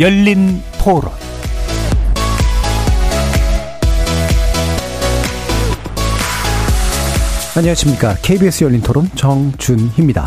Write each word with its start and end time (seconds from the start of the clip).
열린 0.00 0.62
토론 0.82 1.12
안녕하십니까. 7.54 8.14
KBS 8.22 8.64
열린 8.64 8.80
토론 8.80 9.10
정준희입니다. 9.14 10.26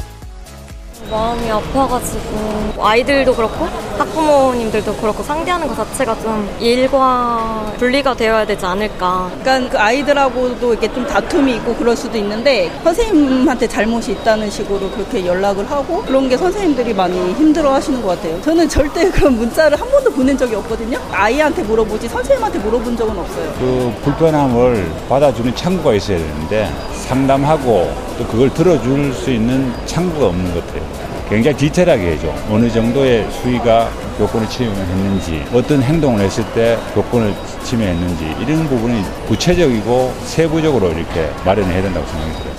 마음이 1.10 1.50
아파가지고 1.50 2.86
아이들도 2.86 3.34
그렇고 3.36 3.66
학부모님들도 3.98 4.96
그렇고 4.96 5.24
상대하는 5.24 5.68
것 5.68 5.76
자체가 5.76 6.16
좀 6.20 6.50
일과 6.60 7.72
분리가 7.78 8.14
되어야 8.16 8.46
되지 8.46 8.66
않을까. 8.66 9.30
그러니까 9.42 9.70
그 9.72 9.80
아이들하고도 9.80 10.72
이렇게 10.74 10.92
좀 10.94 11.06
다툼이 11.06 11.56
있고 11.56 11.76
그럴 11.76 11.96
수도 11.96 12.18
있는데 12.18 12.72
선생님한테 12.84 13.68
잘못이 13.68 14.12
있다는 14.14 14.50
식으로 14.50 14.90
그렇게 14.92 15.26
연락을 15.26 15.70
하고 15.70 16.02
그런 16.04 16.30
게 16.30 16.38
선생님들이 16.38 16.94
많이 16.94 17.16
힘들어 17.34 17.74
하시는 17.74 18.02
것 18.02 18.10
같아요. 18.10 18.42
저는 18.42 18.68
절대 18.70 19.10
그런 19.12 19.36
문자를 19.38 19.80
한 19.80 19.90
번도 19.90 20.12
보낸 20.12 20.38
적이 20.38 20.56
없거든요. 20.56 21.00
아이한테 21.12 21.64
물어보지 21.64 22.08
선생님한테 22.10 22.60
물어본 22.60 22.98
적은 22.98 23.18
없어요. 23.18 23.54
그 23.60 23.94
불편함을 24.04 24.92
받아주는 25.10 25.56
창구가 25.56 25.94
있어야 25.96 26.18
되는데 26.18 26.72
상담하고 27.08 27.92
또 28.18 28.26
그걸 28.28 28.54
들어줄 28.54 29.14
수 29.14 29.32
있는 29.32 29.74
창구가 29.86 30.28
없는 30.28 30.54
것 30.54 30.66
같아요. 30.68 31.13
굉장히 31.30 31.58
디테일하게 31.58 32.12
해줘. 32.12 32.34
어느 32.50 32.70
정도의 32.70 33.30
수위가 33.32 33.90
교권을 34.18 34.48
침해했는지, 34.50 35.44
어떤 35.54 35.82
행동을 35.82 36.22
했을 36.22 36.44
때 36.54 36.78
교권을 36.94 37.34
침해했는지, 37.64 38.26
이런 38.42 38.68
부분이 38.68 39.02
구체적이고 39.28 40.14
세부적으로 40.26 40.92
이렇게 40.92 41.30
마련해야 41.46 41.82
된다고 41.82 42.06
생각이 42.08 42.32
들어요. 42.34 42.54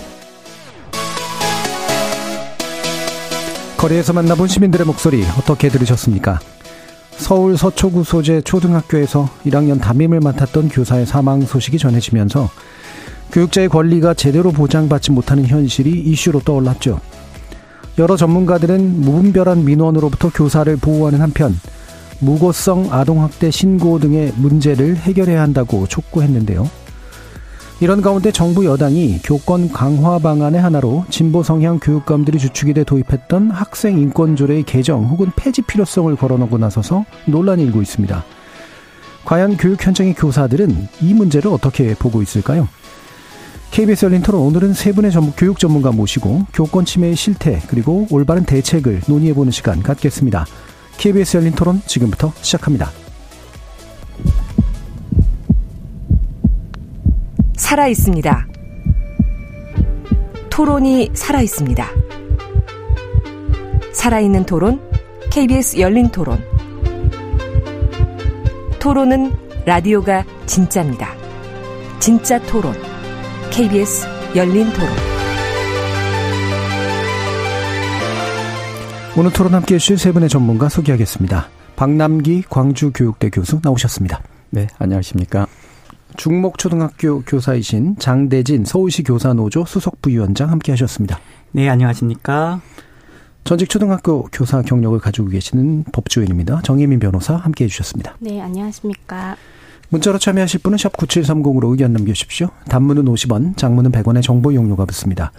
거리에서 3.76 4.14
만나본 4.14 4.48
시민들의 4.48 4.86
목소리 4.86 5.24
어떻게 5.38 5.68
들으셨습니까? 5.68 6.40
서울 7.16 7.56
서초구 7.56 8.02
소재 8.02 8.40
초등학교에서 8.40 9.28
1학년 9.46 9.80
담임을 9.80 10.20
맡았던 10.20 10.70
교사의 10.70 11.06
사망 11.06 11.42
소식이 11.42 11.78
전해지면서 11.78 12.48
교육자의 13.32 13.68
권리가 13.68 14.14
제대로 14.14 14.52
보장받지 14.52 15.12
못하는 15.12 15.46
현실이 15.46 15.90
이슈로 15.90 16.40
떠올랐죠. 16.40 17.00
여러 17.96 18.16
전문가들은 18.16 19.00
무분별한 19.02 19.64
민원으로부터 19.64 20.30
교사를 20.30 20.76
보호하는 20.76 21.20
한편 21.20 21.58
무고성 22.18 22.92
아동학대 22.92 23.50
신고 23.50 24.00
등의 24.00 24.32
문제를 24.36 24.96
해결해야 24.96 25.40
한다고 25.40 25.86
촉구했는데요. 25.86 26.68
이런 27.80 28.02
가운데 28.02 28.32
정부 28.32 28.64
여당이 28.64 29.20
교권 29.22 29.70
강화 29.70 30.18
방안의 30.18 30.60
하나로 30.60 31.04
진보 31.10 31.42
성향 31.42 31.78
교육감들이 31.78 32.38
주축이 32.38 32.72
돼 32.72 32.84
도입했던 32.84 33.50
학생 33.50 33.98
인권 33.98 34.36
조례의 34.36 34.62
개정 34.62 35.04
혹은 35.04 35.30
폐지 35.36 35.62
필요성을 35.62 36.14
걸어놓고 36.16 36.58
나서서 36.58 37.04
논란이 37.26 37.62
일고 37.64 37.82
있습니다. 37.82 38.24
과연 39.24 39.56
교육 39.56 39.84
현장의 39.84 40.14
교사들은 40.14 40.88
이 41.00 41.14
문제를 41.14 41.50
어떻게 41.50 41.94
보고 41.94 42.22
있을까요? 42.22 42.68
KBS 43.70 44.04
열린 44.04 44.22
토론 44.22 44.42
오늘은 44.42 44.72
세 44.72 44.92
분의 44.92 45.10
교육 45.36 45.58
전문가 45.58 45.90
모시고 45.90 46.46
교권 46.52 46.84
침해의 46.84 47.16
실태 47.16 47.60
그리고 47.68 48.06
올바른 48.10 48.44
대책을 48.44 49.02
논의해보는 49.08 49.50
시간 49.50 49.82
갖겠습니다. 49.82 50.46
KBS 50.96 51.38
열린 51.38 51.52
토론 51.52 51.82
지금부터 51.86 52.32
시작합니다. 52.40 52.90
살아 57.56 57.88
있습니다. 57.88 58.46
토론이 60.50 61.10
살아 61.14 61.40
있습니다. 61.40 61.88
살아있는 63.92 64.44
토론, 64.44 64.80
KBS 65.30 65.80
열린 65.80 66.08
토론. 66.10 66.38
토론은 68.78 69.32
라디오가 69.64 70.24
진짜입니다. 70.46 71.08
진짜 71.98 72.38
토론, 72.42 72.74
KBS 73.56 74.04
열린 74.34 74.64
토론. 74.72 74.88
오늘 79.16 79.32
토론 79.32 79.54
함께 79.54 79.76
해주실 79.76 79.96
세 79.96 80.10
분의 80.10 80.28
전문가 80.28 80.68
소개하겠습니다. 80.68 81.48
박남기 81.76 82.42
광주교육대 82.50 83.30
교수 83.30 83.60
나오셨습니다. 83.62 84.22
네, 84.50 84.66
안녕하십니까. 84.78 85.46
중목초등학교 86.16 87.22
교사이신 87.22 87.94
장대진 88.00 88.64
서울시 88.64 89.04
교사노조 89.04 89.66
수석부위원장 89.66 90.50
함께 90.50 90.72
하셨습니다. 90.72 91.20
네, 91.52 91.68
안녕하십니까. 91.68 92.60
전직 93.44 93.70
초등학교 93.70 94.24
교사 94.32 94.62
경력을 94.62 94.98
가지고 94.98 95.28
계시는 95.28 95.84
법조인입니다. 95.92 96.62
정혜민 96.62 96.98
변호사 96.98 97.36
함께 97.36 97.66
해주셨습니다. 97.66 98.16
네, 98.18 98.40
안녕하십니까. 98.40 99.36
문자로 99.90 100.18
참여하실 100.18 100.60
분은 100.60 100.78
샵 100.78 100.92
9730으로 100.92 101.70
의견 101.70 101.92
남겨주십시오. 101.92 102.48
단문은 102.68 103.04
50원, 103.04 103.56
장문은 103.56 103.92
100원의 103.92 104.22
정보 104.22 104.50
이용료가 104.50 104.84
붙습니다. 104.86 105.32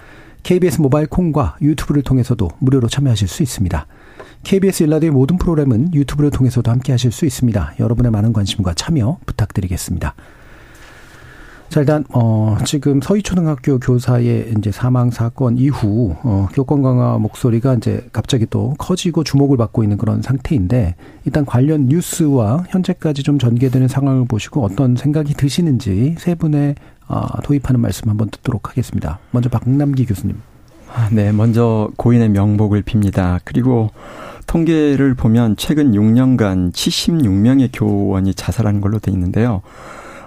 KBS 0.43 0.81
모바일 0.81 1.07
콩과 1.07 1.57
유튜브를 1.61 2.03
통해서도 2.03 2.49
무료로 2.59 2.87
참여하실 2.87 3.27
수 3.27 3.41
있습니다. 3.41 3.87
KBS 4.43 4.83
일라디오의 4.83 5.11
모든 5.11 5.37
프로그램은 5.37 5.93
유튜브를 5.93 6.29
통해서도 6.29 6.69
함께 6.69 6.91
하실 6.91 7.11
수 7.11 7.25
있습니다. 7.25 7.73
여러분의 7.79 8.11
많은 8.11 8.31
관심과 8.31 8.75
참여 8.75 9.17
부탁드리겠습니다. 9.25 10.13
자, 11.75 11.81
일단, 11.81 12.05
어, 12.13 12.55
지금 12.63 13.01
서희초등학교 13.01 13.79
교사의 13.79 14.53
이제 14.57 14.71
사망 14.71 15.11
사건 15.11 15.57
이후, 15.57 16.15
어, 16.23 16.47
교권 16.53 16.81
강화 16.81 17.17
목소리가 17.17 17.73
이제 17.73 18.07
갑자기 18.13 18.45
또 18.49 18.75
커지고 18.77 19.25
주목을 19.25 19.57
받고 19.57 19.83
있는 19.83 19.97
그런 19.97 20.21
상태인데, 20.21 20.95
일단 21.25 21.45
관련 21.45 21.87
뉴스와 21.87 22.63
현재까지 22.69 23.23
좀 23.23 23.37
전개되는 23.39 23.89
상황을 23.89 24.25
보시고 24.25 24.63
어떤 24.63 24.95
생각이 24.95 25.33
드시는지 25.33 26.15
세 26.17 26.33
분의, 26.33 26.75
어, 27.09 27.41
도입하는 27.43 27.81
말씀 27.81 28.07
한번 28.09 28.29
듣도록 28.29 28.69
하겠습니다. 28.69 29.19
먼저 29.31 29.49
박남기 29.49 30.05
교수님. 30.05 30.37
아, 30.93 31.09
네, 31.11 31.33
먼저 31.33 31.91
고인의 31.97 32.29
명복을 32.29 32.83
빕니다. 32.83 33.41
그리고 33.43 33.89
통계를 34.47 35.13
보면 35.13 35.57
최근 35.57 35.91
6년간 35.91 36.71
76명의 36.71 37.69
교원이 37.73 38.33
자살한 38.33 38.79
걸로 38.79 38.97
돼 38.99 39.11
있는데요. 39.11 39.61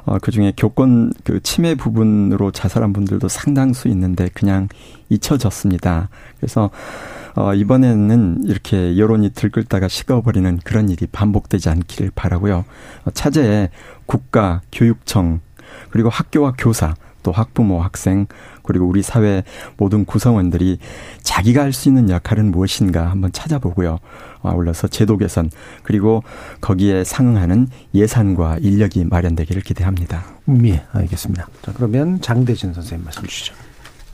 어, 0.09 0.19
그 0.21 0.31
중에 0.31 0.55
교권 0.57 1.13
그 1.23 1.41
침해 1.43 1.75
부분으로 1.75 2.51
자살한 2.51 2.93
분들도 2.93 3.29
상당수 3.29 3.89
있는데 3.89 4.29
그냥 4.33 4.69
잊혀졌습니다. 5.11 6.09
그래서 6.39 6.71
어, 7.37 7.55
이번에는 7.55 8.45
이렇게 8.47 8.97
여론이 8.97 9.31
들끓다가 9.31 9.87
식어버리는 9.87 10.59
그런 10.65 10.89
일이 10.89 11.07
반복되지 11.07 11.69
않기를 11.69 12.11
바라고요. 12.15 12.65
어, 13.05 13.11
차제에 13.11 13.69
국가, 14.07 14.63
교육청, 14.73 15.41
그리고 15.91 16.09
학교와 16.09 16.55
교사, 16.57 16.95
또 17.23 17.33
학부모, 17.33 17.81
학생, 17.83 18.27
그리고 18.62 18.87
우리 18.87 19.03
사회 19.03 19.43
모든 19.77 20.05
구성원들이 20.05 20.79
자기가 21.23 21.62
할 21.62 21.73
수 21.73 21.89
있는 21.89 22.11
역할은 22.11 22.51
무엇인가 22.51 23.11
한번 23.11 23.31
찾아보고요. 23.33 23.99
아울러서 24.43 24.89
제도 24.89 25.17
개선 25.17 25.51
그리고 25.83 26.23
거기에 26.61 27.05
상응하는 27.05 27.69
예산과 27.95 28.59
인력이 28.61 29.05
마련되기를 29.05 29.62
기대합니다. 29.62 30.25
예, 30.65 30.83
알겠습니다. 30.93 31.47
자, 31.62 31.73
그러면 31.75 32.21
장대진 32.21 32.73
선생님 32.73 33.05
말씀 33.05 33.23
주시죠. 33.25 33.55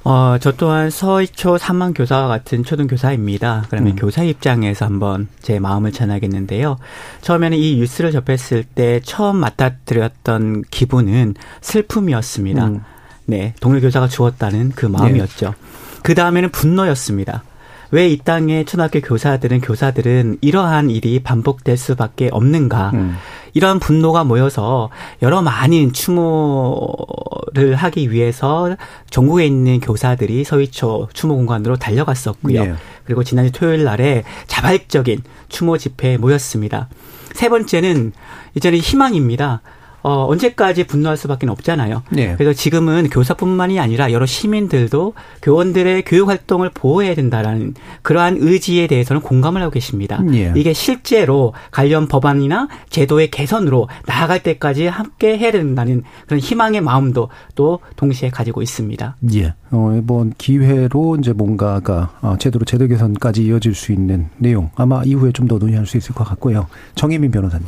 어, 0.07 0.37
저 0.39 0.53
또한 0.53 0.91
서희초 0.91 1.57
3만 1.57 1.97
교사와 1.97 2.29
같은 2.29 2.63
초등 2.63 2.87
교사입니다. 2.87 3.65
그러면 3.71 3.93
음. 3.93 3.97
교사 3.97 4.23
입장에서 4.23 4.85
한번 4.85 5.29
제 5.41 5.59
마음을 5.59 5.93
전하겠는데요. 5.93 6.77
처음에는 7.23 7.57
이 7.57 7.77
뉴스를 7.77 8.13
접했을 8.13 8.65
때 8.65 9.01
처음 9.03 9.37
맡아드렸던 9.37 10.65
기분은 10.71 11.35
슬픔이었습니다. 11.63 12.67
음. 12.67 12.81
네, 13.27 13.55
동료 13.61 13.81
교사가 13.81 14.09
죽었다는 14.09 14.73
그 14.75 14.87
마음이었죠. 14.87 15.47
네. 15.47 15.55
그 16.03 16.15
다음에는 16.15 16.51
분노였습니다. 16.51 17.45
왜 17.91 18.11
이 18.11 18.19
땅의 18.19 18.65
초등학교 18.65 19.01
교사들은 19.01 19.61
교사들은 19.61 20.39
이러한 20.41 20.91
일이 20.91 21.23
반복될 21.23 21.77
수밖에 21.77 22.29
없는가? 22.33 22.91
음. 22.95 23.15
이러한 23.53 23.79
분노가 23.79 24.25
모여서 24.25 24.91
여러 25.23 25.43
많은 25.43 25.93
추모를 25.93 27.77
하기 27.77 28.11
위해서 28.11 28.77
전국에 29.11 29.47
있는 29.47 29.79
교사들이 29.79 30.43
서희초 30.43 31.11
추모 31.13 31.37
공간으로 31.37 31.77
달려갔었고요. 31.77 32.65
네. 32.65 32.75
그리고 33.05 33.23
지난주 33.23 33.53
토요일 33.53 33.85
날에 33.85 34.25
자발적인 34.49 35.23
추모 35.49 35.79
집회에 35.79 36.17
모였습니다. 36.17 36.89
세 37.33 37.49
번째는 37.49 38.13
이제는 38.57 38.79
희망입니다. 38.79 39.61
어, 40.05 40.27
언제까지 40.29 40.85
분노할 40.87 41.17
수밖에 41.17 41.47
없잖아요. 41.49 42.03
네. 42.11 42.35
그래서 42.37 42.53
지금은 42.53 43.09
교사뿐만이 43.09 43.81
아니라 43.81 44.13
여러 44.13 44.27
시민들도 44.27 45.15
교원들의 45.41 46.05
교육 46.05 46.29
활동을 46.29 46.71
보호해야 46.75 47.15
된다라는 47.15 47.73
그러한 48.03 48.37
의지에 48.39 48.87
대해서는 48.87 49.23
공감을 49.23 49.63
하고 49.63 49.71
계십니다. 49.71 50.21
네. 50.23 50.53
이게 50.57 50.75
실제로 50.75 51.55
관련 51.71 52.07
법안이나 52.07 52.69
제도의 52.91 53.31
개선으로 53.31 53.89
나아갈 54.07 54.43
때까지 54.43 54.87
함께 54.87 55.39
해야 55.39 55.51
된다는 55.51 56.03
그런 56.27 56.39
희망의 56.39 56.83
마음도 56.83 57.31
또 57.55 57.81
동시에 57.97 58.29
가지고 58.29 58.61
있습니다. 58.61 59.17
예. 59.35 59.55
어, 59.71 59.99
이번 59.99 60.35
기회로 60.37 61.17
이제 61.19 61.33
뭔가가 61.33 62.11
어, 62.21 62.37
제대로 62.39 62.67
제도 62.67 62.87
개선까지 62.87 63.43
이어질 63.47 63.75
수 63.75 63.91
있는 63.93 64.29
내용 64.37 64.71
아마 64.77 65.03
이후에 65.03 65.33
좀 65.33 65.45
더 65.49 65.59
논의할 65.59 65.87
수 65.87 65.99
있을 65.99 66.15
것 66.15 66.25
같고요. 66.25 66.67
정혜민 66.95 67.31
변호사님. 67.31 67.67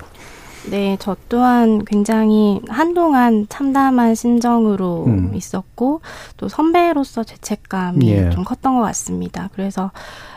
네, 0.71 0.97
저 0.99 1.17
또한 1.29 1.85
굉장히 1.85 2.61
한동안 2.69 3.47
참담한 3.49 4.15
심정으로 4.15 5.05
음. 5.07 5.33
있었고 5.35 6.01
또 6.37 6.49
선배로서 6.49 7.25
죄책감이 7.25 8.11
예. 8.11 8.31
좀 8.31 8.45
컸던 8.45 8.77
것 8.77 8.83
같습니다. 8.83 9.49
그래서 9.55 9.91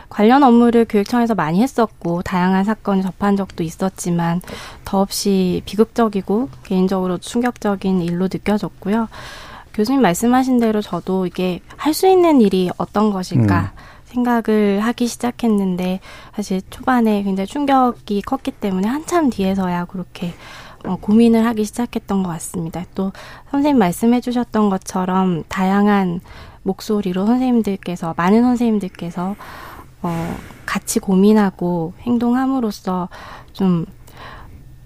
관련 0.08 0.42
업무를 0.42 0.84
교육청에서 0.88 1.34
많이 1.34 1.62
했었고 1.62 2.22
다양한 2.22 2.64
사건을 2.64 3.02
접한 3.02 3.36
적도 3.36 3.62
있었지만 3.62 4.40
더없이 4.84 5.62
비극적이고 5.66 6.48
개인적으로 6.64 7.18
충격적인 7.18 8.02
일로 8.02 8.24
느껴졌고요. 8.24 9.08
교수님 9.74 10.02
말씀하신 10.02 10.58
대로 10.58 10.80
저도 10.82 11.26
이게 11.26 11.60
할 11.76 11.94
수 11.94 12.06
있는 12.08 12.40
일이 12.40 12.70
어떤 12.76 13.10
것일까 13.12 13.60
음. 13.60 13.89
생각을 14.10 14.80
하기 14.80 15.06
시작했는데 15.06 16.00
사실 16.34 16.60
초반에 16.70 17.22
굉장히 17.22 17.46
충격이 17.46 18.22
컸기 18.22 18.50
때문에 18.50 18.88
한참 18.88 19.30
뒤에서야 19.30 19.86
그렇게 19.86 20.32
어, 20.84 20.96
고민을 20.96 21.44
하기 21.46 21.64
시작했던 21.64 22.22
것 22.22 22.30
같습니다. 22.30 22.84
또 22.94 23.12
선생님 23.50 23.78
말씀해 23.78 24.20
주셨던 24.20 24.70
것처럼 24.70 25.44
다양한 25.48 26.20
목소리로 26.62 27.26
선생님들께서 27.26 28.14
많은 28.16 28.42
선생님들께서 28.42 29.36
어, 30.02 30.36
같이 30.66 30.98
고민하고 30.98 31.92
행동함으로써 32.00 33.08
좀 33.52 33.86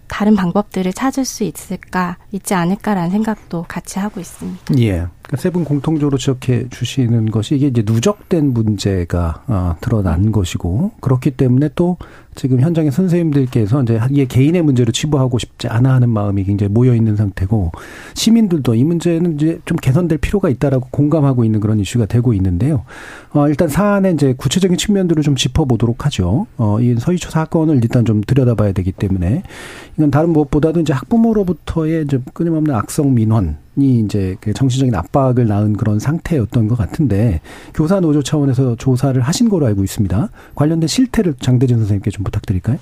다른 0.08 0.36
방법들을 0.36 0.92
찾을 0.92 1.24
수 1.24 1.44
있을까, 1.44 2.18
있지 2.30 2.54
않을까라는 2.54 3.10
생각도 3.10 3.64
같이 3.66 3.98
하고 3.98 4.20
있습니다. 4.20 4.78
예. 4.78 5.06
그러니까 5.34 5.36
세분 5.36 5.64
공통적으로 5.64 6.16
지적해 6.16 6.68
주시는 6.70 7.30
것이 7.30 7.56
이게 7.56 7.66
이제 7.66 7.82
누적된 7.84 8.52
문제가 8.52 9.42
어, 9.46 9.76
드러난 9.80 10.32
것이고 10.32 10.92
그렇기 11.00 11.32
때문에 11.32 11.70
또 11.74 11.96
지금 12.34 12.60
현장의 12.60 12.90
선생님들께서 12.90 13.82
이제 13.82 14.00
이게 14.10 14.24
개인의 14.26 14.62
문제로 14.62 14.90
치부하고 14.90 15.38
싶지 15.38 15.68
않아 15.68 15.94
하는 15.94 16.10
마음이 16.10 16.44
굉장히 16.44 16.72
모여 16.72 16.94
있는 16.94 17.16
상태고 17.16 17.72
시민들도 18.14 18.74
이 18.74 18.84
문제는 18.84 19.34
이제 19.34 19.60
좀 19.64 19.76
개선될 19.76 20.18
필요가 20.18 20.48
있다라고 20.48 20.88
공감하고 20.90 21.44
있는 21.44 21.60
그런 21.60 21.78
이슈가 21.78 22.06
되고 22.06 22.32
있는데요. 22.34 22.84
어, 23.32 23.48
일단 23.48 23.68
사안의 23.68 24.14
이제 24.14 24.34
구체적인 24.36 24.76
측면들을 24.76 25.22
좀 25.22 25.36
짚어보도록 25.36 26.06
하죠. 26.06 26.46
어, 26.56 26.80
이 26.80 26.94
서희초 26.96 27.30
사건을 27.30 27.76
일단 27.76 28.04
좀 28.04 28.20
들여다봐야 28.26 28.72
되기 28.72 28.92
때문에 28.92 29.42
이건 29.96 30.10
다른 30.10 30.30
무엇보다도 30.30 30.80
이제 30.80 30.92
학부모로부터의 30.92 32.04
이제 32.04 32.20
끊임없는 32.32 32.74
악성 32.74 33.14
민원 33.14 33.63
이 33.76 34.00
이제 34.00 34.36
그 34.40 34.52
정신적인 34.52 34.94
압박을 34.94 35.46
낳은 35.46 35.74
그런 35.74 35.98
상태였던 35.98 36.68
것 36.68 36.76
같은데 36.76 37.40
교사 37.74 38.00
노조 38.00 38.22
차원에서 38.22 38.76
조사를 38.76 39.20
하신 39.20 39.48
거로 39.48 39.66
알고 39.66 39.82
있습니다. 39.82 40.28
관련된 40.54 40.86
실태를 40.86 41.34
장대진 41.40 41.78
선생님께 41.78 42.10
좀 42.10 42.24
부탁드릴까요? 42.24 42.78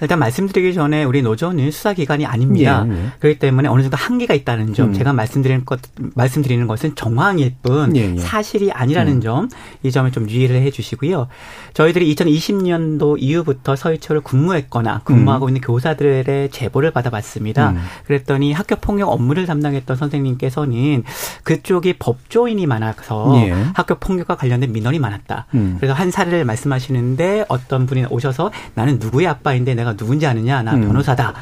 일단 0.00 0.18
말씀드리기 0.18 0.74
전에 0.74 1.04
우리 1.04 1.22
노조는 1.22 1.70
수사기관이 1.70 2.26
아닙니다. 2.26 2.84
예, 2.86 2.92
예. 2.92 3.10
그렇기 3.18 3.38
때문에 3.38 3.68
어느 3.68 3.82
정도 3.82 3.96
한계가 3.96 4.34
있다는 4.34 4.74
점, 4.74 4.88
음. 4.88 4.92
제가 4.94 5.12
말씀드리는 5.12 5.64
것, 5.64 5.80
말씀드리는 6.14 6.66
것은 6.66 6.94
정황일 6.94 7.54
뿐 7.62 7.96
예, 7.96 8.14
예. 8.14 8.16
사실이 8.16 8.72
아니라는 8.72 9.14
음. 9.14 9.20
점, 9.20 9.48
이 9.82 9.90
점을 9.90 10.10
좀 10.10 10.28
유의를 10.28 10.56
해 10.62 10.70
주시고요. 10.70 11.28
저희들이 11.74 12.14
2020년도 12.14 13.16
이후부터 13.18 13.76
서희초를 13.76 14.22
근무했거나 14.22 15.02
근무하고 15.04 15.46
음. 15.46 15.50
있는 15.50 15.60
교사들의 15.60 16.50
제보를 16.50 16.90
받아봤습니다. 16.90 17.70
음. 17.70 17.82
그랬더니 18.06 18.52
학교 18.52 18.76
폭력 18.76 19.10
업무를 19.10 19.46
담당했던 19.46 19.96
선생님께서는 19.96 21.04
그쪽이 21.44 21.94
법조인이 21.98 22.64
많아서 22.66 23.32
예. 23.36 23.50
학교 23.74 23.96
폭력과 23.96 24.36
관련된 24.36 24.72
민원이 24.72 24.98
많았다. 24.98 25.46
음. 25.54 25.76
그래서 25.78 25.94
한 25.94 26.10
사례를 26.10 26.44
말씀하시는데 26.44 27.44
어떤 27.48 27.86
분이 27.86 28.06
오셔서 28.10 28.50
나는 28.74 28.98
누구의 28.98 29.26
아빠인데 29.26 29.74
내가 29.74 29.89
누군지 29.96 30.26
아느냐 30.26 30.62
나 30.62 30.74
음. 30.74 30.86
변호사다 30.86 31.34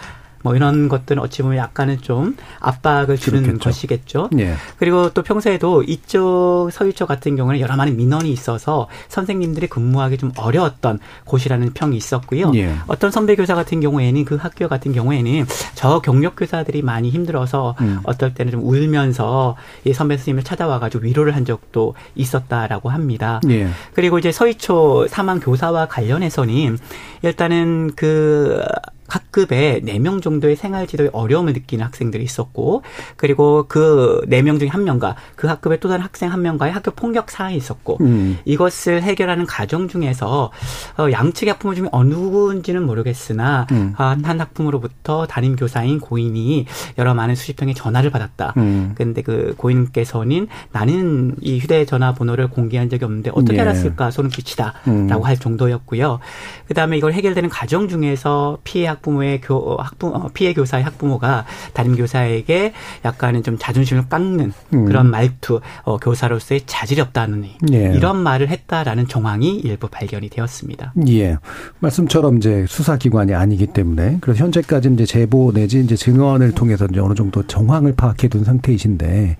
뭐 0.42 0.54
이런 0.54 0.88
것들은 0.88 1.22
어찌 1.22 1.42
보면 1.42 1.58
약간은 1.58 2.00
좀 2.00 2.36
압박을 2.60 3.16
주는 3.16 3.42
그렇겠죠. 3.42 3.64
것이겠죠. 3.64 4.30
예. 4.38 4.54
그리고 4.78 5.10
또 5.10 5.22
평소에도 5.22 5.82
이쪽 5.82 6.70
서유초 6.72 7.06
같은 7.06 7.36
경우는 7.36 7.60
여러 7.60 7.76
많은 7.76 7.96
민원이 7.96 8.30
있어서 8.30 8.88
선생님들이 9.08 9.66
근무하기 9.66 10.18
좀 10.18 10.32
어려웠던 10.36 11.00
곳이라는 11.24 11.72
평이 11.74 11.96
있었고요. 11.96 12.52
예. 12.54 12.74
어떤 12.86 13.10
선배 13.10 13.34
교사 13.36 13.54
같은 13.54 13.80
경우에는 13.80 14.24
그 14.24 14.36
학교 14.36 14.68
같은 14.68 14.92
경우에는 14.92 15.46
저 15.74 16.00
경력 16.00 16.36
교사들이 16.36 16.82
많이 16.82 17.10
힘들어서 17.10 17.74
음. 17.80 18.00
어떨 18.04 18.34
때는 18.34 18.52
좀 18.52 18.62
울면서 18.64 19.56
이 19.84 19.92
선배 19.92 20.16
선생님을 20.16 20.44
찾아와가지고 20.44 21.04
위로를 21.04 21.34
한 21.34 21.44
적도 21.44 21.94
있었다라고 22.14 22.90
합니다. 22.90 23.40
예. 23.48 23.68
그리고 23.94 24.18
이제 24.18 24.32
서희초 24.32 25.06
사망 25.08 25.40
교사와 25.40 25.86
관련해서는 25.86 26.78
일단은 27.22 27.92
그 27.96 28.62
학급에 29.08 29.80
4명 29.80 30.22
정도의 30.22 30.56
생활 30.56 30.86
지도에 30.86 31.08
어려움을 31.12 31.52
느끼는 31.54 31.84
학생들이 31.84 32.22
있었고 32.22 32.82
그리고 33.16 33.64
그 33.68 34.20
4명 34.28 34.58
중에 34.58 34.68
한 34.68 34.84
명과 34.84 35.16
그 35.34 35.46
학급의 35.46 35.80
또 35.80 35.88
다른 35.88 36.04
학생 36.04 36.30
한 36.30 36.42
명과의 36.42 36.72
학교 36.72 36.90
폭력 36.90 37.30
사안이 37.30 37.56
있었고 37.56 37.98
음. 38.02 38.38
이것을 38.44 39.02
해결하는 39.02 39.46
과정 39.46 39.88
중에서 39.88 40.52
어, 40.98 41.10
양측의 41.10 41.52
학부모 41.54 41.74
중에 41.74 41.88
어느 41.90 42.18
누군지는 42.18 42.84
모르겠으나 42.84 43.66
음. 43.72 43.92
한, 43.96 44.24
한 44.24 44.40
학부모로부터 44.40 45.26
담임 45.26 45.56
교사인 45.56 46.00
고인이 46.00 46.66
여러 46.98 47.14
많은 47.14 47.34
수십 47.34 47.54
통의 47.56 47.74
전화를 47.74 48.10
받았다. 48.10 48.54
음. 48.56 48.92
근데 48.94 49.22
그 49.22 49.54
고인께서는 49.56 50.48
나는 50.72 51.36
이 51.40 51.58
휴대전화 51.58 52.14
번호를 52.14 52.48
공개한 52.48 52.90
적이 52.90 53.04
없는데 53.04 53.30
어떻게 53.34 53.56
네. 53.56 53.60
알았을까 53.60 54.10
소름 54.10 54.30
끼치다라고 54.30 54.82
음. 54.88 55.22
할 55.22 55.36
정도였고요. 55.38 56.18
그다음에 56.66 56.96
이걸 56.98 57.12
해결되는 57.12 57.48
과정 57.48 57.88
중에서 57.88 58.58
피해 58.64 58.86
학 58.86 58.97
부모의 59.02 59.40
교 59.40 59.54
어, 59.56 59.82
학부 59.82 60.08
어, 60.08 60.28
피해 60.32 60.52
교사의 60.54 60.84
학부모가 60.84 61.44
담임 61.72 61.96
교사에게 61.96 62.72
약간은 63.04 63.42
좀 63.42 63.56
자존심을 63.58 64.08
깎는 64.08 64.52
음. 64.74 64.84
그런 64.84 65.10
말투, 65.10 65.60
어, 65.82 65.96
교사로서의 65.98 66.62
자질이 66.66 67.00
없다는 67.00 67.44
예. 67.72 67.92
이런 67.94 68.22
말을 68.22 68.48
했다라는 68.48 69.08
정황이 69.08 69.56
일부 69.56 69.88
발견이 69.88 70.28
되었습니다. 70.28 70.94
예, 71.08 71.36
말씀처럼 71.80 72.38
이제 72.38 72.64
수사기관이 72.68 73.34
아니기 73.34 73.66
때문에 73.66 74.18
그래서 74.20 74.44
현재까지 74.44 74.90
이제 74.94 75.04
제보 75.04 75.52
내지 75.52 75.80
이제 75.80 75.96
증언을 75.96 76.52
통해서 76.52 76.86
이제 76.90 77.00
어느 77.00 77.14
정도 77.14 77.46
정황을 77.46 77.94
파악해둔 77.94 78.44
상태이신데. 78.44 79.36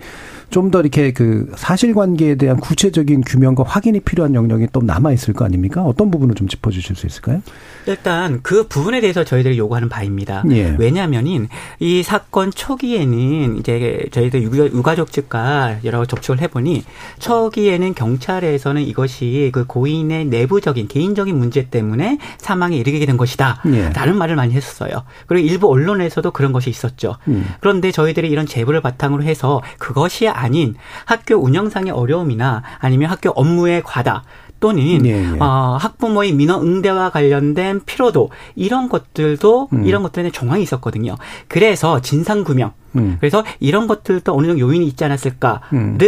좀 0.50 0.68
더 0.70 0.80
이렇게 0.80 1.12
그 1.12 1.50
사실관계에 1.56 2.34
대한 2.34 2.58
구체적인 2.58 3.22
규명과 3.22 3.64
확인이 3.64 4.00
필요한 4.00 4.34
영역이 4.34 4.68
또 4.72 4.80
남아 4.80 5.12
있을 5.12 5.32
거 5.32 5.44
아닙니까? 5.44 5.82
어떤 5.82 6.10
부분을 6.10 6.34
좀 6.34 6.46
짚어주실 6.48 6.96
수 6.96 7.06
있을까요? 7.06 7.42
일단 7.86 8.40
그 8.42 8.66
부분에 8.66 9.00
대해서 9.00 9.24
저희들 9.24 9.47
이 9.52 9.58
요구하는 9.58 9.88
바입니다. 9.88 10.42
예. 10.50 10.74
왜냐하면은 10.78 11.48
이 11.80 12.02
사건 12.02 12.50
초기에는 12.50 13.58
이제 13.58 14.06
저희들 14.10 14.42
유가족 14.42 15.12
측과 15.12 15.78
여러 15.84 16.04
접촉을 16.04 16.40
해보니 16.42 16.84
초기에는 17.18 17.94
경찰에서는 17.94 18.82
이것이 18.82 19.50
그 19.52 19.66
고인의 19.66 20.26
내부적인 20.26 20.88
개인적인 20.88 21.36
문제 21.36 21.68
때문에 21.68 22.18
사망에 22.38 22.76
이르게 22.76 23.04
된 23.06 23.16
것이다. 23.16 23.62
예. 23.66 23.90
라는 23.90 24.16
말을 24.16 24.36
많이 24.36 24.54
했었어요. 24.54 25.04
그리고 25.26 25.46
일부 25.46 25.70
언론에서도 25.70 26.30
그런 26.30 26.52
것이 26.52 26.70
있었죠. 26.70 27.16
음. 27.28 27.46
그런데 27.60 27.90
저희들이 27.90 28.28
이런 28.28 28.46
제보를 28.46 28.80
바탕으로 28.80 29.22
해서 29.22 29.62
그것이 29.78 30.28
아닌 30.28 30.74
학교 31.04 31.36
운영상의 31.36 31.92
어려움이나 31.92 32.62
아니면 32.78 33.10
학교 33.10 33.30
업무의 33.30 33.82
과다 33.84 34.24
또는 34.60 34.98
네, 34.98 35.20
네. 35.20 35.38
어, 35.38 35.76
학부모의 35.80 36.32
민원 36.32 36.62
응대와 36.66 37.10
관련된 37.10 37.82
피로도 37.86 38.30
이런 38.56 38.88
것들도 38.88 39.68
음. 39.72 39.84
이런 39.86 40.02
것들에 40.02 40.30
정황이 40.30 40.62
있었거든요. 40.62 41.16
그래서 41.46 42.00
진상 42.00 42.42
규명 42.42 42.72
음. 42.96 43.16
그래서 43.20 43.44
이런 43.60 43.86
것들도 43.86 44.34
어느 44.34 44.46
정도 44.46 44.60
요인이 44.60 44.86
있지 44.86 45.04
않았을까를 45.04 45.62
음. 45.74 45.98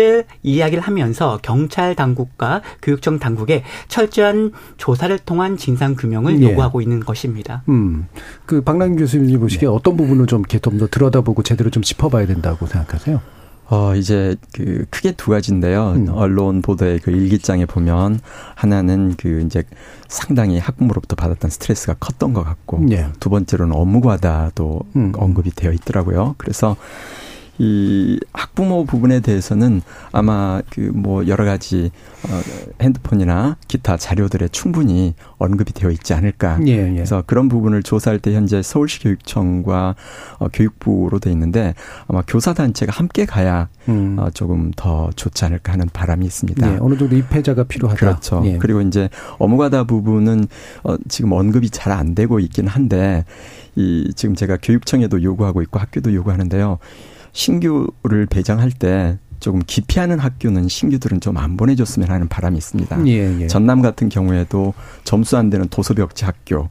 이야기를 0.43 0.83
하면서 0.83 1.39
경찰 1.43 1.95
당국과 1.95 2.63
교육청 2.83 3.19
당국에 3.19 3.63
철저한 3.89 4.53
조사를 4.79 5.17
통한 5.21 5.57
진상 5.57 5.95
규명을 5.95 6.43
예. 6.43 6.51
요구하고 6.51 6.81
있는 6.81 7.01
것입니다. 7.01 7.63
음. 7.69 8.07
그 8.47 8.63
박남 8.63 8.97
교수님이 8.97 9.37
보시기에 9.39 9.69
네. 9.69 9.75
어떤 9.75 9.97
부분을 9.97 10.27
좀 10.27 10.41
이렇게 10.41 10.59
좀 10.59 10.81
더 10.81 10.87
들여다보고 10.87 11.43
제대로 11.43 11.69
좀 11.69 11.83
짚어봐야 11.83 12.27
된다고 12.27 12.67
생각하세요? 12.67 13.21
어, 13.71 13.95
이제 13.95 14.35
그 14.53 14.85
크게 14.91 15.13
두 15.13 15.31
가지인데요. 15.31 15.93
음. 15.93 16.09
언론 16.11 16.61
보도의 16.61 16.99
그 16.99 17.13
일기장에 17.13 17.67
보면 17.67 18.21
하나는 18.57 19.15
그 19.17 19.43
이제 19.47 19.63
상당히 20.09 20.59
학부모로부터 20.59 21.15
받았던 21.15 21.51
스트레스가 21.51 21.95
컸던 22.01 22.33
것 22.33 22.43
같고 22.43 22.85
예. 22.91 23.07
두 23.21 23.31
번째로는 23.31 23.75
업무 23.75 24.01
과다도 24.01 24.81
음. 24.97 25.13
언급이 25.17 25.53
되어 25.53 25.71
있더라고요. 25.73 26.35
그래서 26.37 26.77
이 27.63 28.19
학부모 28.33 28.87
부분에 28.87 29.21
대해서는 29.21 29.83
아마 30.13 30.63
그 30.71 30.91
뭐 30.95 31.27
여러 31.29 31.45
가지 31.45 31.91
어 32.25 32.41
핸드폰이나 32.83 33.57
기타 33.69 33.97
자료들에 33.97 34.49
충분히 34.49 35.15
언급이 35.39 35.73
되어 35.73 35.91
있지 35.91 36.15
않을까. 36.15 36.59
예, 36.67 36.89
예. 36.89 36.93
그래서 36.95 37.23
그런 37.27 37.49
부분을 37.49 37.83
조사할 37.83 38.19
때 38.19 38.35
현재 38.35 38.63
서울시 38.63 39.01
교육청과 39.01 39.95
어 40.39 40.49
교육부로 40.53 41.19
돼 41.19 41.31
있는데 41.33 41.75
아마 42.09 42.23
교사 42.27 42.55
단체가 42.55 42.93
함께 42.93 43.25
가야 43.27 43.69
음. 43.89 44.17
어 44.19 44.31
조금 44.31 44.71
더 44.75 45.11
좋지 45.17 45.45
않을까 45.45 45.73
하는 45.75 45.87
바람이 45.93 46.25
있습니다. 46.27 46.73
예, 46.75 46.79
어느 46.81 46.97
정도 46.97 47.15
입회자가 47.15 47.65
필요하다. 47.65 47.99
그렇죠. 47.99 48.43
예. 48.47 48.57
그리고 48.59 48.81
이제 48.81 49.09
업무과다 49.39 49.85
부분은 49.85 50.47
어 50.85 50.97
지금 51.09 51.33
언급이 51.33 51.69
잘 51.71 51.91
안 51.91 52.15
되고 52.15 52.39
있긴 52.39 52.69
한데 52.69 53.25
이 53.75 54.13
지금 54.15 54.35
제가 54.37 54.59
교육청에도 54.63 55.23
요구하고 55.23 55.61
있고 55.63 55.79
학교도 55.81 56.15
요구하는데요. 56.15 56.79
신규를 57.33 58.27
배정할 58.27 58.71
때 58.71 59.19
조금 59.41 59.61
기피하는 59.67 60.19
학교는 60.19 60.69
신규들은 60.69 61.21
좀 61.21 61.37
안 61.37 61.57
보내줬으면 61.57 62.11
하는 62.11 62.29
바람이 62.29 62.59
있습니다. 62.59 63.07
예, 63.07 63.41
예. 63.41 63.47
전남 63.47 63.81
같은 63.81 64.09
경우에도 64.09 64.75
점수 65.05 65.39
안 65.39 65.49
되는 65.49 65.69
도서벽지 65.69 66.25
학교 66.25 66.69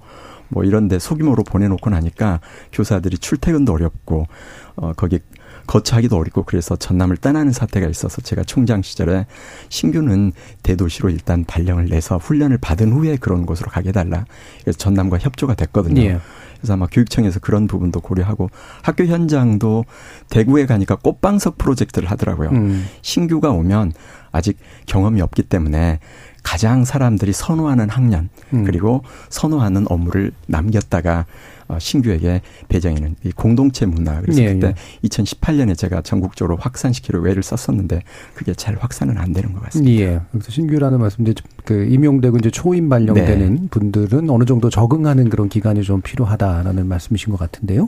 뭐 0.49 0.63
이런데 0.63 0.99
소규모로 0.99 1.43
보내놓고 1.43 1.89
나니까 1.89 2.39
교사들이 2.71 3.17
출퇴근도 3.17 3.73
어렵고 3.73 4.27
어 4.75 4.93
거기 4.93 5.19
거처하기도 5.67 6.17
어렵고 6.17 6.43
그래서 6.43 6.75
전남을 6.75 7.17
떠나는 7.17 7.51
사태가 7.51 7.87
있어서 7.87 8.21
제가 8.21 8.43
총장 8.43 8.81
시절에 8.81 9.27
신규는 9.69 10.31
대도시로 10.63 11.09
일단 11.09 11.45
발령을 11.45 11.85
내서 11.85 12.17
훈련을 12.17 12.57
받은 12.57 12.91
후에 12.91 13.17
그런 13.17 13.45
곳으로 13.45 13.69
가게 13.69 13.91
달라. 13.91 14.25
그래서 14.61 14.77
전남과 14.79 15.19
협조가 15.19 15.53
됐거든요. 15.53 16.01
예. 16.01 16.19
그래서 16.59 16.73
아마 16.73 16.87
교육청에서 16.87 17.39
그런 17.39 17.67
부분도 17.67 18.01
고려하고 18.01 18.49
학교 18.81 19.05
현장도 19.05 19.85
대구에 20.29 20.65
가니까 20.65 20.95
꽃방석 20.95 21.57
프로젝트를 21.57 22.09
하더라고요. 22.11 22.49
음. 22.49 22.85
신규가 23.01 23.51
오면 23.51 23.93
아직 24.31 24.57
경험이 24.85 25.21
없기 25.21 25.43
때문에 25.43 25.99
가장 26.43 26.85
사람들이 26.85 27.33
선호하는 27.33 27.89
학년 27.89 28.29
음. 28.53 28.63
그리고 28.63 29.03
선호하는 29.29 29.85
업무를 29.89 30.31
남겼다가 30.47 31.25
어, 31.69 31.77
신규에게 31.77 32.41
배정하는 32.67 33.15
이 33.23 33.31
공동체 33.31 33.85
문화. 33.85 34.19
그래서 34.21 34.41
예, 34.41 34.53
그때 34.53 34.73
예. 35.03 35.07
2018년에 35.07 35.77
제가 35.77 36.01
전국적으로 36.01 36.57
확산시키려 36.57 37.19
외를 37.19 37.43
썼었는데 37.43 38.01
그게 38.33 38.55
잘 38.55 38.75
확산은 38.79 39.19
안 39.19 39.33
되는 39.33 39.53
것 39.53 39.61
같습니다. 39.65 40.01
예. 40.01 40.19
그래서 40.31 40.49
신규라는 40.49 40.99
말씀 40.99 41.27
이제 41.27 41.35
그 41.65 41.85
임용되고 41.85 42.37
이제 42.37 42.49
초임 42.49 42.89
발령되는 42.89 43.55
네. 43.55 43.67
분들은 43.69 44.31
어느 44.31 44.45
정도 44.45 44.71
적응하는 44.71 45.29
그런 45.29 45.47
기간이 45.47 45.83
좀 45.83 46.01
필요하다라는 46.01 46.87
말씀이신 46.87 47.31
것 47.31 47.37
같은데요. 47.37 47.87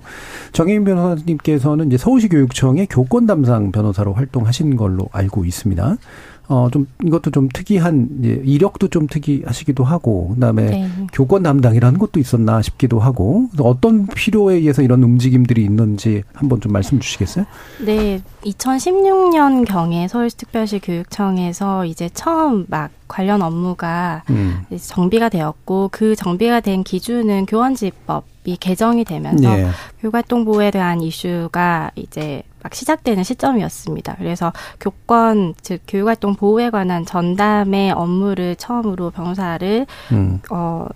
정혜인 0.53 0.83
변호사님께서는 0.83 1.87
이제 1.87 1.97
서울시 1.97 2.29
교육청의 2.29 2.85
교권 2.85 3.25
담당 3.25 3.71
변호사로 3.71 4.13
활동하신 4.13 4.75
걸로 4.75 5.09
알고 5.11 5.43
있습니다. 5.45 5.97
어, 6.51 6.69
좀, 6.69 6.85
이것도 7.01 7.31
좀 7.31 7.47
특이한, 7.47 8.09
이력도 8.43 8.89
좀 8.89 9.07
특이하시기도 9.07 9.85
하고, 9.85 10.31
그 10.33 10.39
다음에 10.41 10.65
네. 10.65 10.89
교권 11.13 11.43
담당이라는 11.43 11.97
것도 11.97 12.19
있었나 12.19 12.61
싶기도 12.61 12.99
하고, 12.99 13.47
어떤 13.57 14.05
필요에 14.05 14.55
의해서 14.55 14.81
이런 14.81 15.01
움직임들이 15.01 15.63
있는지 15.63 16.23
한번 16.33 16.59
좀 16.59 16.73
말씀 16.73 16.99
주시겠어요? 16.99 17.45
네. 17.85 18.21
2016년경에 18.43 20.09
서울특별시 20.09 20.79
교육청에서 20.79 21.85
이제 21.85 22.09
처음 22.13 22.65
막 22.67 22.91
관련 23.07 23.41
업무가 23.41 24.23
음. 24.29 24.65
정비가 24.75 25.29
되었고, 25.29 25.87
그 25.93 26.17
정비가 26.17 26.59
된 26.59 26.83
기준은 26.83 27.45
교원지법 27.45 28.25
이 28.45 28.57
개정이 28.57 29.05
되면서 29.05 29.55
네. 29.55 29.67
교육활동 29.99 30.45
보호에 30.45 30.71
대한 30.71 31.01
이슈가 31.01 31.91
이제 31.95 32.43
막 32.63 32.73
시작되는 32.73 33.23
시점이었습니다. 33.23 34.15
그래서 34.17 34.51
교권 34.79 35.55
즉 35.61 35.81
교육활동 35.87 36.35
보호에 36.35 36.69
관한 36.69 37.05
전담의 37.05 37.91
업무를 37.91 38.55
처음으로 38.55 39.11
변호사를 39.11 39.85
음. 40.11 40.39
어 40.49 40.87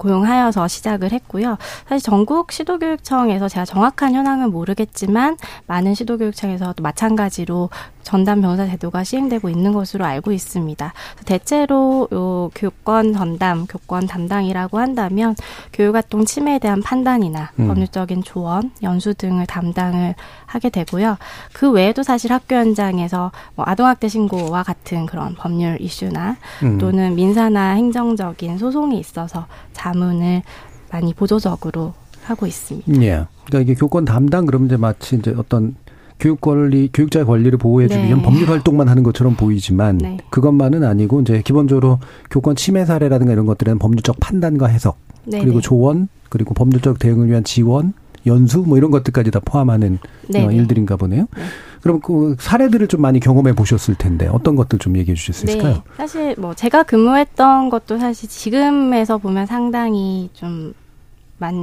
고용하여서 0.00 0.66
시작을 0.66 1.12
했고요. 1.12 1.58
사실 1.88 2.02
전국 2.02 2.50
시도교육청에서 2.50 3.48
제가 3.48 3.64
정확한 3.64 4.14
현황은 4.14 4.50
모르겠지만 4.50 5.36
많은 5.66 5.94
시도교육청에서 5.94 6.72
도 6.72 6.82
마찬가지로 6.82 7.68
전담 8.02 8.40
변호사 8.40 8.66
제도가 8.66 9.04
시행되고 9.04 9.50
있는 9.50 9.72
것으로 9.72 10.04
알고 10.04 10.32
있습니다. 10.32 10.92
대체로 11.26 12.08
요 12.12 12.50
교권 12.54 13.12
전담, 13.12 13.66
교권 13.66 14.06
담당이라고 14.06 14.78
한다면 14.78 15.36
교육활동 15.72 16.24
침해에 16.24 16.58
대한 16.58 16.82
판단이나 16.82 17.52
음. 17.58 17.68
법률적인 17.68 18.22
조언, 18.22 18.70
연수 18.82 19.14
등을 19.14 19.46
담당을 19.46 20.14
하게 20.46 20.70
되고요. 20.70 21.18
그 21.52 21.70
외에도 21.70 22.02
사실 22.02 22.32
학교 22.32 22.56
현장에서 22.56 23.30
뭐 23.54 23.64
아동학대 23.68 24.08
신고와 24.08 24.62
같은 24.62 25.06
그런 25.06 25.34
법률 25.34 25.80
이슈나 25.80 26.36
음. 26.62 26.78
또는 26.78 27.14
민사나 27.14 27.74
행정적인 27.74 28.58
소송이 28.58 28.98
있어서 28.98 29.46
자 29.72 29.89
문을 29.92 30.42
많이 30.90 31.14
보조적으로 31.14 31.94
하고 32.24 32.46
있습니다. 32.46 33.02
예. 33.02 33.26
그러니까 33.46 33.60
이게 33.60 33.74
교권 33.74 34.04
담당 34.04 34.46
그러면 34.46 34.66
이제 34.66 34.76
마치 34.76 35.16
이제 35.16 35.34
어떤 35.36 35.74
교육 36.18 36.40
권리, 36.40 36.90
교육자의 36.92 37.24
권리를 37.24 37.56
보호해주기 37.58 38.04
위한 38.04 38.18
네. 38.18 38.22
법률 38.22 38.48
활동만 38.48 38.88
하는 38.88 39.02
것처럼 39.02 39.36
보이지만 39.36 39.98
네. 39.98 40.18
그것만은 40.28 40.84
아니고 40.84 41.22
이제 41.22 41.40
기본적으로 41.42 41.98
교권 42.30 42.56
침해 42.56 42.84
사례라든가 42.84 43.32
이런 43.32 43.46
것들은 43.46 43.78
법률적 43.78 44.16
판단과 44.20 44.66
해석 44.66 44.98
네. 45.24 45.40
그리고 45.40 45.60
네. 45.60 45.62
조언 45.62 46.08
그리고 46.28 46.52
법률적 46.54 46.98
대응을 46.98 47.28
위한 47.28 47.42
지원 47.42 47.94
연수 48.26 48.58
뭐 48.60 48.76
이런 48.76 48.90
것들까지 48.90 49.30
다 49.30 49.40
포함하는 49.42 49.98
네, 50.28 50.44
어, 50.44 50.52
일들인가 50.52 50.96
보네요. 50.96 51.26
네. 51.34 51.42
그럼 51.82 52.00
그 52.00 52.36
사례들을 52.38 52.88
좀 52.88 53.00
많이 53.00 53.20
경험해 53.20 53.54
보셨을 53.54 53.94
텐데 53.94 54.28
어떤 54.28 54.56
것들 54.56 54.78
좀 54.78 54.96
얘기해 54.96 55.14
주실 55.14 55.34
수 55.34 55.46
있을까요? 55.46 55.74
네, 55.74 55.82
사실 55.96 56.34
뭐 56.38 56.54
제가 56.54 56.82
근무했던 56.82 57.70
것도 57.70 57.98
사실 57.98 58.28
지금에서 58.28 59.18
보면 59.18 59.46
상당히 59.46 60.30
좀 60.34 60.74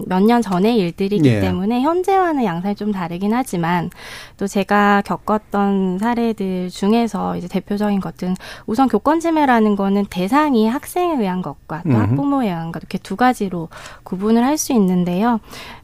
몇년 0.08 0.42
전의 0.42 0.76
일들이기 0.78 1.30
예. 1.30 1.40
때문에 1.40 1.82
현재와는 1.82 2.44
양상이 2.44 2.74
좀 2.74 2.92
다르긴 2.92 3.34
하지만 3.34 3.92
또 4.38 4.48
제가 4.48 5.04
겪었던 5.06 6.00
사례들 6.00 6.70
중에서 6.70 7.38
이제 7.38 7.48
대표적인 7.48 8.00
것은 8.00 8.36
우선 8.66 8.88
교권 8.88 9.20
침해라는 9.20 9.76
거는 9.76 10.08
대상이 10.10 10.68
학생에 10.68 11.14
의한 11.22 11.44
것과 11.44 11.84
또 11.84 11.94
학부모에 11.94 12.48
의한 12.48 12.72
것 12.72 12.82
이렇게 12.82 12.98
두 12.98 13.16
가지로 13.16 13.70
구분을 14.04 14.44
할 14.44 14.58
수 14.58 14.74
있는데요. 14.74 15.40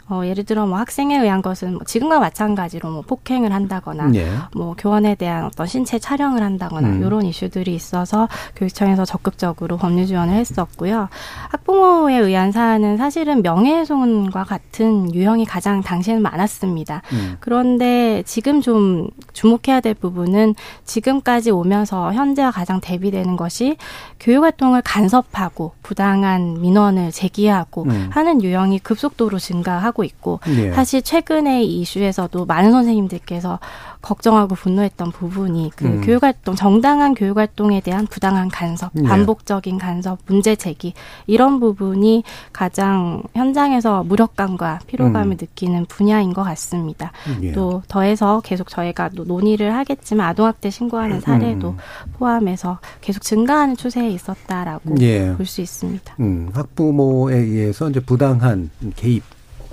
어, 0.10 0.22
예를 0.26 0.44
들어 0.44 0.66
뭐 0.66 0.78
학생에 0.78 1.18
의한 1.18 1.42
것은 1.42 1.74
뭐 1.74 1.82
지금과 1.86 2.20
마찬가지로 2.20 2.90
뭐 2.90 3.02
폭행을 3.02 3.54
한다거나 3.54 4.12
예. 4.16 4.30
뭐 4.54 4.76
교원에 4.78 5.16
대한 5.16 5.46
어떤 5.46 5.66
신체 5.66 5.98
촬영을 5.98 6.44
한다거나 6.44 6.90
음. 6.90 7.04
이런 7.04 7.26
이슈들이 7.26 7.74
있어서 7.74 8.28
교육청에서 8.56 9.06
적극적으로 9.06 9.78
법률 9.78 10.06
지원을 10.06 10.34
했었고요. 10.34 11.08
학부모에 11.50 12.18
의한 12.18 12.52
사안은 12.52 12.98
사실은 12.98 13.42
명예훼손과 13.42 14.44
같은 14.44 15.14
유형이 15.14 15.46
가장 15.46 15.82
당시에는 15.82 16.22
많았습니다. 16.22 17.02
음. 17.14 17.38
그런데 17.40 18.24
지금 18.26 18.62
좀 18.62 19.08
주목해야 19.32 19.80
될 19.80 19.94
부분은 19.94 20.56
지금까지 20.84 21.52
오면서 21.52 22.14
현재와 22.14 22.52
가장 22.52 22.82
대비되는 22.82 23.38
것이 23.38 23.78
교육 24.20 24.44
활동을 24.44 24.82
간섭하고 24.82 25.74
부당한 25.82 26.62
민원을 26.62 27.12
제기하고 27.12 27.84
음. 27.84 28.10
하는 28.12 28.44
유형이 28.44 28.80
급속도로 28.80 29.40
증가하고 29.40 29.93
하고 29.94 30.04
있고 30.04 30.40
예. 30.48 30.72
사실 30.72 31.02
최근에 31.02 31.64
이 31.64 31.82
이슈에서도 31.82 32.46
많은 32.46 32.72
선생님들께서 32.72 33.60
걱정하고 34.02 34.56
분노했던 34.56 35.12
부분이 35.12 35.72
그 35.76 35.86
음. 35.86 36.02
교육 36.02 36.24
활동 36.24 36.56
정당한 36.56 37.14
교육 37.14 37.38
활동에 37.38 37.80
대한 37.80 38.06
부당한 38.08 38.50
간섭, 38.50 38.92
예. 38.98 39.04
반복적인 39.04 39.78
간섭, 39.78 40.20
문제 40.26 40.56
제기 40.56 40.94
이런 41.28 41.60
부분이 41.60 42.24
가장 42.52 43.24
현장에서 43.34 44.04
무력감과 44.04 44.80
피로감을 44.88 45.36
음. 45.36 45.38
느끼는 45.40 45.86
분야인 45.86 46.34
것 46.34 46.44
같습니다. 46.44 47.12
예. 47.44 47.54
또 47.54 47.82
더해서 47.88 48.42
계속 48.44 48.68
저희가 48.68 49.12
논의를 49.14 49.74
하겠지만 49.74 50.28
아동학대 50.28 50.70
신고하는 50.70 51.22
사례도 51.22 51.70
음. 51.70 51.78
포함해서 52.18 52.80
계속 53.00 53.22
증가하는 53.24 53.78
추세에 53.78 54.10
있었다라고 54.10 54.96
예. 55.00 55.34
볼수 55.38 55.62
있습니다. 55.62 56.16
음, 56.20 56.50
학부모에 56.54 57.36
의해서 57.36 57.90
이제 57.90 58.00
부당한 58.00 58.70
개입 58.96 59.24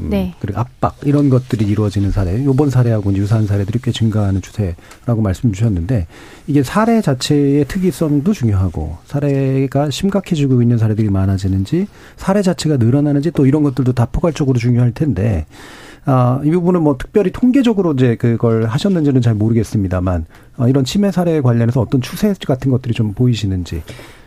음, 0.01 0.11
네. 0.11 0.35
그리고 0.41 0.59
압박 0.61 0.97
이런 1.05 1.29
것들이 1.29 1.65
이루어지는 1.67 2.11
사례, 2.11 2.45
요번 2.45 2.71
사례하고 2.71 3.13
유사한 3.15 3.47
사례들이 3.47 3.81
꽤 3.83 3.93
증가하는 3.93 4.41
추세라고 4.43 5.23
말씀 5.23 5.53
주셨는데 5.53 6.07
이게 6.47 6.63
사례 6.63 7.01
자체의 7.01 7.67
특이성도 7.67 8.33
중요하고 8.33 8.99
사례가 9.05 9.91
심각해지고 9.91 10.63
있는 10.63 10.79
사례들이 10.79 11.09
많아지는지 11.11 11.87
사례 12.17 12.43
자체가 12.43 12.77
늘어나는지 12.77 13.31
또 13.33 13.47
이런 13.47 13.63
것들도 13.63 13.93
다 13.93 14.07
포괄적으로 14.07 14.59
중요할 14.59 14.93
텐데 14.93 15.47
아, 16.07 16.41
이 16.45 16.51
부분은 16.51 16.83
뭐 16.83 16.97
특별히 16.99 17.31
통계적으로 17.31 17.93
이제 17.93 18.17
그걸 18.17 18.67
하셨는지는 18.67 19.21
잘 19.21 19.35
모르겠습니다만 19.35 20.27
어, 20.57 20.69
이런 20.69 20.85
침해 20.85 21.11
사례에 21.11 21.41
관련해서 21.41 21.81
어떤 21.81 22.01
추세 22.01 22.35
같은 22.47 22.71
것들이 22.71 22.95
좀 22.95 23.13
보이시는지. 23.13 23.83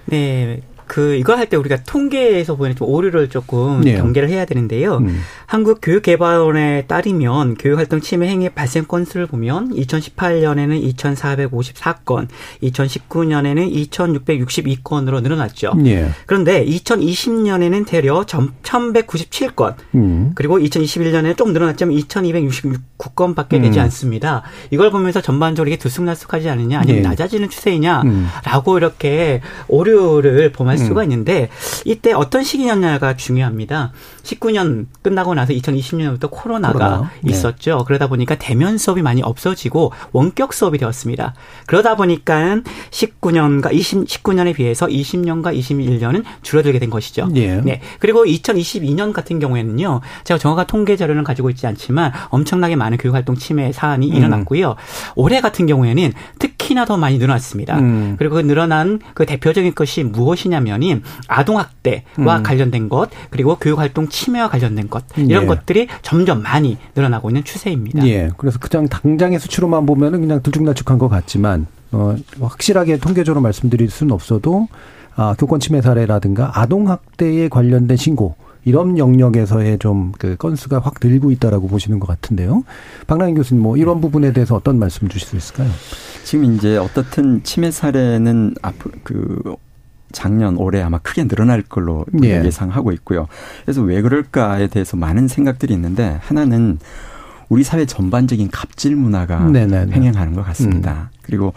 네, 0.06 0.62
그 0.94 1.16
이거 1.16 1.34
할 1.36 1.48
때 1.50 1.58
우리가 1.58 1.84
통계에서 1.88 2.56
보이는 2.56 2.76
좀 2.76 2.88
오류를 2.88 3.28
조금 3.28 3.82
네. 3.82 3.98
경계를 3.98 4.30
해야 4.30 4.46
되는데요. 4.46 4.98
음. 4.98 5.22
한국 5.48 5.80
교육개발원에 5.82 6.86
따르면 6.86 7.56
교육활동 7.56 8.00
침해 8.00 8.28
행위 8.28 8.48
발생 8.50 8.86
건수를 8.86 9.26
보면 9.26 9.74
2018년에는 9.76 10.96
2,454건, 10.96 12.28
2019년에는 12.62 13.90
2,662건으로 13.90 15.22
늘어났죠. 15.24 15.74
네. 15.78 16.10
그런데 16.28 16.64
2020년에는 16.64 17.88
대려 17.88 18.22
1,197건, 18.22 19.76
음. 19.96 20.32
그리고 20.36 20.60
2021년에는 20.60 21.36
좀 21.38 21.54
늘어났지만 21.54 21.96
2,269건밖에 21.96 23.62
되지 23.62 23.80
음. 23.80 23.84
않습니다. 23.86 24.44
이걸 24.70 24.92
보면서 24.92 25.22
전반적으로 25.22 25.70
이게 25.70 25.78
들쑥날쑥하지 25.78 26.50
않느냐, 26.50 26.80
아니면 26.80 27.02
네. 27.02 27.10
낮아지는 27.10 27.50
추세이냐라고 27.50 28.72
음. 28.74 28.78
이렇게 28.78 29.42
오류를 29.68 30.52
범할 30.52 30.83
수가 30.84 31.02
음. 31.02 31.04
있는데 31.04 31.50
이때 31.86 32.14
어떤 32.14 32.44
시기였냐가 32.44 33.16
중요합니다. 33.16 33.92
19년 34.24 34.88
끝나고 35.02 35.34
나서 35.34 35.54
2020년부터 35.54 36.30
코로나가 36.32 36.74
코로나. 36.74 37.12
네. 37.22 37.32
있었죠. 37.32 37.78
네. 37.78 37.84
그러다 37.86 38.08
보니까 38.08 38.36
대면 38.36 38.78
수업이 38.78 39.02
많이 39.02 39.22
없어지고 39.22 39.92
원격 40.12 40.54
수업이 40.54 40.78
되었습니다. 40.78 41.34
그러다 41.68 41.96
보니까 41.96 42.62
19년과 42.92 43.74
20, 43.74 44.06
19년에 44.06 44.56
비해서 44.56 44.88
20년과 44.88 45.58
21년은 45.58 46.24
줄어들게 46.42 46.80
된 46.80 46.90
것이죠. 46.90 47.28
네. 47.28 47.62
네. 47.64 47.82
그리고 48.00 48.26
2022년 48.26 49.14
같은 49.14 49.40
경우에는요. 49.40 50.02
제가 50.24 50.38
정확한 50.38 50.68
통계 50.68 50.96
자료는 50.96 51.24
가지고 51.24 51.50
있지 51.50 51.68
않지만 51.68 52.12
엄청나게 52.30 52.76
많은 52.76 52.98
교육 52.98 53.14
활동 53.16 53.36
침해 53.36 53.72
사안이 53.72 54.10
음. 54.10 54.16
일어났고요. 54.16 54.76
올해 55.16 55.42
같은 55.42 55.66
경우에는 55.66 56.14
특히나 56.40 56.86
더 56.86 56.98
많이 56.98 57.18
늘어났습니다. 57.18 57.80
음. 57.80 58.16
그리고 58.18 58.36
그 58.36 58.42
늘어난 58.42 59.00
그 59.14 59.26
대표적인 59.26 59.76
것이 59.76 60.04
무엇이냐면 60.04 60.73
이 60.82 61.00
아동학대와 61.28 62.38
음. 62.38 62.44
관련된 62.44 62.90
것 62.90 63.10
그리고 63.30 63.56
교육활동 63.58 64.08
침해와 64.08 64.50
관련된 64.50 64.90
것 64.90 65.04
이런 65.18 65.44
예. 65.44 65.48
것들이 65.48 65.88
점점 66.02 66.42
많이 66.42 66.78
늘어나고 66.96 67.30
있는 67.30 67.44
추세입니다. 67.44 68.08
예. 68.08 68.30
그래서 68.38 68.58
그냥 68.60 68.88
당장의 68.88 69.40
수치로만 69.40 69.86
보면은 69.86 70.22
그냥 70.22 70.42
들쭉날쭉한 70.42 70.98
것 70.98 71.10
같지만 71.10 71.68
어, 71.92 72.16
확실하게 72.40 72.98
통계적으로 72.98 73.42
말씀드릴 73.42 73.90
수는 73.90 74.14
없어도 74.14 74.68
아, 75.16 75.36
교권 75.38 75.60
침해 75.60 75.82
사례라든가 75.82 76.60
아동 76.60 76.90
학대에 76.90 77.48
관련된 77.50 77.98
신고 77.98 78.36
이런 78.66 78.98
영역에서의 78.98 79.78
좀 79.80 80.14
그 80.18 80.36
건수가 80.38 80.80
확 80.80 80.96
늘고 81.04 81.32
있다라고 81.32 81.68
보시는 81.68 82.00
것 82.00 82.08
같은데요. 82.08 82.64
박랑인 83.08 83.36
교수님 83.36 83.62
뭐 83.62 83.78
이런 83.78 84.02
부분에 84.02 84.32
대해서 84.34 84.56
어떤 84.56 84.80
말씀 84.80 85.08
주실 85.10 85.28
수 85.28 85.36
있을까요? 85.36 85.70
지금 86.24 86.56
이제 86.56 86.78
어떻든 86.78 87.44
침해 87.44 87.72
사례는 87.72 88.56
앞으로 88.62 88.92
그 89.04 89.56
작년 90.14 90.56
올해 90.58 90.82
아마 90.82 91.00
크게 91.00 91.28
늘어날 91.28 91.62
걸로 91.62 92.06
예. 92.24 92.44
예상하고 92.46 92.94
있고요. 92.94 93.28
그래서 93.66 93.82
왜 93.82 94.02
그럴까에 94.02 94.68
대해서 94.68 94.96
많은 94.96 95.28
생각들이 95.28 95.74
있는데 95.74 96.20
하나는 96.22 96.80
우리 97.50 97.64
사회 97.64 97.86
전반적인 97.86 98.50
갑질 98.52 98.96
문화가 98.96 99.40
네네네. 99.40 99.94
횡행하는 99.94 100.34
것 100.34 100.44
같습니다. 100.46 101.10
음. 101.12 101.18
그리고 101.22 101.54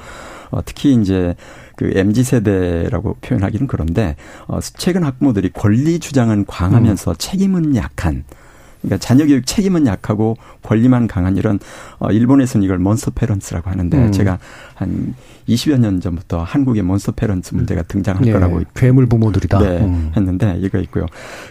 어, 0.51 0.61
특히 0.65 0.95
이제 0.95 1.35
그 1.77 1.91
MZ 1.95 2.25
세대라고 2.25 3.17
표현하기는 3.21 3.67
그런데 3.67 4.17
어, 4.49 4.59
최근 4.61 5.05
학부모들이 5.05 5.51
권리 5.53 5.99
주장은 5.99 6.47
강하면서 6.47 7.13
음. 7.13 7.15
책임은 7.19 7.77
약한 7.77 8.25
그러니까 8.87 8.99
자녀 8.99 9.27
교육 9.27 9.45
책임은 9.47 9.87
약하고 9.87 10.37
권리만 10.63 11.09
강한 11.09 11.37
이런 11.37 11.59
어 11.99 12.11
일본에서는 12.11 12.65
이걸 12.65 12.79
몬스터 12.79 13.11
페런츠라고 13.15 13.69
하는데 13.69 13.99
음. 13.99 14.13
제가 14.13 14.39
한 14.75 15.15
20여 15.49 15.79
년 15.79 16.01
전부터 16.01 16.43
한국의 16.43 16.83
몬스터 16.83 17.13
페런츠 17.13 17.55
문제가 17.55 17.83
등장할 17.83 18.23
네. 18.25 18.33
거라고 18.33 18.63
괴물 18.75 19.07
부모들이다. 19.07 19.59
네, 19.59 19.81
음. 19.81 20.13
했는데 20.17 20.57
이거 20.61 20.79
있고요. 20.79 21.07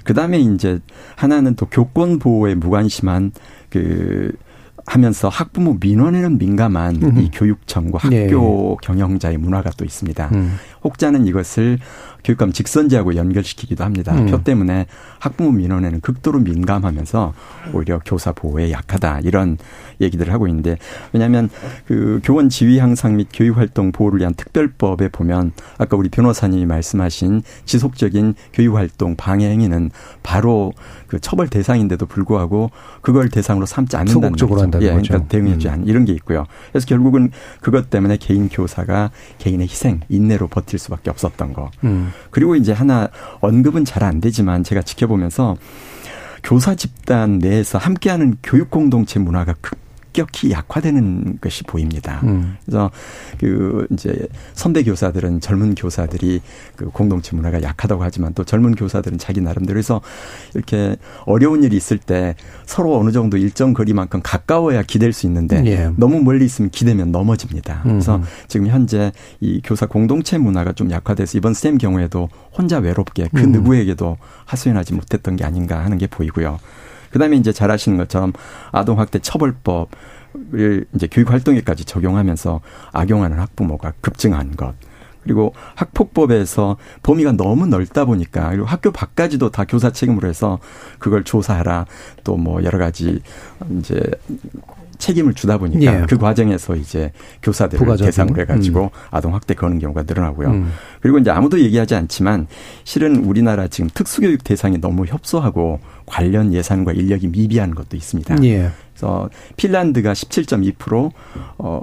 그다음에 0.05 0.39
이제 0.39 0.79
하나는 1.15 1.55
또 1.55 1.65
교권 1.65 2.19
보호에 2.19 2.55
무관심한 2.55 3.31
그 3.69 4.31
하면서 4.87 5.29
학부모 5.29 5.77
민원에는 5.79 6.37
민감한 6.37 7.01
음. 7.01 7.17
이 7.17 7.31
교육청과 7.33 7.97
학교 8.01 8.09
네. 8.09 8.75
경영자의 8.83 9.37
문화가 9.37 9.71
또 9.77 9.83
있습니다. 9.83 10.29
음. 10.33 10.57
혹자는 10.85 11.27
이것을 11.27 11.79
교육감 12.23 12.51
직선제하고 12.51 13.15
연결시키기도 13.15 13.83
합니다. 13.83 14.13
음. 14.15 14.25
표 14.25 14.43
때문에 14.43 14.87
학부모 15.19 15.51
민원에는 15.51 16.01
극도로 16.01 16.39
민감하면서 16.39 17.33
오히려 17.73 17.99
교사 18.03 18.31
보호에 18.31 18.71
약하다 18.71 19.21
이런 19.23 19.57
얘기들을 20.01 20.33
하고 20.33 20.47
있는데 20.47 20.77
왜냐하면 21.13 21.49
그 21.87 22.19
교원 22.23 22.49
지위 22.49 22.79
향상 22.79 23.17
및 23.17 23.27
교육 23.31 23.57
활동 23.57 23.91
보호를 23.91 24.19
위한 24.19 24.33
특별법에 24.33 25.09
보면 25.09 25.51
아까 25.77 25.95
우리 25.97 26.09
변호사님이 26.09 26.65
말씀하신 26.65 27.43
지속적인 27.65 28.33
교육 28.53 28.75
활동 28.75 29.15
방해 29.15 29.49
행위는 29.49 29.91
바로 30.23 30.73
그 31.07 31.19
처벌 31.19 31.47
대상인데도 31.47 32.07
불구하고 32.07 32.71
그걸 33.01 33.29
대상으로 33.29 33.65
삼지 33.65 33.95
않는다는 33.97 34.29
소극적으로 34.29 34.61
한다는 34.61 34.87
예, 34.87 34.93
거죠. 34.93 35.09
그러니까 35.09 35.29
대응하지 35.29 35.67
음. 35.67 35.73
않 35.73 35.87
이런 35.87 36.05
게 36.05 36.13
있고요. 36.13 36.45
그래서 36.71 36.87
결국은 36.87 37.31
그것 37.61 37.89
때문에 37.89 38.17
개인 38.17 38.49
교사가 38.49 39.11
개인의 39.37 39.67
희생, 39.67 40.01
인내로 40.09 40.47
버틸 40.47 40.74
수밖에 40.79 41.09
없었던 41.09 41.53
거. 41.53 41.71
음. 41.83 42.11
그리고 42.31 42.55
이제 42.55 42.71
하나 42.71 43.09
언급은 43.41 43.85
잘 43.85 44.03
안 44.03 44.21
되지만 44.21 44.63
제가 44.63 44.81
지켜보면서 44.83 45.55
교사 46.43 46.75
집단 46.75 47.39
내에서 47.39 47.77
함께하는 47.79 48.37
교육 48.43 48.69
공동체 48.69 49.19
문화가 49.19 49.55
급격히 50.15 50.51
약화되는 50.51 51.39
것이 51.41 51.63
보입니다. 51.63 52.21
음. 52.23 52.55
그래서 52.65 52.89
그 53.37 53.85
이제 53.91 54.27
선배 54.53 54.83
교사들은 54.83 55.41
젊은 55.41 55.75
교사들이 55.75 56.41
그 56.77 56.85
공동체 56.85 57.35
문화가 57.35 57.61
약하다고 57.61 58.01
하지만 58.01 58.33
또 58.33 58.45
젊은 58.45 58.75
교사들은 58.75 59.17
자기 59.17 59.41
나름대로 59.41 59.77
해서 59.77 60.01
이렇게 60.53 60.95
어려운 61.25 61.63
일이 61.63 61.75
있을 61.75 61.97
때 61.97 62.35
서로 62.65 62.97
어느 62.97 63.11
정도 63.11 63.35
일정 63.37 63.73
거리만큼 63.73 64.21
가까워야 64.23 64.83
기댈 64.83 65.11
수 65.11 65.25
있는데 65.27 65.61
예. 65.65 65.89
너무 65.97 66.21
멀리 66.21 66.45
있으면 66.45 66.69
기대면 66.71 67.11
넘어집니다. 67.11 67.81
그래서 67.83 68.17
음. 68.17 68.23
지금 68.47 68.67
현재 68.67 69.11
이 69.41 69.61
교사 69.63 69.85
공동체 69.85 70.37
문화가 70.37 70.71
좀 70.71 70.91
약화돼서 70.91 71.37
이번 71.37 71.53
쌤 71.53 71.77
경우에도 71.77 72.29
혼자 72.57 72.79
외롭게 72.79 73.29
그 73.33 73.43
음. 73.43 73.51
누구에게도 73.51 74.17
하소연하지 74.45 74.93
못했던 74.93 75.35
게 75.35 75.43
아닌가 75.43 75.83
하는 75.83 75.97
게 75.97 76.07
보이고요. 76.07 76.59
그다음에 77.15 77.37
이제 77.37 77.53
잘 77.53 77.71
아시는 77.71 77.97
것처럼 77.97 78.33
아동학대 78.73 79.19
처벌법 79.19 79.89
을 80.53 80.85
이제 80.93 81.07
교육 81.09 81.31
활동에까지 81.31 81.85
적용하면서 81.85 82.59
악용하는 82.91 83.39
학부모가 83.39 83.93
급증한 84.01 84.57
것. 84.57 84.75
그리고 85.23 85.53
학폭법에서 85.75 86.75
범위가 87.03 87.31
너무 87.31 87.67
넓다 87.67 88.03
보니까 88.03 88.49
그리고 88.49 88.65
학교 88.65 88.91
밖까지도 88.91 89.49
다 89.49 89.63
교사 89.63 89.91
책임으로 89.91 90.27
해서 90.27 90.59
그걸 90.99 91.23
조사하라 91.23 91.85
또 92.25 92.35
뭐 92.35 92.61
여러 92.65 92.77
가지 92.77 93.21
이제 93.79 94.01
책임을 94.97 95.33
주다 95.33 95.57
보니까 95.57 96.01
예. 96.01 96.05
그 96.07 96.17
과정에서 96.17 96.75
이제 96.75 97.11
교사들을 97.41 97.79
부가적인. 97.79 98.05
대상으로 98.05 98.41
해가지고 98.41 98.83
음. 98.83 98.89
아동 99.11 99.33
학대 99.33 99.53
거는 99.53 99.79
경우가 99.79 100.03
늘어나고요. 100.03 100.49
음. 100.49 100.71
그리고 101.01 101.17
이제 101.19 101.29
아무도 101.29 101.59
얘기하지 101.59 101.95
않지만 101.95 102.47
실은 102.83 103.17
우리나라 103.17 103.67
지금 103.67 103.89
특수교육 103.93 104.43
대상이 104.43 104.79
너무 104.79 105.05
협소하고 105.05 105.79
관련 106.05 106.53
예산과 106.53 106.93
인력이 106.93 107.27
미비한 107.27 107.75
것도 107.75 107.97
있습니다. 107.97 108.43
예. 108.43 108.71
그래서 108.93 109.29
핀란드가 109.57 110.13
17.2% 110.13 111.11
어. 111.57 111.81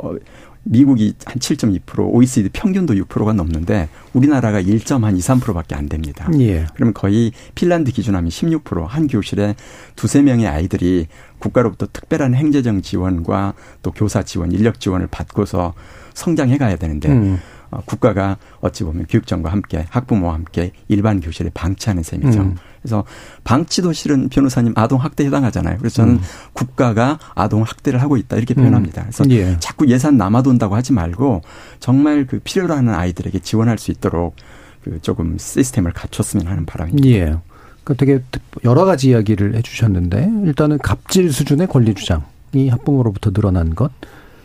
미국이 0.64 1.14
한 1.24 1.38
7.2%, 1.38 2.12
OECD 2.12 2.48
평균도 2.52 2.94
6%가 2.94 3.32
넘는데 3.32 3.88
우리나라가 4.12 4.62
1.23%밖에 4.62 5.74
안 5.74 5.88
됩니다. 5.88 6.28
예. 6.38 6.66
그러면 6.74 6.94
거의 6.94 7.32
핀란드 7.54 7.90
기준하면 7.90 8.30
16%한 8.30 9.08
교실에 9.08 9.56
두세 9.96 10.22
명의 10.22 10.46
아이들이 10.46 11.08
국가로부터 11.42 11.86
특별한 11.92 12.34
행재적 12.34 12.82
지원과 12.82 13.54
또 13.82 13.90
교사 13.90 14.22
지원, 14.22 14.52
인력 14.52 14.78
지원을 14.80 15.08
받고서 15.10 15.74
성장해 16.14 16.56
가야 16.58 16.76
되는데 16.76 17.08
음. 17.10 17.38
어, 17.70 17.80
국가가 17.86 18.36
어찌 18.60 18.84
보면 18.84 19.06
교육청과 19.08 19.50
함께 19.50 19.86
학부모와 19.88 20.34
함께 20.34 20.72
일반 20.88 21.20
교실에 21.20 21.50
방치하는 21.52 22.02
셈이죠. 22.02 22.40
음. 22.40 22.56
그래서 22.80 23.04
방치도 23.44 23.92
실은 23.92 24.28
변호사님 24.28 24.74
아동 24.76 25.00
학대에 25.00 25.26
해당하잖아요. 25.28 25.78
그래서 25.78 25.96
저는 25.96 26.14
음. 26.14 26.20
국가가 26.52 27.18
아동 27.34 27.62
학대를 27.62 28.00
하고 28.02 28.16
있다 28.16 28.36
이렇게 28.36 28.54
표현합니다. 28.54 29.02
그래서 29.02 29.24
예. 29.30 29.56
자꾸 29.58 29.88
예산 29.88 30.16
남아돈다고 30.16 30.76
하지 30.76 30.92
말고 30.92 31.40
정말 31.80 32.26
그 32.26 32.40
필요로 32.40 32.74
하는 32.74 32.94
아이들에게 32.94 33.38
지원할 33.38 33.78
수 33.78 33.90
있도록 33.90 34.36
그 34.84 35.00
조금 35.00 35.38
시스템을 35.38 35.92
갖췄으면 35.92 36.46
하는 36.46 36.66
바람입니다. 36.66 37.08
예. 37.08 37.36
그 37.84 37.96
되게 37.96 38.22
여러 38.64 38.84
가지 38.84 39.10
이야기를 39.10 39.54
해주셨는데 39.56 40.30
일단은 40.44 40.78
갑질 40.78 41.32
수준의 41.32 41.66
권리 41.66 41.94
주장이 41.94 42.68
학부모로부터 42.70 43.32
늘어난 43.32 43.74
것 43.74 43.90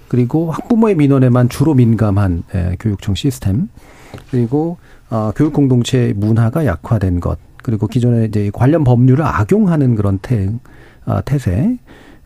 그리고 0.07 0.51
학부모의 0.51 0.95
민원에만 0.95 1.49
주로 1.49 1.73
민감한 1.73 2.43
예, 2.55 2.75
교육청 2.79 3.15
시스템 3.15 3.69
그리고 4.31 4.77
어, 5.09 5.31
교육 5.35 5.53
공동체 5.53 6.13
문화가 6.15 6.65
약화된 6.65 7.19
것 7.19 7.37
그리고 7.61 7.87
기존에 7.87 8.25
이제 8.25 8.49
관련 8.53 8.83
법률을 8.83 9.25
악용하는 9.25 9.95
그런 9.95 10.19
태, 10.21 10.49
어, 11.05 11.19
태세 11.25 11.77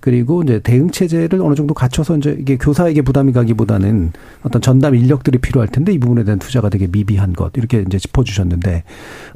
그리고 0.01 0.41
이제 0.41 0.59
대응 0.59 0.89
체제를 0.89 1.41
어느 1.41 1.55
정도 1.55 1.73
갖춰서 1.73 2.17
이제 2.17 2.35
이게 2.39 2.57
교사에게 2.57 3.03
부담이 3.03 3.31
가기보다는 3.31 4.11
어떤 4.41 4.61
전담 4.61 4.95
인력들이 4.95 5.37
필요할 5.37 5.67
텐데 5.69 5.93
이 5.93 5.99
부분에 5.99 6.23
대한 6.23 6.39
투자가 6.39 6.69
되게 6.69 6.87
미비한 6.87 7.33
것 7.33 7.51
이렇게 7.55 7.83
이제 7.87 7.99
짚어주셨는데 7.99 8.83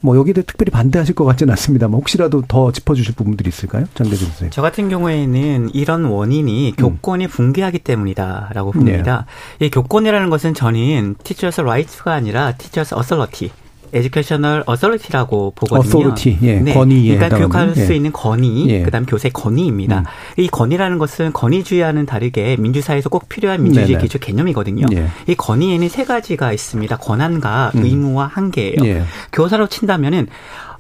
뭐 0.02 0.18
여기에 0.18 0.34
대해 0.34 0.44
특별히 0.46 0.72
반대하실 0.72 1.16
것 1.16 1.24
같지는 1.24 1.52
않습니다. 1.52 1.88
뭐 1.88 2.00
혹시라도 2.00 2.42
더 2.48 2.72
짚어주실 2.72 3.16
부분들이 3.16 3.48
있을까요, 3.48 3.86
장대준 3.94 4.28
선생님? 4.28 4.52
저 4.52 4.62
같은 4.62 4.90
경우에는 4.90 5.70
이런 5.74 6.06
원인이 6.06 6.72
음. 6.72 6.76
교권이 6.76 7.28
붕괴하기 7.28 7.80
때문이다라고 7.80 8.72
봅니다. 8.72 9.26
네. 9.60 9.68
이 9.68 9.70
교권이라는 9.70 10.30
것은 10.32 10.56
저는 10.56 11.16
teacher's 11.24 11.62
right가 11.62 12.14
아니라 12.14 12.54
teacher's 12.54 12.96
authority 12.96 13.52
educational 13.94 14.64
authority라고 14.66 15.54
보거든요. 15.56 15.80
authority, 15.80 16.40
예, 16.42 16.60
네. 16.60 16.74
권위. 16.74 17.08
그러니까 17.08 17.38
교육할 17.38 17.74
예. 17.76 17.86
수 17.86 17.94
있는 17.94 18.12
권위, 18.12 18.70
예. 18.70 18.82
그다음 18.84 19.06
교사의 19.06 19.30
권위입니다. 19.30 20.00
음. 20.00 20.04
이 20.38 20.48
권위라는 20.48 20.98
것은 20.98 21.34
권위주의와는 21.34 22.06
다르게 22.06 22.58
민주사회에서 22.58 23.10
꼭 23.10 23.30
필요한 23.30 23.64
민주주의 23.64 23.98
기초 24.00 24.20
개념이거든요. 24.20 24.86
예. 24.94 25.08
이 25.28 25.36
권위에는 25.36 25.90
세 25.90 26.06
가지가 26.06 26.54
있습니다. 26.54 26.98
권한과 26.98 27.72
음. 27.76 27.84
의무와 27.86 28.28
한계예요. 28.28 28.76
예. 28.84 29.04
교사로 29.32 29.68
친다면은 29.68 30.28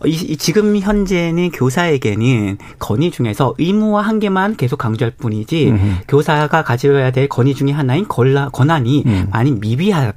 이, 0.05 0.37
지금 0.37 0.77
현재는 0.77 1.51
교사에게는 1.51 2.57
권위 2.79 3.11
중에서 3.11 3.55
의무와 3.57 4.01
한계만 4.01 4.57
계속 4.57 4.77
강조할 4.77 5.13
뿐이지 5.17 5.69
음흠. 5.69 5.91
교사가 6.07 6.63
가져야 6.63 7.11
될 7.11 7.27
권위 7.29 7.55
중의 7.55 7.73
하나인 7.73 8.05
권한이 8.07 9.03
음. 9.05 9.27
많이 9.31 9.51
미비하 9.51 10.11
다 10.11 10.13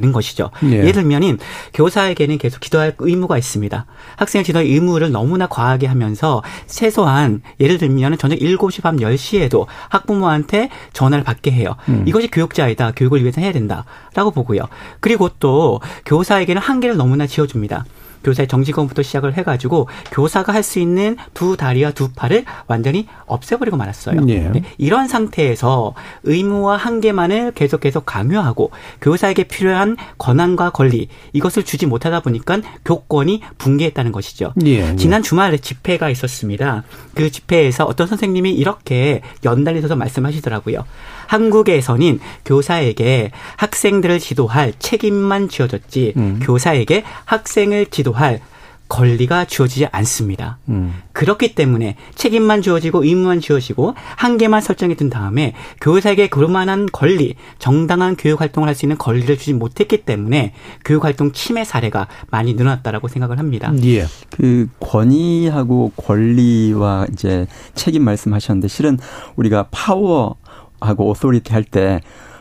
는 0.00 0.12
것이죠. 0.12 0.50
예. 0.64 0.78
예를 0.78 0.92
들면은 0.92 1.38
교사에게는 1.74 2.38
계속 2.38 2.60
기도할 2.60 2.94
의무가 2.98 3.38
있습니다. 3.38 3.86
학생의 4.16 4.44
지도의 4.44 4.68
의무를 4.72 5.12
너무나 5.12 5.46
과하게 5.46 5.86
하면서 5.86 6.42
최소한 6.66 7.42
예를 7.60 7.78
들면 7.78 8.18
저녁 8.18 8.38
7시 8.38 8.82
밤 8.82 8.96
10시에도 8.96 9.66
학부모한테 9.90 10.70
전화를 10.92 11.22
받게 11.22 11.52
해요. 11.52 11.76
음. 11.88 12.04
이것이 12.06 12.28
교육자이다. 12.30 12.92
교육을 12.96 13.20
위해서 13.20 13.40
해야 13.40 13.52
된다 13.52 13.84
라고 14.14 14.30
보고요. 14.30 14.62
그리고 15.00 15.28
또 15.38 15.80
교사에게는 16.04 16.60
한계를 16.60 16.96
너무나 16.96 17.26
지어줍니다. 17.26 17.84
교사의 18.24 18.48
정직원부터 18.48 19.02
시작을 19.02 19.36
해가지고 19.36 19.88
교사가 20.12 20.54
할 20.54 20.60
수 20.70 20.78
있는 20.78 21.16
두 21.34 21.56
다리와 21.56 21.90
두 21.92 22.10
팔을 22.12 22.44
완전히 22.66 23.06
없애버리고 23.26 23.76
말았어요. 23.76 24.20
예. 24.28 24.40
네. 24.50 24.62
이런 24.78 25.08
상태에서 25.08 25.94
의무와 26.22 26.76
한계만을 26.76 27.52
계속 27.52 27.80
계속 27.80 28.06
강요하고 28.06 28.70
교사에게 29.00 29.44
필요한 29.44 29.96
권한과 30.18 30.70
권리 30.70 31.08
이것을 31.32 31.64
주지 31.64 31.86
못하다 31.86 32.20
보니까 32.20 32.58
교권이 32.84 33.42
붕괴했다는 33.58 34.12
것이죠. 34.12 34.52
예. 34.64 34.90
예. 34.92 34.96
지난 34.96 35.22
주말에 35.22 35.58
집회가 35.58 36.10
있었습니다. 36.10 36.84
그 37.14 37.30
집회에서 37.30 37.84
어떤 37.84 38.06
선생님이 38.06 38.52
이렇게 38.52 39.22
연달리서서 39.44 39.96
말씀하시더라고요. 39.96 40.84
한국에서는 41.30 42.18
교사에게 42.44 43.30
학생들을 43.56 44.18
지도할 44.18 44.72
책임만 44.80 45.48
지어졌지 45.48 46.14
음. 46.16 46.40
교사에게 46.42 47.04
학생을 47.24 47.86
지도할 47.86 48.40
권리가 48.88 49.44
주어지지 49.44 49.86
않습니다. 49.92 50.58
음. 50.68 50.92
그렇기 51.12 51.54
때문에 51.54 51.94
책임만 52.16 52.62
주어지고 52.62 53.04
의무만 53.04 53.38
주어지고 53.40 53.94
한계만 54.16 54.60
설정이 54.60 54.96
된 54.96 55.08
다음에 55.08 55.54
교사에게 55.80 56.28
그만한 56.28 56.88
권리, 56.90 57.36
정당한 57.60 58.16
교육 58.16 58.40
활동을 58.40 58.68
할 58.68 58.74
수 58.74 58.86
있는 58.86 58.98
권리를 58.98 59.38
주지 59.38 59.52
못했기 59.52 59.98
때문에 59.98 60.52
교육 60.84 61.04
활동 61.04 61.30
침해 61.30 61.62
사례가 61.64 62.08
많이 62.30 62.54
늘어났다라고 62.54 63.06
생각을 63.06 63.38
합니다. 63.38 63.72
예. 63.84 64.06
그 64.30 64.68
권위하고 64.80 65.92
권리와 65.94 67.06
이제 67.12 67.46
책임 67.76 68.02
말씀하셨는데 68.02 68.66
실은 68.66 68.98
우리가 69.36 69.68
파워 69.70 70.36
하고 70.80 71.08
오소리티 71.08 71.52
할 71.52 71.64
때 71.64 72.00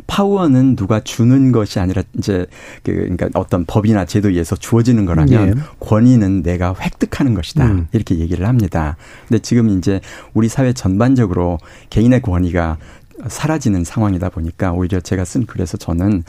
파워는 0.09 0.75
누가 0.75 0.99
주는 0.99 1.51
것이 1.51 1.79
아니라 1.79 2.01
이제 2.17 2.47
그 2.83 2.93
그러니까 2.93 3.29
어떤 3.35 3.63
법이나 3.65 4.05
제도에 4.05 4.31
의해서 4.31 4.55
주어지는 4.55 5.05
거라면 5.05 5.51
네. 5.51 5.61
권위는 5.79 6.41
내가 6.41 6.73
획득하는 6.81 7.35
것이다. 7.35 7.65
음. 7.65 7.87
이렇게 7.91 8.17
얘기를 8.17 8.47
합니다. 8.47 8.97
근데 9.27 9.39
지금 9.39 9.69
이제 9.77 10.01
우리 10.33 10.49
사회 10.49 10.73
전반적으로 10.73 11.59
개인의 11.91 12.23
권위가 12.23 12.77
사라지는 13.27 13.83
상황이다 13.83 14.29
보니까 14.29 14.71
오히려 14.71 14.99
제가 14.99 15.25
쓴 15.25 15.45
글에서 15.45 15.77
저는 15.77 16.23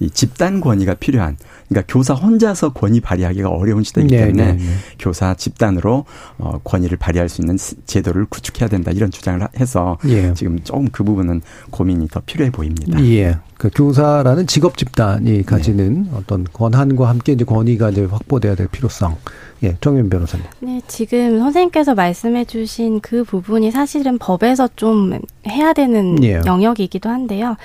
이 0.00 0.10
집단 0.10 0.60
권위가 0.60 0.94
필요한 0.94 1.36
그러니까 1.68 1.92
교사 1.92 2.14
혼자서 2.14 2.72
권위 2.72 3.00
발휘하기가 3.00 3.48
어려운 3.48 3.84
시대이기 3.84 4.14
네, 4.14 4.24
때문에 4.24 4.44
네, 4.44 4.52
네, 4.54 4.58
네. 4.58 4.74
교사 4.98 5.34
집단으로 5.34 6.04
어 6.38 6.58
권위를 6.64 6.98
발휘할 6.98 7.28
수 7.28 7.40
있는 7.40 7.56
제도를 7.86 8.26
구축해야 8.26 8.68
된다 8.68 8.90
이런 8.90 9.10
주장을 9.10 9.46
해서 9.58 9.98
예. 10.06 10.34
지금 10.34 10.58
조금 10.64 10.88
그 10.90 11.04
부분은 11.04 11.42
고민이 11.70 12.08
더 12.08 12.20
필요해 12.24 12.50
보입니다. 12.50 13.02
예. 13.04 13.38
그 13.56 13.70
교사라는 13.72 14.48
직업 14.48 14.76
집단이 14.76 15.44
가지는 15.46 16.04
네. 16.04 16.10
어떤 16.14 16.44
권한과 16.52 17.08
함께 17.08 17.32
이제 17.32 17.44
권위가 17.44 17.90
이제 17.90 18.04
확보돼야 18.04 18.56
될 18.56 18.66
필요성. 18.66 19.16
예, 19.62 19.76
정윤 19.80 20.10
변호사님. 20.10 20.44
네, 20.60 20.80
지금 20.88 21.38
선생님께서 21.38 21.94
말씀해 21.94 22.44
주신 22.46 23.00
그 23.00 23.22
부분이 23.22 23.70
사실은 23.70 24.18
법에서 24.18 24.68
좀 24.74 25.20
해야 25.46 25.72
되는 25.72 26.22
예. 26.24 26.40
영역이기도 26.44 27.08
한데요. 27.08 27.56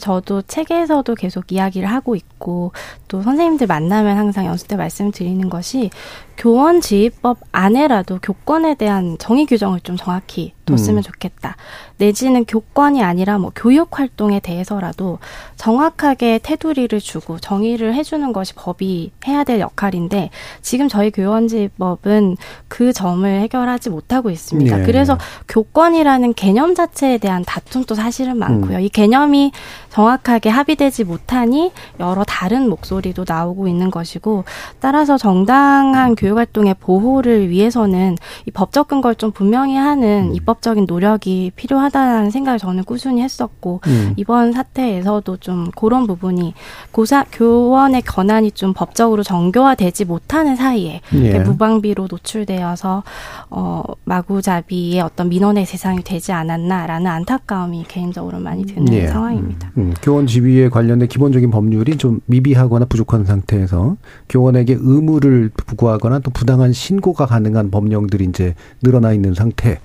저도 0.00 0.42
책에서도 0.42 1.14
계속 1.14 1.50
이야기를 1.50 1.88
하고 1.88 2.14
있고 2.14 2.72
또 3.08 3.22
선생님들 3.22 3.66
만나면 3.66 4.16
항상 4.16 4.46
연수 4.46 4.66
때 4.68 4.76
말씀드리는 4.76 5.48
것이 5.48 5.90
교원 6.36 6.80
지휘법 6.82 7.38
안에라도 7.52 8.18
교권에 8.22 8.74
대한 8.74 9.16
정의 9.18 9.46
규정을 9.46 9.80
좀 9.80 9.96
정확히 9.96 10.52
뒀으면 10.66 10.98
음. 10.98 11.02
좋겠다. 11.02 11.56
내지는 11.96 12.44
교권이 12.44 13.02
아니라 13.02 13.38
뭐 13.38 13.52
교육 13.54 13.98
활동에 13.98 14.40
대해서라도 14.40 15.18
정확하게 15.56 16.40
테두리를 16.42 17.00
주고 17.00 17.38
정의를 17.38 17.94
해주는 17.94 18.32
것이 18.32 18.52
법이 18.54 19.12
해야 19.26 19.44
될 19.44 19.60
역할인데 19.60 20.30
지금 20.60 20.88
저희 20.88 21.10
교원 21.10 21.45
지법은 21.48 22.36
그 22.68 22.92
점을 22.92 23.28
해결하지 23.28 23.90
못하고 23.90 24.30
있습니다. 24.30 24.76
네. 24.76 24.82
그래서 24.84 25.18
교권이라는 25.48 26.34
개념 26.34 26.74
자체에 26.74 27.18
대한 27.18 27.44
다툼도 27.44 27.94
사실은 27.94 28.38
많고요. 28.38 28.78
음. 28.78 28.82
이 28.82 28.88
개념이 28.88 29.52
정확하게 29.90 30.50
합의되지 30.50 31.04
못하니 31.04 31.72
여러 32.00 32.22
다른 32.24 32.68
목소리도 32.68 33.24
나오고 33.26 33.66
있는 33.66 33.90
것이고 33.90 34.44
따라서 34.80 35.16
정당한 35.16 36.14
교육 36.14 36.36
활동의 36.36 36.76
보호를 36.80 37.48
위해서는 37.48 38.16
이 38.46 38.50
법적 38.50 38.88
근거를 38.88 39.14
좀 39.14 39.32
분명히 39.32 39.76
하는 39.76 40.28
음. 40.30 40.34
입법적인 40.34 40.86
노력이 40.86 41.52
필요하다는 41.56 42.30
생각을 42.30 42.58
저는 42.58 42.84
꾸준히 42.84 43.22
했었고 43.22 43.80
음. 43.86 44.12
이번 44.16 44.52
사태에서도 44.52 45.36
좀 45.38 45.70
그런 45.74 46.06
부분이 46.06 46.54
고사 46.90 47.24
교원의 47.32 48.02
권한이 48.02 48.52
좀 48.52 48.72
법적으로 48.74 49.22
정교화되지 49.22 50.04
못하는 50.04 50.56
사이에 50.56 51.00
예. 51.14 51.30
무방비로 51.44 52.08
노출되어서 52.10 53.02
어 53.50 53.82
마구잡이의 54.04 55.00
어떤 55.00 55.28
민원의 55.28 55.66
세상이 55.66 56.02
되지 56.02 56.32
않았나라는 56.32 57.06
안타까움이 57.06 57.84
개인적으로 57.88 58.38
많이 58.38 58.64
드는 58.66 58.92
예. 58.92 59.06
상황입니다. 59.08 59.70
음. 59.76 59.86
음, 59.86 59.94
교원 60.02 60.26
지위에 60.26 60.68
관련된 60.68 61.08
기본적인 61.08 61.50
법률이 61.50 61.96
좀 61.96 62.20
미비하거나 62.26 62.86
부족한 62.86 63.24
상태에서 63.24 63.96
교원에게 64.28 64.76
의무를 64.78 65.50
부과하거나 65.54 66.20
또 66.20 66.30
부당한 66.30 66.72
신고가 66.72 67.26
가능한 67.26 67.70
법령들이 67.70 68.24
이제 68.24 68.54
늘어나 68.82 69.12
있는 69.12 69.34
상태. 69.34 69.78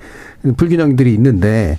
불균형들이 0.58 1.14
있는데 1.14 1.78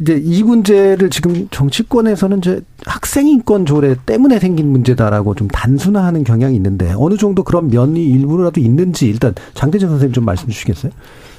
이제 0.00 0.20
이 0.22 0.42
문제를 0.42 1.10
지금 1.10 1.48
정치권에서는 1.50 2.38
이제 2.38 2.60
학생 2.86 3.26
인권 3.26 3.66
조례 3.66 3.94
때문에 4.06 4.38
생긴 4.38 4.68
문제다라고 4.68 5.34
좀 5.34 5.48
단순화하는 5.48 6.24
경향이 6.24 6.56
있는데 6.56 6.92
어느 6.96 7.16
정도 7.16 7.42
그런 7.44 7.68
면이 7.68 8.04
일부라도 8.04 8.60
있는지 8.60 9.08
일단 9.08 9.34
장대전 9.54 9.90
선생님 9.90 10.12
좀 10.12 10.24
말씀 10.24 10.48
주시겠어요? 10.48 10.92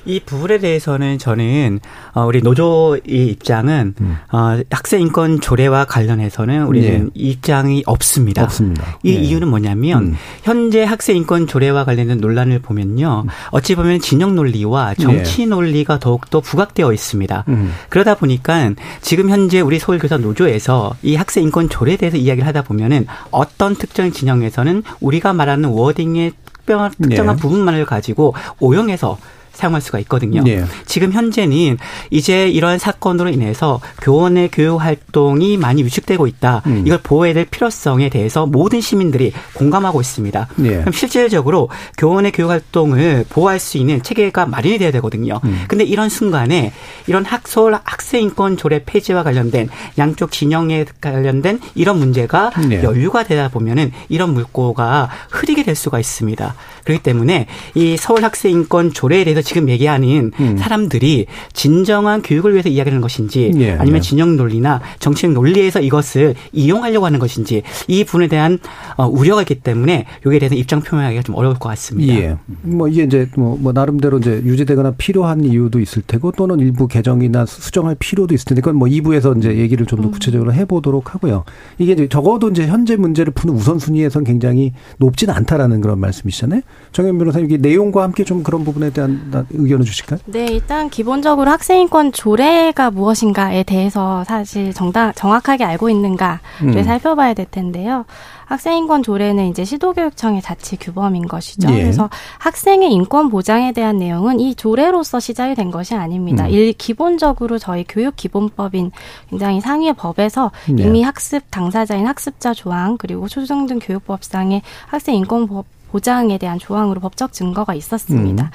이 0.10 0.20
부분에 0.20 0.58
대해서는 0.58 1.20
저는 1.20 1.80
어 2.14 2.26
우리 2.26 2.42
노조의 2.42 3.02
입장은 3.06 3.94
음. 4.02 4.18
어 4.32 4.60
학생 4.72 5.02
인권 5.02 5.40
조례와 5.40 5.86
관련해서는 5.86 6.66
우리는 6.66 7.06
네. 7.06 7.10
입장이 7.14 7.84
없습니다. 7.86 8.44
없습니다. 8.44 8.98
이 9.04 9.14
네. 9.14 9.22
이유는 9.22 9.48
뭐냐면 9.48 10.04
음. 10.04 10.16
현재 10.42 10.84
학생 10.84 11.16
인권 11.16 11.46
조례와 11.46 11.86
관련된 11.86 12.18
논란을 12.18 12.58
보면요. 12.58 13.26
음. 13.26 13.30
어찌 13.52 13.76
보면 13.76 14.00
진영 14.00 14.36
논리와 14.36 14.96
정치 14.96 15.44
네. 15.44 15.46
논리가 15.46 16.00
더욱 16.00 16.28
더 16.32 16.40
부각되어 16.40 16.92
있습니다. 16.92 17.44
음. 17.48 17.72
그러다 17.90 18.16
보니까 18.16 18.72
지금 19.02 19.30
현재 19.30 19.62
우리 19.62 19.78
서울교사 19.78 20.18
노조에서 20.18 20.96
이 21.04 21.16
학생 21.16 21.44
인권 21.44 21.70
조례에 21.70 21.98
대해서 21.98 22.18
이야기를 22.18 22.48
하다 22.48 22.64
보면은 22.64 23.06
어떤 23.30 23.76
특정 23.76 24.12
진영에서는 24.12 24.82
우리가 25.02 25.34
말하는 25.34 25.70
워딩의 25.70 26.32
특별한, 26.70 26.92
특정한 27.02 27.36
네. 27.36 27.42
부분만을 27.42 27.86
가지고 27.86 28.34
오용해서 28.60 29.18
사용할 29.60 29.82
수가 29.82 30.00
있거든요. 30.00 30.42
네. 30.44 30.64
지금 30.86 31.12
현재는 31.12 31.78
이제 32.10 32.48
이런 32.48 32.80
사건으로 32.80 33.30
인해서 33.30 33.82
교원의 34.02 34.50
교육 34.52 34.78
활동이 34.78 35.58
많이 35.58 35.84
위축되고 35.84 36.28
있다. 36.28 36.64
음. 36.66 36.84
이걸 36.86 37.00
보호해야 37.04 37.34
될 37.34 37.46
필요성에 37.46 38.10
대해서 38.10 38.46
모든 38.46 38.80
시민들이 38.80 39.34
공감하고 39.54 40.00
있습니다. 40.00 40.48
네. 40.56 40.70
그럼 40.80 40.92
실질적으로 40.94 41.70
교원의 41.98 42.32
교육 42.32 42.50
활동을 42.50 43.26
보호할 43.30 43.60
수 43.60 43.78
있는 43.78 44.02
체계가 44.02 44.46
마련이 44.46 44.78
돼야 44.78 44.92
되거든요. 44.92 45.42
음. 45.44 45.66
근데 45.68 45.84
이런 45.84 46.08
순간에 46.08 46.72
이런 47.08 47.26
학서울 47.26 47.78
학생 47.84 48.24
인권 48.24 48.56
조례 48.56 48.84
폐지와 48.86 49.24
관련된 49.24 49.70
양쪽 49.98 50.32
진영에 50.32 50.86
관련된 51.02 51.60
이런 51.76 52.00
문제가 52.00 52.52
네. 52.68 52.82
연류가 52.82 53.24
되다 53.24 53.50
보면은 53.50 53.92
이런 54.08 54.34
물꼬가 54.34 55.10
흐리게 55.32 55.64
될 55.64 55.76
수가 55.76 56.00
있습니다. 56.00 56.56
그렇기 56.86 57.04
때문에 57.04 57.48
이 57.76 57.98
서울 57.98 58.24
학생 58.24 58.52
인권 58.52 58.94
조례에 58.94 59.24
대해서 59.24 59.42
지금 59.50 59.68
얘기하는 59.68 60.32
음. 60.40 60.58
사람들이 60.58 61.26
진정한 61.54 62.22
교육을 62.22 62.54
위해서 62.54 62.70
이야기하는 62.70 63.02
것인지 63.02 63.52
예, 63.58 63.72
아니면 63.72 63.98
예. 63.98 64.00
진영 64.00 64.38
논리나 64.38 64.80
정치적 65.00 65.32
논리에서 65.32 65.82
이것을 65.82 66.36
이용하려고 66.54 67.08
하는 67.08 67.18
것인지 67.18 67.64
이 67.88 68.04
부분에 68.04 68.28
대한 68.28 68.60
어, 68.96 69.08
우려가 69.08 69.42
있기 69.42 69.56
때문에 69.62 70.06
여기에 70.24 70.38
대해서 70.38 70.54
입장 70.54 70.82
표명하기가 70.82 71.24
좀 71.24 71.34
어려울 71.34 71.56
것 71.56 71.68
같습니다. 71.70 72.14
예. 72.14 72.38
뭐 72.62 72.88
이게 72.88 73.02
이제 73.02 73.28
뭐, 73.36 73.58
뭐 73.60 73.72
나름대로 73.72 74.20
이제 74.20 74.40
유지되거나 74.46 74.92
필요한 75.00 75.44
이유도 75.44 75.80
있을 75.80 76.04
테고 76.06 76.32
또는 76.34 76.60
일부 76.60 76.88
개정이나 76.88 77.48
수정할 77.48 77.96
필요도 77.98 78.36
있을 78.36 78.46
텐데 78.46 78.62
그건 78.62 78.76
뭐 78.76 78.88
2부에서 78.88 79.36
이제 79.40 79.58
얘기를 79.58 79.88
좀더 79.88 80.10
음. 80.10 80.12
구체적으로 80.12 80.54
해보도록 80.54 81.16
하고요. 81.16 81.44
이게 81.80 81.94
이제 81.94 82.08
적어도 82.08 82.50
이제 82.50 82.68
현재 82.68 82.98
문제를 82.98 83.34
푸는 83.34 83.56
우선순위에선 83.56 84.26
굉장히 84.26 84.74
높지는 84.98 85.34
않다라는 85.34 85.82
그런 85.82 86.00
말씀이시잖아요. 86.00 86.62
정현 86.92 87.18
변호사님, 87.18 87.50
이 87.50 87.58
내용과 87.58 88.04
함께 88.04 88.24
좀 88.24 88.44
그런 88.44 88.64
부분에 88.64 88.92
대한 88.92 89.39
의견을 89.50 89.86
주실까요? 89.86 90.20
네, 90.26 90.46
일단 90.48 90.90
기본적으로 90.90 91.50
학생인권 91.52 92.12
조례가 92.12 92.92
무엇인가에 92.92 93.64
대해서 93.64 94.24
사실 94.26 94.74
정당, 94.74 95.14
정확하게 95.14 95.64
알고 95.64 95.90
있는가를 95.90 96.40
음. 96.64 96.84
살펴봐야 96.84 97.34
될 97.34 97.46
텐데요. 97.50 98.06
학생인권 98.50 99.04
조례는 99.04 99.48
이제 99.50 99.64
시도교육청의 99.64 100.42
자치 100.42 100.76
규범인 100.76 101.28
것이죠. 101.28 101.70
예. 101.72 101.82
그래서 101.82 102.10
학생의 102.40 102.92
인권 102.92 103.30
보장에 103.30 103.74
대한 103.74 103.98
내용은 103.98 104.40
이 104.40 104.56
조례로서 104.56 105.20
시작이 105.20 105.54
된 105.54 105.70
것이 105.70 105.94
아닙니다. 105.94 106.46
음. 106.46 106.50
일 106.50 106.74
기본적으로 106.74 107.60
저희 107.60 107.86
교육 107.88 108.16
기본법인 108.16 108.92
굉장히 109.30 109.62
상위의 109.62 109.94
법에서 109.94 110.52
예. 110.80 110.84
이미 110.84 111.04
학습 111.04 111.44
당사자인 111.52 112.08
학습자 112.08 112.56
조항 112.56 112.98
그리고 112.98 113.28
초중등 113.28 113.80
교육법상의 113.80 114.64
학생 114.88 115.16
인권 115.16 115.48
법 115.48 115.66
보장에 115.92 116.38
대한 116.38 116.60
조항으로 116.60 117.00
법적 117.02 117.34
증거가 117.34 117.74
있었습니다. 117.74 118.44
음. 118.44 118.50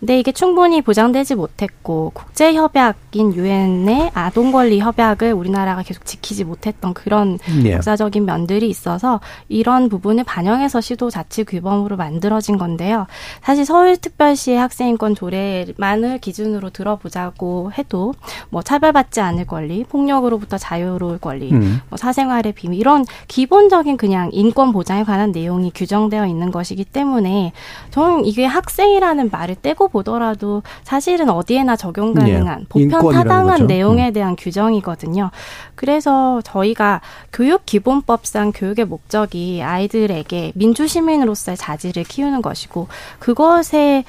근데 0.00 0.18
이게 0.18 0.30
충분히 0.30 0.82
보장되지 0.82 1.34
못했고 1.36 2.12
국제 2.14 2.52
협약인 2.54 3.34
유엔의 3.34 4.10
아동 4.14 4.52
권리 4.52 4.78
협약을 4.78 5.32
우리나라가 5.32 5.82
계속 5.82 6.04
지키지 6.04 6.44
못했던 6.44 6.92
그런 6.92 7.38
네. 7.62 7.72
역사적인 7.72 8.24
면들이 8.24 8.68
있어서 8.68 9.20
이런 9.48 9.88
부분을 9.88 10.24
반영해서 10.24 10.80
시도 10.80 11.08
자치 11.08 11.44
규범으로 11.44 11.96
만들어진 11.96 12.58
건데요. 12.58 13.06
사실 13.42 13.64
서울특별시의 13.64 14.58
학생인권 14.58 15.14
조례만을 15.14 16.18
기준으로 16.18 16.70
들어보자고 16.70 17.72
해도 17.72 18.14
뭐 18.50 18.62
차별받지 18.62 19.20
않을 19.20 19.46
권리, 19.46 19.84
폭력으로부터 19.84 20.58
자유로울 20.58 21.18
권리, 21.18 21.52
음. 21.52 21.80
뭐 21.88 21.96
사생활의 21.96 22.52
비밀 22.52 22.78
이런 22.78 23.04
기본적인 23.28 23.96
그냥 23.96 24.28
인권 24.32 24.72
보장에 24.72 25.04
관한 25.04 25.32
내용이 25.32 25.72
규정되어 25.74 26.26
있는 26.26 26.50
것이기 26.50 26.84
때문에 26.84 27.52
저는 27.90 28.26
이게 28.26 28.44
학생이라는 28.44 29.30
말을 29.30 29.56
떼고 29.62 29.85
보더라도 29.88 30.62
사실은 30.84 31.30
어디에나 31.30 31.76
적용 31.76 32.14
가능한 32.14 32.60
예. 32.60 32.64
보편 32.68 33.12
타당한 33.12 33.46
거죠. 33.46 33.66
내용에 33.66 34.08
음. 34.08 34.12
대한 34.12 34.36
규정이거든요. 34.36 35.30
그래서 35.74 36.40
저희가 36.42 37.00
교육기본법상 37.32 38.52
교육의 38.54 38.84
목적이 38.86 39.62
아이들에게 39.62 40.52
민주시민으로서의 40.54 41.56
자질을 41.56 42.04
키우는 42.04 42.42
것이고 42.42 42.88
그것에 43.18 44.04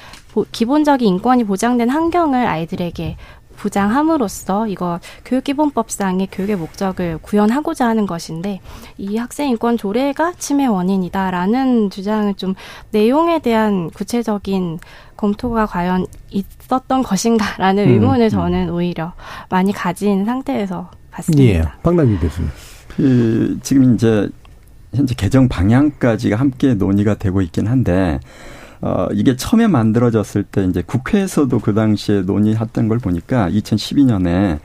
기본적인 0.52 1.08
인권이 1.08 1.46
보장된 1.46 1.90
환경을 1.90 2.46
아이들에게 2.46 3.18
부장함으로써 3.58 4.68
이거 4.68 5.00
교육기본법상의 5.26 6.30
교육의 6.32 6.56
목적을 6.56 7.18
구현하고자 7.22 7.88
하는 7.88 8.06
것인데 8.06 8.62
이 8.98 9.18
학생 9.18 9.50
인권 9.50 9.78
조례가 9.78 10.34
침해 10.38 10.66
원인이다라는 10.66 11.90
주장을 11.90 12.34
좀 12.36 12.56
내용에 12.92 13.40
대한 13.40 13.90
구체적인 13.90 14.80
검토가 15.18 15.66
과연 15.66 16.06
있었던 16.30 17.04
것인가라는 17.04 17.84
음, 17.84 17.90
의문을 17.90 18.28
음. 18.28 18.30
저는 18.30 18.70
오히려 18.70 19.14
많이 19.50 19.74
가진 19.74 20.24
상태에서 20.26 20.92
봤습니다. 21.12 21.44
예, 21.44 21.64
박남기 21.84 22.18
교수님. 22.20 22.50
그 22.90 23.60
지금 23.64 23.96
이제 23.96 24.30
현재 24.94 25.16
개정 25.16 25.48
방향까지가 25.48 26.36
함께 26.38 26.74
논의가 26.76 27.16
되고 27.16 27.42
있긴 27.42 27.68
한데 27.68 28.20
어, 28.82 29.08
이게 29.12 29.36
처음에 29.36 29.68
만들어졌을 29.68 30.44
때 30.44 30.64
이제 30.66 30.84
국회에서도 30.86 31.60
그 31.60 31.74
당시에 31.74 32.22
논의했던 32.22 32.88
걸 32.88 33.00
보니까 33.00 33.50
2012년에 33.50 34.60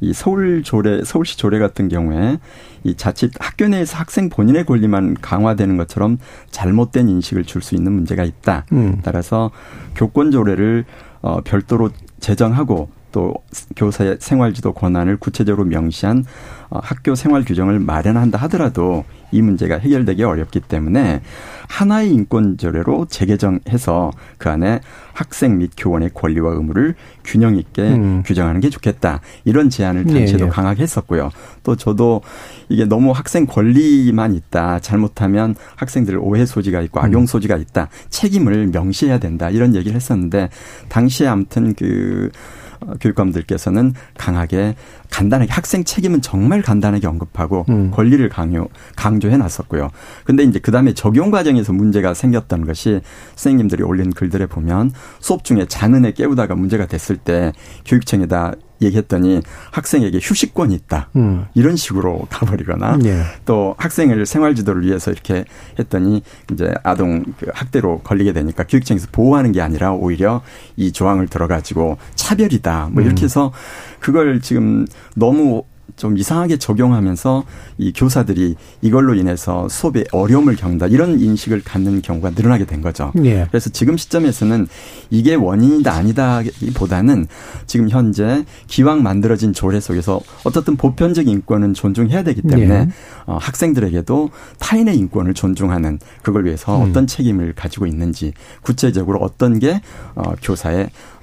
이 0.00 0.12
서울 0.12 0.62
조례, 0.62 1.02
서울시 1.02 1.38
조례 1.38 1.58
같은 1.58 1.88
경우에 1.88 2.38
이 2.82 2.94
자칫 2.94 3.30
학교 3.40 3.66
내에서 3.68 3.96
학생 3.96 4.28
본인의 4.28 4.66
권리만 4.66 5.16
강화되는 5.20 5.76
것처럼 5.78 6.18
잘못된 6.50 7.08
인식을 7.08 7.44
줄 7.44 7.62
수 7.62 7.74
있는 7.74 7.92
문제가 7.92 8.24
있다. 8.24 8.66
음. 8.72 9.00
따라서 9.02 9.50
교권 9.94 10.30
조례를 10.30 10.84
어, 11.22 11.40
별도로 11.42 11.90
제정하고 12.20 12.90
또 13.14 13.32
교사의 13.76 14.16
생활지도 14.18 14.72
권한을 14.72 15.18
구체적으로 15.18 15.64
명시한 15.66 16.24
어, 16.68 16.80
학교 16.82 17.14
생활 17.14 17.44
규정을 17.44 17.78
마련한다 17.78 18.40
하더라도 18.40 19.04
이 19.30 19.40
문제가 19.40 19.78
해결되기 19.78 20.24
어렵기 20.24 20.58
때문에 20.58 21.22
하나의 21.68 22.12
인권 22.12 22.58
조례로 22.58 23.06
재개정해서 23.08 24.10
그 24.36 24.50
안에 24.50 24.80
학생 25.12 25.58
및 25.58 25.70
교원의 25.76 26.10
권리와 26.12 26.54
의무를 26.54 26.96
균형 27.24 27.56
있게 27.56 27.82
음. 27.82 28.22
규정하는 28.26 28.60
게 28.60 28.68
좋겠다. 28.68 29.20
이런 29.44 29.70
제안을 29.70 30.06
단체도 30.06 30.44
예, 30.44 30.48
예. 30.48 30.50
강하게 30.50 30.82
했었고요. 30.82 31.30
또 31.62 31.76
저도 31.76 32.22
이게 32.68 32.84
너무 32.84 33.12
학생 33.12 33.46
권리만 33.46 34.34
있다. 34.34 34.80
잘못하면 34.80 35.54
학생들 35.76 36.18
오해 36.18 36.46
소지가 36.46 36.80
있고 36.82 36.98
악용 36.98 37.22
음. 37.22 37.26
소지가 37.26 37.56
있다. 37.58 37.88
책임을 38.10 38.68
명시해야 38.72 39.18
된다. 39.18 39.50
이런 39.50 39.76
얘기를 39.76 39.94
했었는데 39.94 40.48
당시에 40.88 41.28
아무튼 41.28 41.74
그 41.74 42.32
어, 42.32 42.63
교육감들께서는 43.00 43.94
강하게 44.16 44.74
간단하게 45.10 45.52
학생 45.52 45.84
책임은 45.84 46.22
정말 46.22 46.62
간단하게 46.62 47.06
언급하고 47.06 47.66
음. 47.68 47.90
권리를 47.92 48.28
강요 48.28 48.68
강조해 48.96 49.36
놨었고요. 49.36 49.90
근데 50.24 50.42
이제 50.42 50.58
그다음에 50.58 50.94
적용 50.94 51.30
과정에서 51.30 51.72
문제가 51.72 52.14
생겼던 52.14 52.66
것이 52.66 53.00
선생님들이 53.36 53.82
올린 53.82 54.12
글들에 54.12 54.46
보면 54.46 54.92
수업 55.20 55.44
중에 55.44 55.66
장은에 55.66 56.12
깨우다가 56.12 56.54
문제가 56.54 56.86
됐을 56.86 57.16
때 57.16 57.52
교육청에다 57.84 58.54
얘기했더니 58.84 59.42
학생에게 59.70 60.18
휴식권이 60.22 60.74
있다. 60.74 61.08
음. 61.16 61.46
이런 61.54 61.76
식으로 61.76 62.26
가버리거나 62.30 62.98
예. 63.04 63.22
또 63.44 63.74
학생을 63.78 64.26
생활 64.26 64.54
지도를 64.54 64.84
위해서 64.84 65.10
이렇게 65.10 65.44
했더니 65.78 66.22
이제 66.52 66.72
아동 66.82 67.24
그 67.38 67.46
학대로 67.52 67.98
걸리게 68.00 68.32
되니까 68.32 68.64
교육청에서 68.64 69.08
보호하는 69.12 69.52
게 69.52 69.60
아니라 69.60 69.92
오히려 69.92 70.42
이 70.76 70.92
조항을 70.92 71.28
들어가지고 71.28 71.98
차별이다. 72.14 72.90
뭐 72.92 73.02
이렇게 73.02 73.22
음. 73.22 73.24
해서 73.24 73.52
그걸 74.00 74.40
지금 74.40 74.86
너무 75.14 75.64
좀 75.96 76.18
이상하게 76.18 76.56
적용하면서 76.58 77.44
이 77.78 77.92
교사들이 77.92 78.56
이걸로 78.82 79.14
인해서 79.14 79.68
수업에 79.68 80.04
어려움을 80.12 80.56
겪는다 80.56 80.86
이런 80.88 81.20
인식을 81.20 81.62
갖는 81.62 82.02
경우가 82.02 82.30
늘어나게 82.30 82.66
된 82.66 82.80
거죠. 82.80 83.12
예. 83.24 83.46
그래서 83.48 83.70
지금 83.70 83.96
시점에서는 83.96 84.66
이게 85.10 85.34
원인이다 85.34 85.92
아니다보다는 85.92 87.26
지금 87.66 87.88
현재 87.88 88.44
기왕 88.66 89.02
만들어진 89.02 89.52
조례 89.52 89.78
속에서 89.78 90.20
어떻든 90.44 90.76
보편적 90.76 91.28
인권은 91.28 91.74
존중해야 91.74 92.24
되기 92.24 92.42
때문에 92.42 92.74
예. 92.74 92.88
어, 93.26 93.38
학생들에게도 93.40 94.30
타인의 94.58 94.96
인권을 94.96 95.34
존중하는 95.34 95.98
그걸 96.22 96.44
위해서 96.44 96.76
음. 96.76 96.90
어떤 96.90 97.06
책임을 97.06 97.54
가지고 97.54 97.86
있는지 97.86 98.32
구체적으로 98.62 99.20
어떤 99.20 99.58
게 99.58 99.80
어, 100.16 100.34
교사의 100.42 100.84
어, 100.84 101.13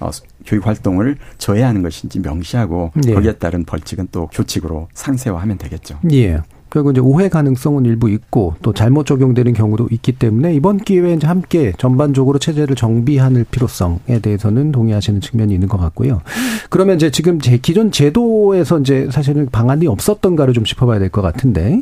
교육 0.46 0.68
활동을 0.68 1.18
저해하는 1.38 1.82
것인지 1.82 2.20
명시하고 2.20 2.92
예. 3.08 3.14
거기에 3.14 3.34
따른 3.34 3.64
벌칙은 3.66 4.08
또 4.12 4.28
교칙으로 4.28 4.88
상세화하면 4.94 5.58
되겠죠. 5.58 6.00
예. 6.12 6.42
결국 6.71 6.91
이제 6.91 7.01
오해 7.01 7.27
가능성은 7.27 7.86
일부 7.86 8.10
있고 8.10 8.55
또 8.62 8.71
잘못 8.73 9.05
적용되는 9.05 9.51
경우도 9.53 9.89
있기 9.91 10.13
때문에 10.13 10.53
이번 10.55 10.77
기회에 10.77 11.13
이제 11.15 11.27
함께 11.27 11.73
전반적으로 11.77 12.39
체제를 12.39 12.75
정비하는 12.77 13.45
필요성에 13.51 14.19
대해서는 14.21 14.71
동의하시는 14.71 15.19
측면이 15.19 15.53
있는 15.53 15.67
것 15.67 15.77
같고요. 15.77 16.21
그러면 16.69 16.95
이제 16.95 17.12
지금 17.12 17.39
제 17.39 17.57
기존 17.57 17.91
제도에서 17.91 18.79
이제 18.79 19.10
사실은 19.12 19.47
방안이 19.51 19.86
없었던가를 19.88 20.53
좀 20.53 20.63
짚어봐야 20.63 20.97
될 20.99 21.10
것 21.12 21.21
같은데 21.21 21.81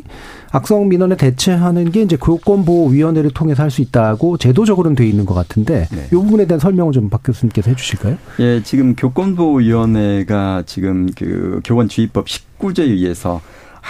악성 0.50 0.88
민원에 0.88 1.16
대체하는 1.16 1.92
게 1.92 2.02
이제 2.02 2.16
교권보호위원회를 2.16 3.30
통해서 3.30 3.62
할 3.62 3.70
수 3.70 3.80
있다고 3.82 4.36
제도적으로는 4.38 4.96
돼 4.96 5.06
있는 5.06 5.24
것 5.24 5.34
같은데 5.34 5.86
네. 5.92 6.06
이 6.06 6.10
부분에 6.10 6.46
대한 6.46 6.58
설명을 6.58 6.92
좀 6.92 7.08
박 7.10 7.22
교수님께서 7.22 7.70
해주실까요? 7.70 8.16
예, 8.40 8.60
지금 8.64 8.96
교권보호위원회가 8.96 10.64
지금 10.66 11.08
그 11.16 11.60
교원 11.64 11.88
주의법 11.88 12.26
19조에 12.26 12.80
의해서 12.80 13.40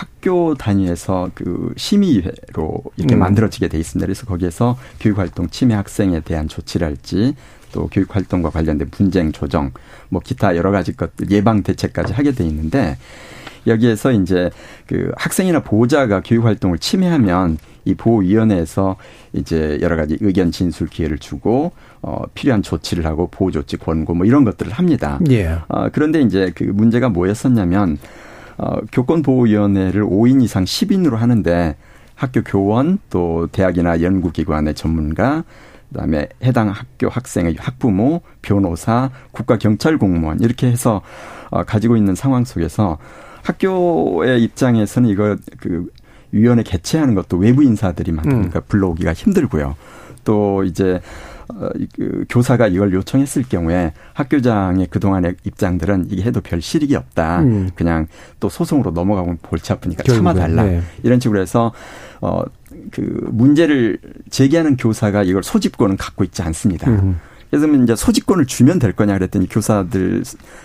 학교 0.00 0.54
단위에서 0.54 1.30
그 1.34 1.74
심의회로 1.76 2.82
이렇게 2.96 3.16
음. 3.16 3.18
만들어지게 3.18 3.68
돼 3.68 3.78
있습니다. 3.78 4.06
그래서 4.06 4.24
거기에서 4.24 4.78
교육활동 4.98 5.50
침해 5.50 5.74
학생에 5.74 6.20
대한 6.20 6.48
조치를 6.48 6.86
할지 6.86 7.34
또 7.72 7.86
교육활동과 7.88 8.48
관련된 8.48 8.88
분쟁 8.90 9.30
조정, 9.30 9.72
뭐 10.08 10.22
기타 10.24 10.56
여러 10.56 10.70
가지 10.70 10.96
것들 10.96 11.30
예방 11.30 11.62
대책까지 11.62 12.14
하게 12.14 12.32
돼 12.32 12.44
있는데 12.46 12.96
여기에서 13.66 14.12
이제 14.12 14.50
그 14.86 15.12
학생이나 15.18 15.62
보호자가 15.62 16.22
교육활동을 16.24 16.78
침해하면 16.78 17.58
이 17.84 17.94
보호위원회에서 17.94 18.96
이제 19.34 19.78
여러 19.82 19.96
가지 19.96 20.16
의견 20.20 20.50
진술 20.50 20.88
기회를 20.88 21.18
주고 21.18 21.72
어 22.00 22.22
필요한 22.32 22.62
조치를 22.62 23.04
하고 23.04 23.28
보호 23.30 23.50
조치 23.50 23.76
권고 23.76 24.14
뭐 24.14 24.24
이런 24.24 24.44
것들을 24.44 24.72
합니다. 24.72 25.20
예. 25.30 25.58
어 25.68 25.90
그런데 25.92 26.22
이제 26.22 26.52
그 26.54 26.64
문제가 26.64 27.10
뭐였었냐면 27.10 27.98
어, 28.60 28.80
교권보호위원회를 28.92 30.04
5인 30.04 30.42
이상 30.42 30.64
10인으로 30.64 31.16
하는데 31.16 31.76
학교 32.14 32.42
교원 32.42 32.98
또 33.08 33.48
대학이나 33.50 34.02
연구기관의 34.02 34.74
전문가 34.74 35.44
그다음에 35.88 36.28
해당 36.42 36.68
학교 36.68 37.08
학생의 37.08 37.56
학부모, 37.58 38.20
변호사, 38.42 39.10
국가 39.32 39.56
경찰 39.56 39.96
공무원 39.98 40.40
이렇게 40.40 40.66
해서 40.68 41.00
어, 41.50 41.64
가지고 41.64 41.96
있는 41.96 42.14
상황 42.14 42.44
속에서 42.44 42.98
학교의 43.42 44.42
입장에서는 44.42 45.08
이거 45.08 45.36
그 45.58 45.86
위원회 46.30 46.62
개최하는 46.62 47.14
것도 47.14 47.38
외부 47.38 47.64
인사들이 47.64 48.12
많으니까 48.12 48.60
음. 48.60 48.62
불러오기가 48.68 49.14
힘들고요. 49.14 49.74
또 50.24 50.62
이제 50.64 50.94
어, 50.94 51.39
그 51.94 52.24
교사가 52.28 52.68
이걸 52.68 52.92
요청했을 52.92 53.44
경우에 53.44 53.92
학교장의 54.14 54.88
그동안의 54.88 55.36
입장들은 55.44 56.08
이게 56.10 56.22
해도 56.22 56.40
별 56.40 56.60
실익이 56.60 56.96
없다. 56.96 57.42
음. 57.42 57.70
그냥 57.74 58.06
또 58.38 58.48
소송으로 58.48 58.90
넘어가면 58.90 59.38
골치 59.42 59.72
아프니까 59.72 60.02
참아달라. 60.02 60.64
네. 60.64 60.82
이런 61.02 61.20
식으로 61.20 61.40
해서 61.40 61.72
어, 62.20 62.42
그 62.90 63.00
문제를 63.30 63.98
제기하는 64.30 64.76
교사가 64.76 65.22
이걸 65.22 65.42
소집권은 65.42 65.96
갖고 65.96 66.24
있지 66.24 66.42
않습니다. 66.42 66.90
음. 66.90 67.20
그래서 67.50 67.66
이제 67.66 67.96
소집권을 67.96 68.46
주면 68.46 68.78
될 68.78 68.92
거냐 68.92 69.14
그랬더니 69.14 69.48
교사들 69.48 70.22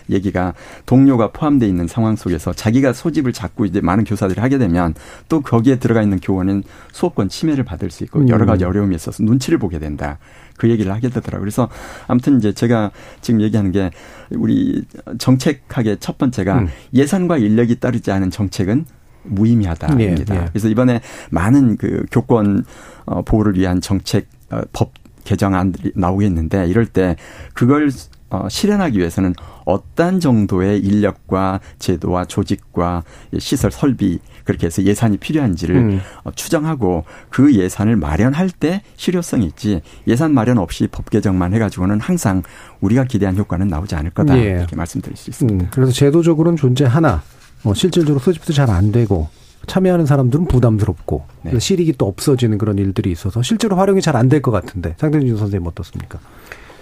얘기가 0.09 0.53
동료가 0.85 1.31
포함되어 1.31 1.67
있는 1.67 1.87
상황 1.87 2.15
속에서 2.15 2.53
자기가 2.53 2.93
소집을 2.93 3.33
잡고 3.33 3.65
이제 3.65 3.81
많은 3.81 4.03
교사들이 4.03 4.39
하게 4.39 4.57
되면 4.57 4.93
또 5.27 5.41
거기에 5.41 5.77
들어가 5.79 6.01
있는 6.01 6.19
교원은 6.19 6.63
수업권 6.91 7.29
침해를 7.29 7.63
받을 7.63 7.89
수 7.89 8.03
있고 8.03 8.27
여러 8.27 8.45
가지 8.45 8.63
음. 8.63 8.69
어려움이 8.69 8.95
있어서 8.95 9.23
눈치를 9.23 9.57
보게 9.57 9.79
된다. 9.79 10.19
그 10.57 10.69
얘기를 10.69 10.91
하게 10.91 11.09
되더라고요. 11.09 11.41
그래서 11.41 11.69
아무튼 12.07 12.37
이제 12.37 12.53
제가 12.53 12.91
지금 13.21 13.41
얘기하는 13.41 13.71
게 13.71 13.91
우리 14.31 14.83
정책학의 15.17 15.97
첫 15.99 16.17
번째가 16.17 16.59
음. 16.59 16.67
예산과 16.93 17.37
인력이 17.37 17.79
따르지 17.79 18.11
않은 18.11 18.31
정책은 18.31 18.85
무의미하다입니다. 19.23 20.33
네, 20.33 20.39
네. 20.39 20.45
그래서 20.49 20.69
이번에 20.69 21.01
많은 21.31 21.77
그 21.77 22.05
교권 22.11 22.63
어, 23.05 23.21
보호를 23.23 23.57
위한 23.57 23.81
정책 23.81 24.27
어, 24.49 24.61
법 24.71 24.91
개정안들이 25.25 25.91
나오겠는데 25.95 26.67
이럴 26.67 26.85
때 26.85 27.17
그걸 27.53 27.91
어, 28.29 28.47
실현하기 28.49 28.97
위해서는 28.97 29.35
어떤 29.65 30.19
정도의 30.19 30.79
인력과 30.79 31.59
제도와 31.79 32.25
조직과 32.25 33.03
시설 33.37 33.71
설비 33.71 34.19
그렇게 34.43 34.65
해서 34.67 34.83
예산이 34.83 35.17
필요한지를 35.17 35.75
음. 35.75 36.01
어, 36.23 36.31
추정하고 36.31 37.03
그 37.29 37.53
예산을 37.53 37.95
마련할 37.97 38.49
때 38.49 38.81
실효성이 38.95 39.45
있지 39.47 39.81
예산 40.07 40.33
마련 40.33 40.57
없이 40.57 40.87
법 40.91 41.09
개정만 41.09 41.53
해가지고는 41.53 41.99
항상 41.99 42.41
우리가 42.81 43.03
기대한 43.05 43.37
효과는 43.37 43.67
나오지 43.67 43.95
않을 43.95 44.11
거다 44.11 44.37
예. 44.37 44.51
이렇게 44.51 44.75
말씀드릴 44.75 45.15
수 45.15 45.29
있습니다. 45.29 45.65
음. 45.65 45.69
그래서 45.71 45.91
제도적으로는 45.91 46.57
존재하나 46.57 47.21
어, 47.63 47.73
실질적으로 47.73 48.19
소집도 48.19 48.53
잘 48.53 48.69
안 48.69 48.91
되고 48.91 49.29
참여하는 49.67 50.05
사람들은 50.05 50.47
부담스럽고 50.47 51.25
네. 51.43 51.59
실익이 51.59 51.93
또 51.97 52.07
없어지는 52.07 52.57
그런 52.57 52.77
일들이 52.77 53.11
있어서 53.11 53.41
실제로 53.41 53.75
활용이 53.77 54.01
잘 54.01 54.15
안 54.15 54.29
될 54.29 54.41
것 54.41 54.51
같은데 54.51 54.95
상대준 54.97 55.37
선생님 55.37 55.65
어떻습니까? 55.67 56.19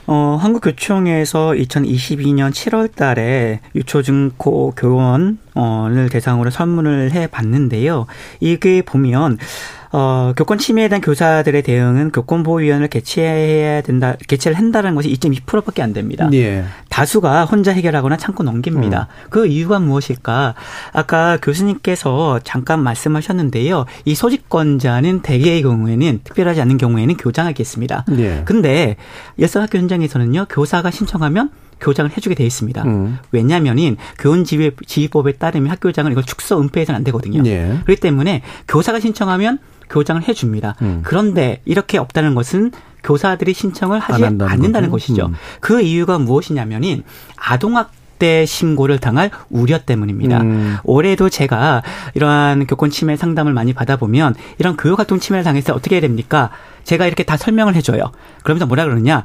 어, 0.05 0.37
한국교총에서 0.41 1.51
2022년 1.51 2.51
7월 2.51 2.93
달에 2.93 3.61
유초중고 3.73 4.73
교원을 4.75 6.09
대상으로 6.11 6.49
설문을 6.49 7.11
해 7.13 7.27
봤는데요. 7.27 8.05
이게 8.41 8.81
보면 8.81 9.37
어, 9.95 10.33
교권 10.35 10.57
침해에 10.57 10.87
대한 10.87 11.01
교사들의 11.01 11.61
대응은 11.61 12.11
교권보호위원회를 12.11 12.87
개최해야 12.87 13.81
된다, 13.81 14.15
개최를 14.27 14.57
한다는 14.57 14.95
것이 14.95 15.07
2.2%밖에 15.13 15.83
안 15.83 15.93
됩니다. 15.93 16.27
예. 16.33 16.65
다수가 16.89 17.45
혼자 17.45 17.71
해결하거나 17.71 18.17
참고 18.17 18.41
넘깁니다. 18.41 19.07
음. 19.09 19.27
그 19.29 19.45
이유가 19.45 19.77
무엇일까? 19.77 20.55
아까 20.93 21.37
교수님께서 21.43 22.39
잠깐 22.43 22.81
말씀하셨는데요. 22.81 23.85
이 24.05 24.15
소집권자는 24.15 25.21
대개의 25.21 25.61
경우에는 25.61 26.21
특별하지 26.23 26.59
않은 26.61 26.79
경우에는 26.79 27.15
교장하겠습니다. 27.17 28.05
예. 28.17 28.41
근데 28.45 28.95
예선학교 29.37 29.77
현장에서는요, 29.77 30.47
교사가 30.49 30.89
신청하면 30.89 31.51
교장을 31.83 32.09
해주게 32.15 32.33
돼 32.33 32.45
있습니다. 32.45 32.83
음. 32.83 33.19
왜냐하면은 33.31 33.97
교원지휘법에 34.17 35.33
따르면 35.33 35.69
학교장은 35.69 36.11
이걸 36.13 36.23
축소 36.23 36.59
은폐해서는 36.59 36.97
안 36.97 37.03
되거든요. 37.03 37.43
예. 37.45 37.77
그렇기 37.83 37.99
때문에 38.01 38.41
교사가 38.67 38.99
신청하면 38.99 39.59
교장을 39.89 40.27
해줍니다. 40.27 40.75
음. 40.81 41.01
그런데 41.03 41.61
이렇게 41.65 41.97
없다는 41.97 42.33
것은 42.35 42.71
교사들이 43.03 43.53
신청을 43.53 43.99
하지 43.99 44.23
않는다는 44.23 44.89
것이죠. 44.89 45.27
음. 45.27 45.35
그 45.59 45.81
이유가 45.81 46.17
무엇이냐면은 46.17 47.03
아동학 47.35 47.91
대 48.19 48.45
신고를 48.45 48.99
당할 48.99 49.31
우려 49.49 49.79
때문입니다. 49.79 50.41
음. 50.41 50.77
올해도 50.83 51.27
제가 51.27 51.83
이러한 52.13 52.67
교권 52.67 52.89
침해 52.89 53.17
상담을 53.17 53.51
많이 53.51 53.73
받아보면 53.73 54.35
이런 54.59 54.77
교육 54.77 54.99
활동 54.99 55.19
침해를 55.19 55.43
당했을 55.43 55.65
때 55.65 55.73
어떻게 55.73 55.95
해야 55.95 56.01
됩니까? 56.01 56.49
제가 56.85 57.05
이렇게 57.05 57.23
다 57.23 57.35
설명을 57.35 57.75
해줘요. 57.75 58.11
그러면서 58.43 58.65
뭐라 58.65 58.85
그러느냐? 58.85 59.23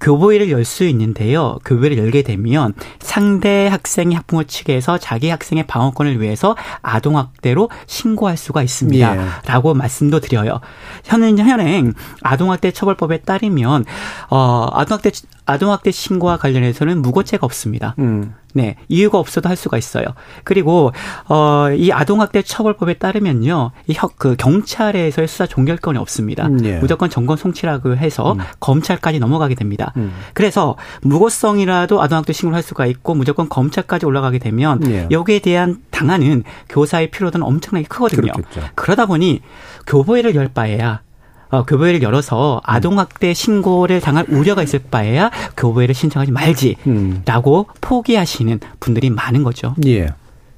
교보회를 0.00 0.50
열 0.50 0.64
수 0.64 0.84
있는데요. 0.84 1.58
교보회를 1.64 1.98
열게 1.98 2.22
되면 2.22 2.74
상대 3.00 3.66
학생이 3.68 4.14
학부모 4.14 4.44
측에서 4.44 4.98
자기 4.98 5.28
학생의 5.30 5.66
방어권을 5.66 6.20
위해서 6.20 6.56
아동 6.82 7.16
학대로 7.16 7.70
신고할 7.86 8.36
수가 8.36 8.62
있습니다. 8.62 9.16
예. 9.16 9.20
라고 9.46 9.74
말씀도 9.74 10.20
드려요. 10.20 10.60
현행, 11.04 11.38
현행 11.38 11.94
아동 12.22 12.52
학대 12.52 12.70
처벌법에 12.70 13.18
따르면, 13.22 13.84
어, 14.28 14.68
아동 14.72 14.96
학대, 14.96 15.10
아동학대 15.46 15.90
신고와 15.90 16.36
관련해서는 16.36 17.02
무고죄가 17.02 17.44
없습니다. 17.44 17.94
음. 17.98 18.34
네, 18.52 18.76
이유가 18.88 19.18
없어도 19.18 19.48
할 19.48 19.56
수가 19.56 19.78
있어요. 19.78 20.06
그리고 20.44 20.92
어이 21.28 21.92
아동학대 21.92 22.42
처벌법에 22.42 22.94
따르면요, 22.94 23.70
이그 23.86 24.36
경찰에서의 24.36 25.28
수사 25.28 25.46
종결권이 25.46 25.98
없습니다. 25.98 26.46
음, 26.46 26.64
예. 26.64 26.78
무조건 26.78 27.10
정권 27.10 27.36
송치라고 27.36 27.96
해서 27.96 28.32
음. 28.32 28.38
검찰까지 28.58 29.20
넘어가게 29.20 29.54
됩니다. 29.54 29.92
음. 29.96 30.12
그래서 30.34 30.76
무고성이라도 31.02 32.02
아동학대 32.02 32.32
신고를 32.32 32.56
할 32.56 32.62
수가 32.62 32.86
있고 32.86 33.14
무조건 33.14 33.48
검찰까지 33.48 34.06
올라가게 34.06 34.38
되면 34.38 34.80
예. 34.90 35.06
여기에 35.10 35.40
대한 35.40 35.82
당하는 35.90 36.42
교사의 36.68 37.10
필요도는 37.10 37.46
엄청나게 37.46 37.86
크거든요. 37.86 38.32
그렇겠죠. 38.32 38.62
그러다 38.74 39.06
보니 39.06 39.42
교보회를 39.86 40.34
열 40.34 40.48
바에야 40.48 41.02
어, 41.50 41.64
교보회를 41.64 42.02
열어서 42.02 42.56
음. 42.56 42.60
아동학대 42.62 43.34
신고를 43.34 44.00
당할 44.00 44.24
우려가 44.28 44.62
있을 44.62 44.80
바에야 44.90 45.30
교보회를 45.56 45.94
신청하지 45.94 46.32
말지라고 46.32 47.66
음. 47.68 47.74
포기하시는 47.80 48.60
분들이 48.78 49.10
많은 49.10 49.42
거죠. 49.42 49.74
예. 49.86 50.08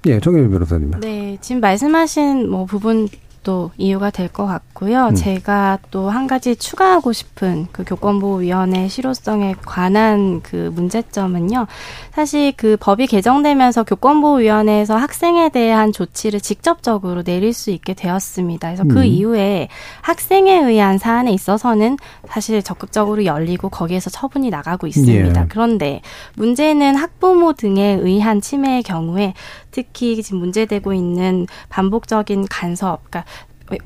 예, 0.07 0.19
정혜미 0.21 0.51
변호사님. 0.51 0.91
네, 1.01 1.39
지금 1.41 1.61
말씀하신 1.61 2.51
뭐 2.51 2.65
부분 2.65 3.09
것도 3.43 3.73
이유가 3.77 4.11
될 4.11 4.29
것 4.33 4.47
같고요. 4.47 5.09
음. 5.09 5.15
제가 5.15 5.79
또 5.91 6.09
한 6.13 6.27
가지 6.27 6.57
추가하고 6.57 7.13
싶은 7.13 7.69
그 7.73 7.85
교권보호위원회 7.85 8.89
실효성에 8.89 9.55
관한 9.65 10.41
그 10.43 10.71
문제점은요. 10.75 11.67
사실 12.13 12.53
그 12.57 12.77
법이 12.79 13.07
개정되면서 13.07 13.85
교권보호위원회에서 13.85 14.97
학생에 14.97 15.49
대한 15.51 15.93
조치를 15.93 16.41
직접적으로 16.41 17.23
내릴 17.23 17.53
수 17.53 17.71
있게 17.71 17.95
되었습니다. 17.95 18.69
그래서 18.69 18.85
그 18.85 19.01
음. 19.01 19.05
이후에 19.05 19.69
학생에 20.03 20.59
의한 20.61 20.99
사안에 20.99 21.33
있어서는 21.33 21.97
사실 22.29 22.63
적극적으로 22.63 23.25
열리고 23.25 23.69
거기에서 23.69 24.11
처분이 24.11 24.51
나가고 24.51 24.87
있습니다. 24.87 25.41
예. 25.43 25.47
그런데 25.49 26.01
문제는 26.37 26.97
학부모 26.97 27.53
등에 27.55 27.99
의한 28.01 28.41
침해의 28.41 28.83
경우에 28.83 29.35
특히 29.73 30.23
지금 30.23 30.39
문제되고 30.39 30.93
있는 30.93 31.49
반복적인 31.69 32.47
간섭, 32.49 33.01
그러니까 33.11 33.25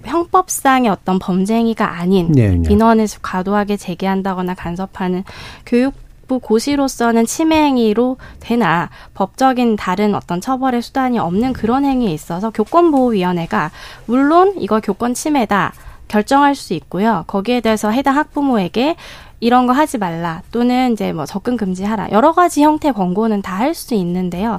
형법상의 0.04 0.90
어떤 0.90 1.18
범죄행위가 1.18 1.98
아닌 1.98 2.32
네, 2.32 2.50
네. 2.50 2.70
인원을 2.70 3.06
과도하게 3.22 3.76
제기한다거나 3.78 4.54
간섭하는 4.54 5.24
교육 5.64 5.94
부 6.26 6.40
고시로서는 6.40 7.24
침해 7.24 7.62
행위로 7.62 8.16
되나 8.40 8.90
법적인 9.14 9.76
다른 9.76 10.12
어떤 10.16 10.40
처벌의 10.40 10.82
수단이 10.82 11.20
없는 11.20 11.52
그런 11.52 11.84
행위에 11.84 12.10
있어서 12.10 12.50
교권보호위원회가 12.50 13.70
물론 14.06 14.54
이거 14.58 14.80
교권 14.80 15.14
침해다 15.14 15.72
결정할 16.08 16.56
수 16.56 16.74
있고요. 16.74 17.22
거기에 17.28 17.60
대해서 17.60 17.90
해당 17.90 18.16
학부모에게 18.16 18.96
이런 19.38 19.68
거 19.68 19.72
하지 19.72 19.98
말라 19.98 20.42
또는 20.50 20.94
이제 20.94 21.12
뭐 21.12 21.26
접근 21.26 21.56
금지하라 21.56 22.10
여러 22.10 22.32
가지 22.32 22.62
형태 22.62 22.90
권고는 22.90 23.42
다 23.42 23.58
할 23.58 23.74
수 23.74 23.94
있는데요. 23.94 24.58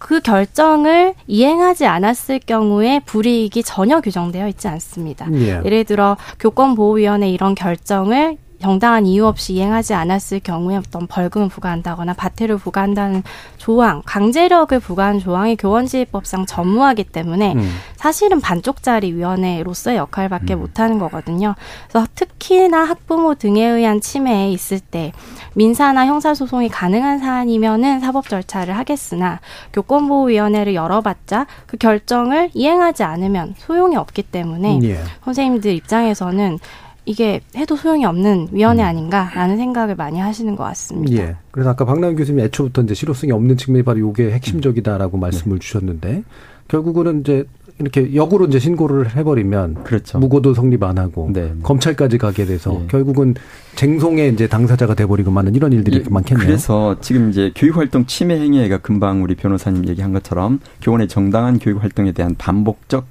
그 0.00 0.20
결정을 0.20 1.14
이행하지 1.28 1.86
않았을 1.86 2.40
경우에 2.40 3.00
불이익이 3.04 3.62
전혀 3.62 4.00
규정되어 4.00 4.48
있지 4.48 4.66
않습니다. 4.66 5.28
예. 5.34 5.60
예를 5.64 5.84
들어 5.84 6.16
교권보호위원회 6.40 7.28
이런 7.30 7.54
결정을 7.54 8.38
정당한 8.60 9.06
이유 9.06 9.26
없이 9.26 9.54
이행하지 9.54 9.94
않았을 9.94 10.40
경우에 10.40 10.76
어떤 10.76 11.06
벌금을 11.06 11.48
부과한다거나 11.48 12.12
과태를 12.14 12.58
부과한다는 12.58 13.22
조항, 13.56 14.02
강제력을 14.04 14.78
부과하는 14.80 15.20
조항이 15.20 15.56
교원지휘법상 15.56 16.46
전무하기 16.46 17.04
때문에 17.04 17.54
음. 17.54 17.70
사실은 17.96 18.40
반쪽짜리 18.40 19.14
위원회로서의 19.14 19.96
역할밖에 19.96 20.54
음. 20.54 20.60
못하는 20.60 20.98
거거든요. 20.98 21.54
그래서 21.88 22.06
특히나 22.14 22.84
학부모 22.84 23.34
등에 23.34 23.64
의한 23.64 24.00
침해에 24.00 24.50
있을 24.52 24.80
때 24.80 25.12
민사나 25.54 26.06
형사 26.06 26.34
소송이 26.34 26.68
가능한 26.68 27.18
사안이면은 27.18 28.00
사법 28.00 28.28
절차를 28.28 28.76
하겠으나 28.76 29.40
교권보호위원회를 29.72 30.74
열어봤자 30.74 31.46
그 31.66 31.76
결정을 31.76 32.50
이행하지 32.54 33.02
않으면 33.02 33.54
소용이 33.58 33.96
없기 33.96 34.22
때문에 34.24 34.80
예. 34.82 35.00
선생님들 35.24 35.72
입장에서는 35.72 36.58
이게 37.04 37.40
해도 37.56 37.76
소용이 37.76 38.04
없는 38.04 38.48
위원회 38.52 38.82
음. 38.82 38.88
아닌가라는 38.88 39.56
생각을 39.56 39.96
많이 39.96 40.18
하시는 40.18 40.54
것 40.56 40.64
같습니다. 40.64 41.22
예. 41.22 41.36
그래서 41.50 41.70
아까 41.70 41.84
박남 41.84 42.16
교수님 42.16 42.44
애초부터 42.44 42.82
이제 42.82 42.94
실효성이 42.94 43.32
없는 43.32 43.56
측면이 43.56 43.82
바로 43.82 44.10
이게 44.10 44.30
핵심적이다라고 44.30 45.18
음. 45.18 45.20
말씀을 45.20 45.58
네. 45.58 45.66
주셨는데 45.66 46.22
결국은 46.68 47.20
이제 47.20 47.44
이렇게 47.78 48.14
역으로 48.14 48.44
이제 48.46 48.58
신고를 48.58 49.16
해버리면 49.16 49.84
그렇죠. 49.84 50.18
무고도 50.18 50.52
성립 50.52 50.82
안 50.82 50.98
하고 50.98 51.30
네. 51.32 51.54
검찰까지 51.62 52.18
가게 52.18 52.44
돼서 52.44 52.72
네. 52.72 52.86
결국은 52.88 53.34
쟁송의 53.74 54.34
이제 54.34 54.46
당사자가 54.46 54.94
돼버리고 54.94 55.30
많은 55.30 55.54
이런 55.54 55.72
일들이 55.72 56.02
예, 56.04 56.08
많겠네요. 56.08 56.46
그래서 56.46 57.00
지금 57.00 57.30
이제 57.30 57.50
교육활동 57.56 58.04
침해 58.04 58.38
행위가 58.38 58.78
금방 58.78 59.22
우리 59.22 59.34
변호사님 59.34 59.88
얘기한 59.88 60.12
것처럼 60.12 60.60
교원의 60.82 61.08
정당한 61.08 61.58
교육활동에 61.58 62.12
대한 62.12 62.34
반복적 62.36 63.06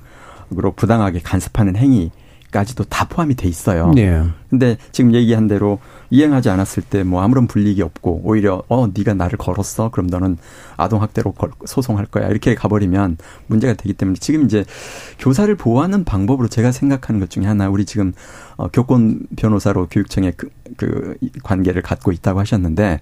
으로 0.58 0.72
부당하게 0.72 1.20
간섭하는 1.20 1.76
행위 1.76 2.10
까지도 2.52 2.86
다 2.86 3.08
포함이 3.08 3.36
돼 3.36 3.48
있어요. 3.48 3.92
네. 3.96 4.24
근데 4.50 4.78
지금 4.92 5.14
얘기한 5.14 5.48
대로 5.48 5.80
이행하지 6.10 6.50
않았을 6.50 6.82
때 6.84 7.04
뭐 7.04 7.22
아무런 7.22 7.48
불이익이 7.48 7.82
없고 7.82 8.22
오히려 8.24 8.64
어 8.68 8.88
네가 8.88 9.14
나를 9.14 9.38
걸었어 9.38 9.90
그럼 9.90 10.08
너는 10.08 10.38
아동 10.78 11.02
학대로 11.02 11.34
소송할 11.66 12.06
거야 12.06 12.28
이렇게 12.28 12.56
가버리면 12.56 13.18
문제가 13.48 13.74
되기 13.74 13.94
때문에 13.94 14.18
지금 14.20 14.46
이제 14.46 14.66
교사를 15.18 15.54
보호하는 15.56 16.04
방법으로 16.04 16.48
제가 16.48 16.72
생각하는 16.72 17.20
것 17.20 17.30
중에 17.30 17.46
하나 17.46 17.70
우리 17.70 17.86
지금 17.86 18.14
어 18.58 18.68
교권 18.68 19.28
변호사로 19.38 19.88
교육청에 19.90 20.34
그, 20.36 20.50
그 20.78 21.16
관계를 21.44 21.82
갖고 21.82 22.12
있다고 22.12 22.40
하셨는데 22.40 23.00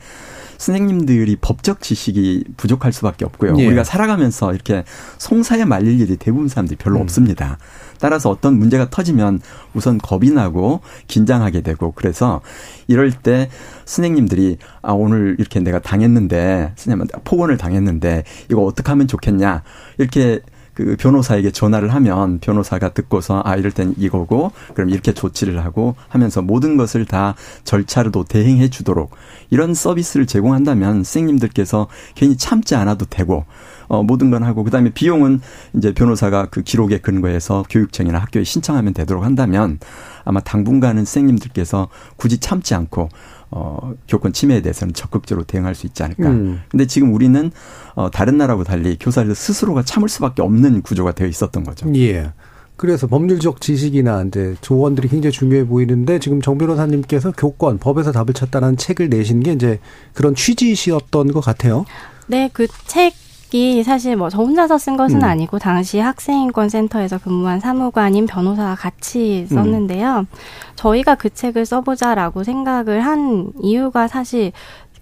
선생님들이 0.57 1.37
법적 1.39 1.81
지식이 1.81 2.45
부족할 2.57 2.91
수밖에 2.91 3.25
없고요. 3.25 3.55
예. 3.57 3.67
우리가 3.67 3.83
살아가면서 3.83 4.53
이렇게 4.53 4.83
송사에 5.17 5.65
말릴 5.65 5.99
일이 6.01 6.17
대부분 6.17 6.47
사람들이 6.47 6.77
별로 6.77 6.97
음. 6.97 7.01
없습니다. 7.03 7.57
따라서 7.99 8.29
어떤 8.29 8.57
문제가 8.57 8.89
터지면 8.89 9.41
우선 9.73 9.97
겁이 9.97 10.31
나고 10.31 10.81
긴장하게 11.07 11.61
되고 11.61 11.91
그래서 11.93 12.41
이럴 12.87 13.11
때 13.11 13.49
선생님들이 13.85 14.57
아 14.81 14.91
오늘 14.91 15.35
이렇게 15.39 15.59
내가 15.59 15.79
당했는데 15.79 16.73
선생님한테 16.75 17.19
폭언을 17.23 17.57
당했는데 17.57 18.23
이거 18.51 18.61
어떻게 18.63 18.89
하면 18.89 19.07
좋겠냐 19.07 19.63
이렇게 19.97 20.41
그 20.77 20.95
변호사에게 20.95 21.49
전화를 21.49 21.91
하면 21.95 22.37
변호사가 22.37 22.93
듣고서 22.93 23.41
아 23.43 23.55
이럴 23.55 23.71
땐 23.71 23.95
이거고 23.97 24.51
그럼 24.75 24.91
이렇게 24.91 25.11
조치를 25.11 25.65
하고 25.65 25.95
하면서 26.07 26.43
모든 26.43 26.77
것을 26.77 27.05
다 27.05 27.33
절차로 27.63 28.25
대행해 28.25 28.69
주도록 28.69 29.09
이런 29.49 29.73
서비스를 29.73 30.27
제공한다면 30.27 30.97
선생님들께서 30.97 31.87
괜히 32.13 32.37
참지 32.37 32.75
않아도 32.75 33.05
되고 33.05 33.45
어 33.87 34.03
모든 34.03 34.29
건 34.29 34.43
하고 34.43 34.63
그다음에 34.63 34.91
비용은 34.91 35.41
이제 35.75 35.95
변호사가 35.95 36.49
그 36.51 36.61
기록에 36.61 36.99
근거해서 36.99 37.65
교육청이나 37.71 38.19
학교에 38.19 38.43
신청하면 38.43 38.93
되도록 38.93 39.23
한다면 39.23 39.79
아마 40.25 40.41
당분간은 40.41 41.05
선생님들께서 41.05 41.87
굳이 42.17 42.37
참지 42.37 42.75
않고 42.75 43.09
어, 43.49 43.93
교권 44.07 44.33
침해에 44.33 44.61
대해서는 44.61 44.93
적극적으로 44.93 45.45
대응할 45.45 45.73
수 45.75 45.87
있지 45.87 46.03
않을까. 46.03 46.29
음. 46.29 46.61
근데 46.69 46.85
지금 46.85 47.13
우리는 47.13 47.51
어, 47.95 48.11
다른 48.11 48.37
나라하고 48.37 48.63
달리 48.63 48.97
교사들 48.99 49.33
스스로가 49.35 49.83
참을 49.83 50.09
수밖에 50.09 50.41
없는 50.41 50.81
구조가 50.81 51.13
되어 51.13 51.27
있었던 51.27 51.63
거죠. 51.63 51.89
예. 51.95 52.31
그래서 52.75 53.07
법률적 53.07 53.59
지식이나 53.59 54.23
이제 54.27 54.55
조언들이 54.61 55.07
굉장히 55.07 55.31
중요해 55.31 55.65
보이는데 55.65 56.19
지금 56.19 56.41
정 56.41 56.57
변호사님께서 56.59 57.31
교권 57.31 57.79
법에서 57.79 58.11
답을 58.11 58.33
찾다라는 58.35 58.77
책을 58.77 59.09
내신 59.09 59.41
게 59.41 59.53
이제 59.53 59.79
그런 60.13 60.35
취지이셨던 60.35 61.31
것 61.31 61.41
같아요. 61.41 61.85
네, 62.27 62.49
그 62.53 62.67
책 62.85 63.13
이 63.53 63.81
사실 63.83 64.15
뭐 64.17 64.29
저 64.29 64.39
혼자서 64.39 64.77
쓴 64.77 64.97
것은 64.97 65.19
음. 65.19 65.23
아니고 65.23 65.57
당시 65.57 65.99
학생인권 65.99 66.69
센터에서 66.69 67.17
근무한 67.17 67.59
사무관인 67.59 68.25
변호사가 68.27 68.75
같이 68.75 69.47
음. 69.49 69.55
썼는데요. 69.55 70.19
음. 70.19 70.27
저희가 70.75 71.15
그 71.15 71.29
책을 71.33 71.65
써보자라고 71.65 72.43
생각을 72.43 73.05
한 73.05 73.51
이유가 73.61 74.07
사실 74.07 74.51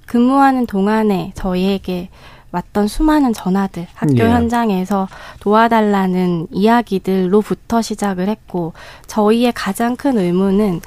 근무하는 0.06 0.68
동안에 0.68 1.32
저희에게 1.34 2.10
왔던 2.52 2.88
수많은 2.88 3.34
전화들, 3.34 3.88
학교 3.96 4.20
예. 4.20 4.30
현장에서 4.30 5.10
도와달라는 5.42 6.48
이야기들로부터 6.52 7.82
시작을 7.82 8.30
했고, 8.30 8.72
저희의 9.08 9.52
가장 9.54 9.98
큰 9.98 10.18
의문은 10.18 10.80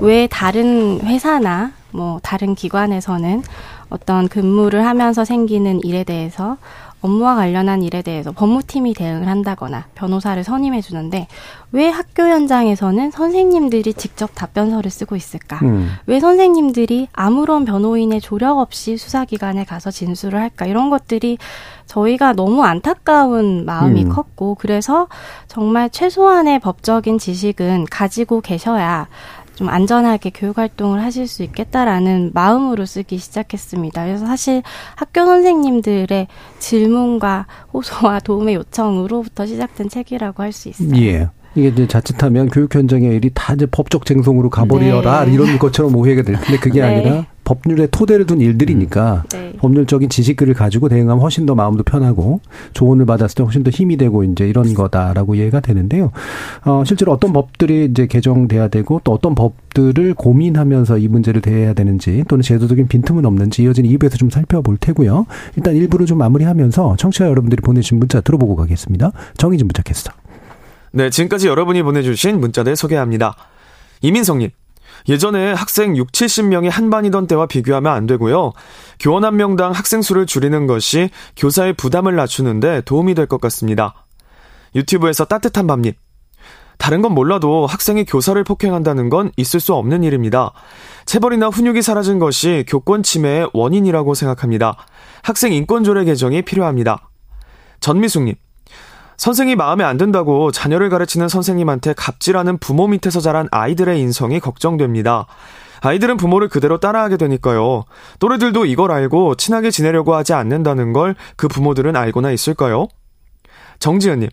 왜 0.00 0.26
다른 0.26 1.00
회사나 1.00 1.72
뭐 1.92 2.20
다른 2.22 2.54
기관에서는 2.54 3.42
어떤 3.88 4.28
근무를 4.28 4.84
하면서 4.84 5.24
생기는 5.24 5.80
일에 5.82 6.04
대해서 6.04 6.58
업무와 7.04 7.34
관련한 7.34 7.82
일에 7.82 8.00
대해서 8.00 8.32
법무팀이 8.32 8.94
대응을 8.94 9.28
한다거나 9.28 9.84
변호사를 9.94 10.42
선임해 10.42 10.80
주는데 10.80 11.28
왜 11.70 11.90
학교 11.90 12.22
현장에서는 12.22 13.10
선생님들이 13.10 13.92
직접 13.92 14.30
답변서를 14.34 14.90
쓰고 14.90 15.14
있을까? 15.14 15.58
음. 15.64 15.90
왜 16.06 16.18
선생님들이 16.18 17.08
아무런 17.12 17.66
변호인의 17.66 18.22
조력 18.22 18.58
없이 18.58 18.96
수사기관에 18.96 19.64
가서 19.64 19.90
진술을 19.90 20.40
할까? 20.40 20.64
이런 20.64 20.88
것들이 20.88 21.36
저희가 21.84 22.32
너무 22.32 22.64
안타까운 22.64 23.66
마음이 23.66 24.04
음. 24.04 24.08
컸고 24.08 24.54
그래서 24.54 25.08
정말 25.46 25.90
최소한의 25.90 26.58
법적인 26.60 27.18
지식은 27.18 27.84
가지고 27.90 28.40
계셔야 28.40 29.08
좀 29.54 29.68
안전하게 29.68 30.30
교육 30.34 30.58
활동을 30.58 31.02
하실 31.02 31.26
수 31.26 31.42
있겠다라는 31.42 32.32
마음으로 32.34 32.86
쓰기 32.86 33.18
시작했습니다. 33.18 34.04
그래서 34.04 34.26
사실 34.26 34.62
학교 34.96 35.24
선생님들의 35.24 36.26
질문과 36.58 37.46
호소와 37.72 38.20
도움의 38.24 38.54
요청으로부터 38.54 39.46
시작된 39.46 39.88
책이라고 39.88 40.42
할 40.42 40.52
수 40.52 40.68
있어요. 40.68 40.96
예. 41.02 41.28
이게 41.56 41.68
이제 41.68 41.86
자칫하면 41.86 42.48
교육 42.48 42.74
현장의 42.74 43.14
일이 43.16 43.30
다 43.32 43.54
이제 43.54 43.66
법적 43.66 44.06
쟁송으로 44.06 44.50
가버리어라 44.50 45.24
네. 45.24 45.34
이런 45.34 45.58
것처럼 45.58 45.94
오해가 45.94 46.22
될 46.22 46.34
텐데 46.36 46.58
그게 46.58 46.80
네. 46.80 46.86
아니라 46.86 47.26
법률의 47.44 47.88
토대를 47.90 48.26
둔 48.26 48.40
일들이니까 48.40 49.24
음. 49.34 49.38
네. 49.38 49.52
법률적인 49.58 50.08
지식을 50.08 50.52
가지고 50.54 50.88
대응하면 50.88 51.22
훨씬 51.22 51.46
더 51.46 51.54
마음도 51.54 51.82
편하고 51.82 52.40
조언을 52.72 53.06
받았을 53.06 53.36
때 53.36 53.42
훨씬 53.42 53.62
더 53.62 53.70
힘이 53.70 53.96
되고 53.96 54.24
이제 54.24 54.48
이런 54.48 54.74
거다라고 54.74 55.34
이해가 55.34 55.60
되는데요. 55.60 56.10
어, 56.64 56.82
실제로 56.84 57.12
어떤 57.12 57.32
법들이 57.32 57.86
이제 57.90 58.06
개정돼야 58.06 58.68
되고 58.68 59.00
또 59.04 59.12
어떤 59.12 59.34
법들을 59.34 60.14
고민하면서 60.14 60.98
이 60.98 61.08
문제를 61.08 61.40
대해야 61.40 61.72
되는지 61.72 62.24
또는 62.28 62.42
제도적인 62.42 62.88
빈틈은 62.88 63.24
없는지 63.24 63.62
이어진 63.62 63.84
2부에서 63.86 64.18
좀 64.18 64.30
살펴볼 64.30 64.76
테고요. 64.78 65.26
일단 65.56 65.74
1부를 65.74 66.06
좀 66.06 66.18
마무리하면서 66.18 66.96
청취자 66.98 67.26
여러분들이 67.26 67.60
보내주신 67.62 67.98
문자 67.98 68.20
들어보고 68.20 68.56
가겠습니다. 68.56 69.12
정의진 69.36 69.66
문자 69.66 69.82
캐스터. 69.82 70.12
네, 70.92 71.10
지금까지 71.10 71.48
여러분이 71.48 71.82
보내주신 71.82 72.38
문자들 72.40 72.76
소개합니다. 72.76 73.34
이민성님. 74.00 74.50
예전에 75.08 75.52
학생 75.52 75.96
6, 75.96 76.12
70명이 76.12 76.70
한 76.70 76.88
반이던 76.90 77.26
때와 77.26 77.46
비교하면 77.46 77.92
안 77.92 78.06
되고요. 78.06 78.52
교원 78.98 79.24
한 79.24 79.36
명당 79.36 79.72
학생 79.72 80.00
수를 80.02 80.26
줄이는 80.26 80.66
것이 80.66 81.10
교사의 81.36 81.74
부담을 81.74 82.16
낮추는데 82.16 82.82
도움이 82.82 83.14
될 83.14 83.26
것 83.26 83.40
같습니다. 83.40 84.06
유튜브에서 84.74 85.24
따뜻한 85.24 85.66
밤님. 85.66 85.92
다른 86.78 87.02
건 87.02 87.12
몰라도 87.12 87.66
학생이 87.66 88.04
교사를 88.04 88.42
폭행한다는 88.42 89.08
건 89.08 89.30
있을 89.36 89.60
수 89.60 89.74
없는 89.74 90.02
일입니다. 90.02 90.52
체벌이나 91.06 91.48
훈육이 91.48 91.82
사라진 91.82 92.18
것이 92.18 92.64
교권 92.66 93.02
침해의 93.02 93.50
원인이라고 93.52 94.14
생각합니다. 94.14 94.76
학생 95.22 95.52
인권조례 95.52 96.04
개정이 96.04 96.42
필요합니다. 96.42 97.10
전미숙님. 97.80 98.34
선생이 99.16 99.54
마음에 99.56 99.84
안 99.84 99.96
든다고 99.96 100.50
자녀를 100.50 100.90
가르치는 100.90 101.28
선생님한테 101.28 101.94
갑질하는 101.94 102.58
부모 102.58 102.88
밑에서 102.88 103.20
자란 103.20 103.48
아이들의 103.50 104.00
인성이 104.00 104.40
걱정됩니다. 104.40 105.26
아이들은 105.80 106.16
부모를 106.16 106.48
그대로 106.48 106.80
따라하게 106.80 107.18
되니까요. 107.18 107.84
또래들도 108.18 108.64
이걸 108.64 108.90
알고 108.90 109.34
친하게 109.34 109.70
지내려고 109.70 110.14
하지 110.14 110.32
않는다는 110.32 110.92
걸 110.92 111.14
그 111.36 111.48
부모들은 111.48 111.96
알고나 111.96 112.30
있을까요? 112.30 112.88
정지현님. 113.78 114.30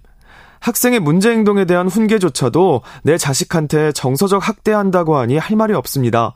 학생의 0.59 0.99
문제 0.99 1.31
행동에 1.31 1.65
대한 1.65 1.87
훈계조차도 1.87 2.83
내 3.03 3.17
자식한테 3.17 3.91
정서적 3.91 4.47
학대한다고 4.47 5.17
하니 5.17 5.37
할 5.37 5.57
말이 5.57 5.73
없습니다. 5.73 6.33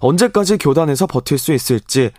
언제까지 0.00 0.58
교단에서 0.58 1.06
버틸 1.06 1.38
수 1.38 1.52
있을지. 1.52 2.10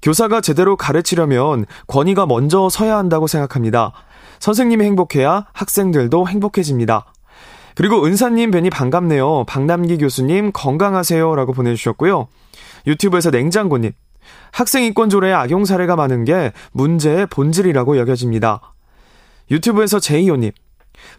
교사가 0.00 0.40
제대로 0.40 0.76
가르치려면 0.76 1.66
권위가 1.88 2.26
먼저 2.26 2.68
서야 2.68 2.96
한다고 2.96 3.26
생각합니다. 3.26 3.92
선생님이 4.42 4.84
행복해야 4.86 5.46
학생들도 5.52 6.26
행복해집니다. 6.26 7.06
그리고 7.76 8.04
은사님 8.04 8.50
뵈니 8.50 8.70
반갑네요. 8.70 9.44
박남기 9.44 9.98
교수님 9.98 10.50
건강하세요. 10.52 11.36
라고 11.36 11.52
보내주셨고요. 11.52 12.26
유튜브에서 12.88 13.30
냉장고님. 13.30 13.92
학생 14.50 14.82
인권 14.82 15.10
조례에 15.10 15.32
악용 15.32 15.64
사례가 15.64 15.94
많은 15.94 16.24
게 16.24 16.50
문제의 16.72 17.28
본질이라고 17.28 17.96
여겨집니다. 17.98 18.74
유튜브에서 19.52 20.00
제이호님. 20.00 20.50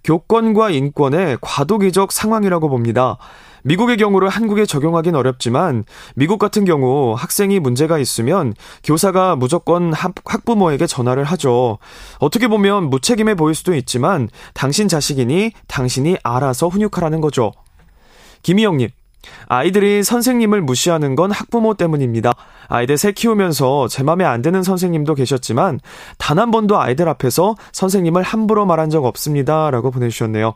교권과 0.04 0.72
인권의 0.72 1.38
과도기적 1.40 2.12
상황이라고 2.12 2.68
봅니다. 2.68 3.18
미국의 3.64 3.98
경우를 3.98 4.30
한국에 4.30 4.66
적용하긴 4.66 5.16
어렵지만 5.16 5.84
미국 6.16 6.38
같은 6.38 6.66
경우 6.66 7.14
학생이 7.18 7.60
문제가 7.60 7.98
있으면 7.98 8.54
교사가 8.84 9.36
무조건 9.36 9.94
학부모에게 9.94 10.86
전화를 10.88 11.24
하죠. 11.24 11.80
어떻게 12.20 12.48
보면 12.48 12.90
무책임해 12.90 13.36
보일 13.36 13.56
수도 13.56 13.74
있지만 13.76 14.30
당신 14.54 14.88
자식이니 14.88 15.52
당신이 15.68 16.18
알아서 16.24 16.68
훈육하라는 16.68 17.22
거죠. 17.22 17.52
김희영님. 18.44 18.90
아이들이 19.48 20.04
선생님을 20.04 20.62
무시하는 20.62 21.16
건 21.16 21.32
학부모 21.32 21.76
때문입니다. 21.76 22.34
아이들 22.68 22.98
새 22.98 23.14
키우면서 23.14 23.88
제 23.88 24.04
맘에 24.04 24.26
안 24.26 24.42
드는 24.42 24.64
선생님도 24.64 25.16
계셨지만 25.16 25.80
단 26.18 26.38
한 26.44 26.52
번도 26.52 26.78
아이들 26.78 27.08
앞에서 27.08 27.56
선생님을 27.72 28.22
함부로 28.22 28.66
말한 28.66 28.90
적 28.90 29.06
없습니다. 29.06 29.72
라고 29.72 29.92
보내주셨네요. 29.92 30.56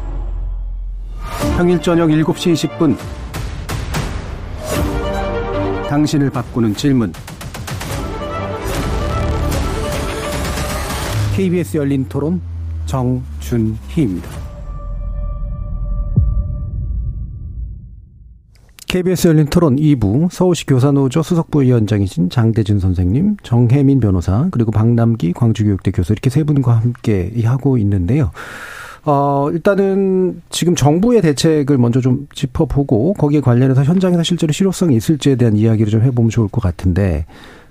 평일 1.57 1.81
저녁 1.81 2.09
7시 2.09 2.53
20분 2.53 2.97
당신을 5.87 6.29
바꾸는 6.29 6.75
질문 6.75 7.11
KBS 11.35 11.77
열린 11.77 12.05
토론 12.07 12.41
정준희입니다. 12.85 14.29
KBS 18.87 19.29
열린 19.29 19.45
토론 19.45 19.77
2부 19.77 20.29
서울시 20.29 20.65
교사노조 20.65 21.23
수석부위원장이신 21.23 22.29
장대진 22.29 22.79
선생님, 22.79 23.37
정혜민 23.41 24.01
변호사, 24.01 24.49
그리고 24.51 24.71
박남기 24.71 25.31
광주교육대 25.31 25.91
교수 25.91 26.11
이렇게 26.11 26.29
세 26.29 26.43
분과 26.43 26.73
함께 26.73 27.31
하고 27.45 27.77
있는데요. 27.77 28.31
어, 29.03 29.49
일단은 29.51 30.41
지금 30.49 30.75
정부의 30.75 31.21
대책을 31.21 31.77
먼저 31.77 32.01
좀 32.01 32.27
짚어보고 32.33 33.13
거기에 33.13 33.41
관련해서 33.41 33.83
현장에서 33.83 34.23
실제로 34.23 34.53
실효성이 34.53 34.95
있을지에 34.95 35.35
대한 35.35 35.55
이야기를 35.55 35.91
좀 35.91 36.01
해보면 36.03 36.29
좋을 36.29 36.47
것 36.47 36.61
같은데 36.61 37.25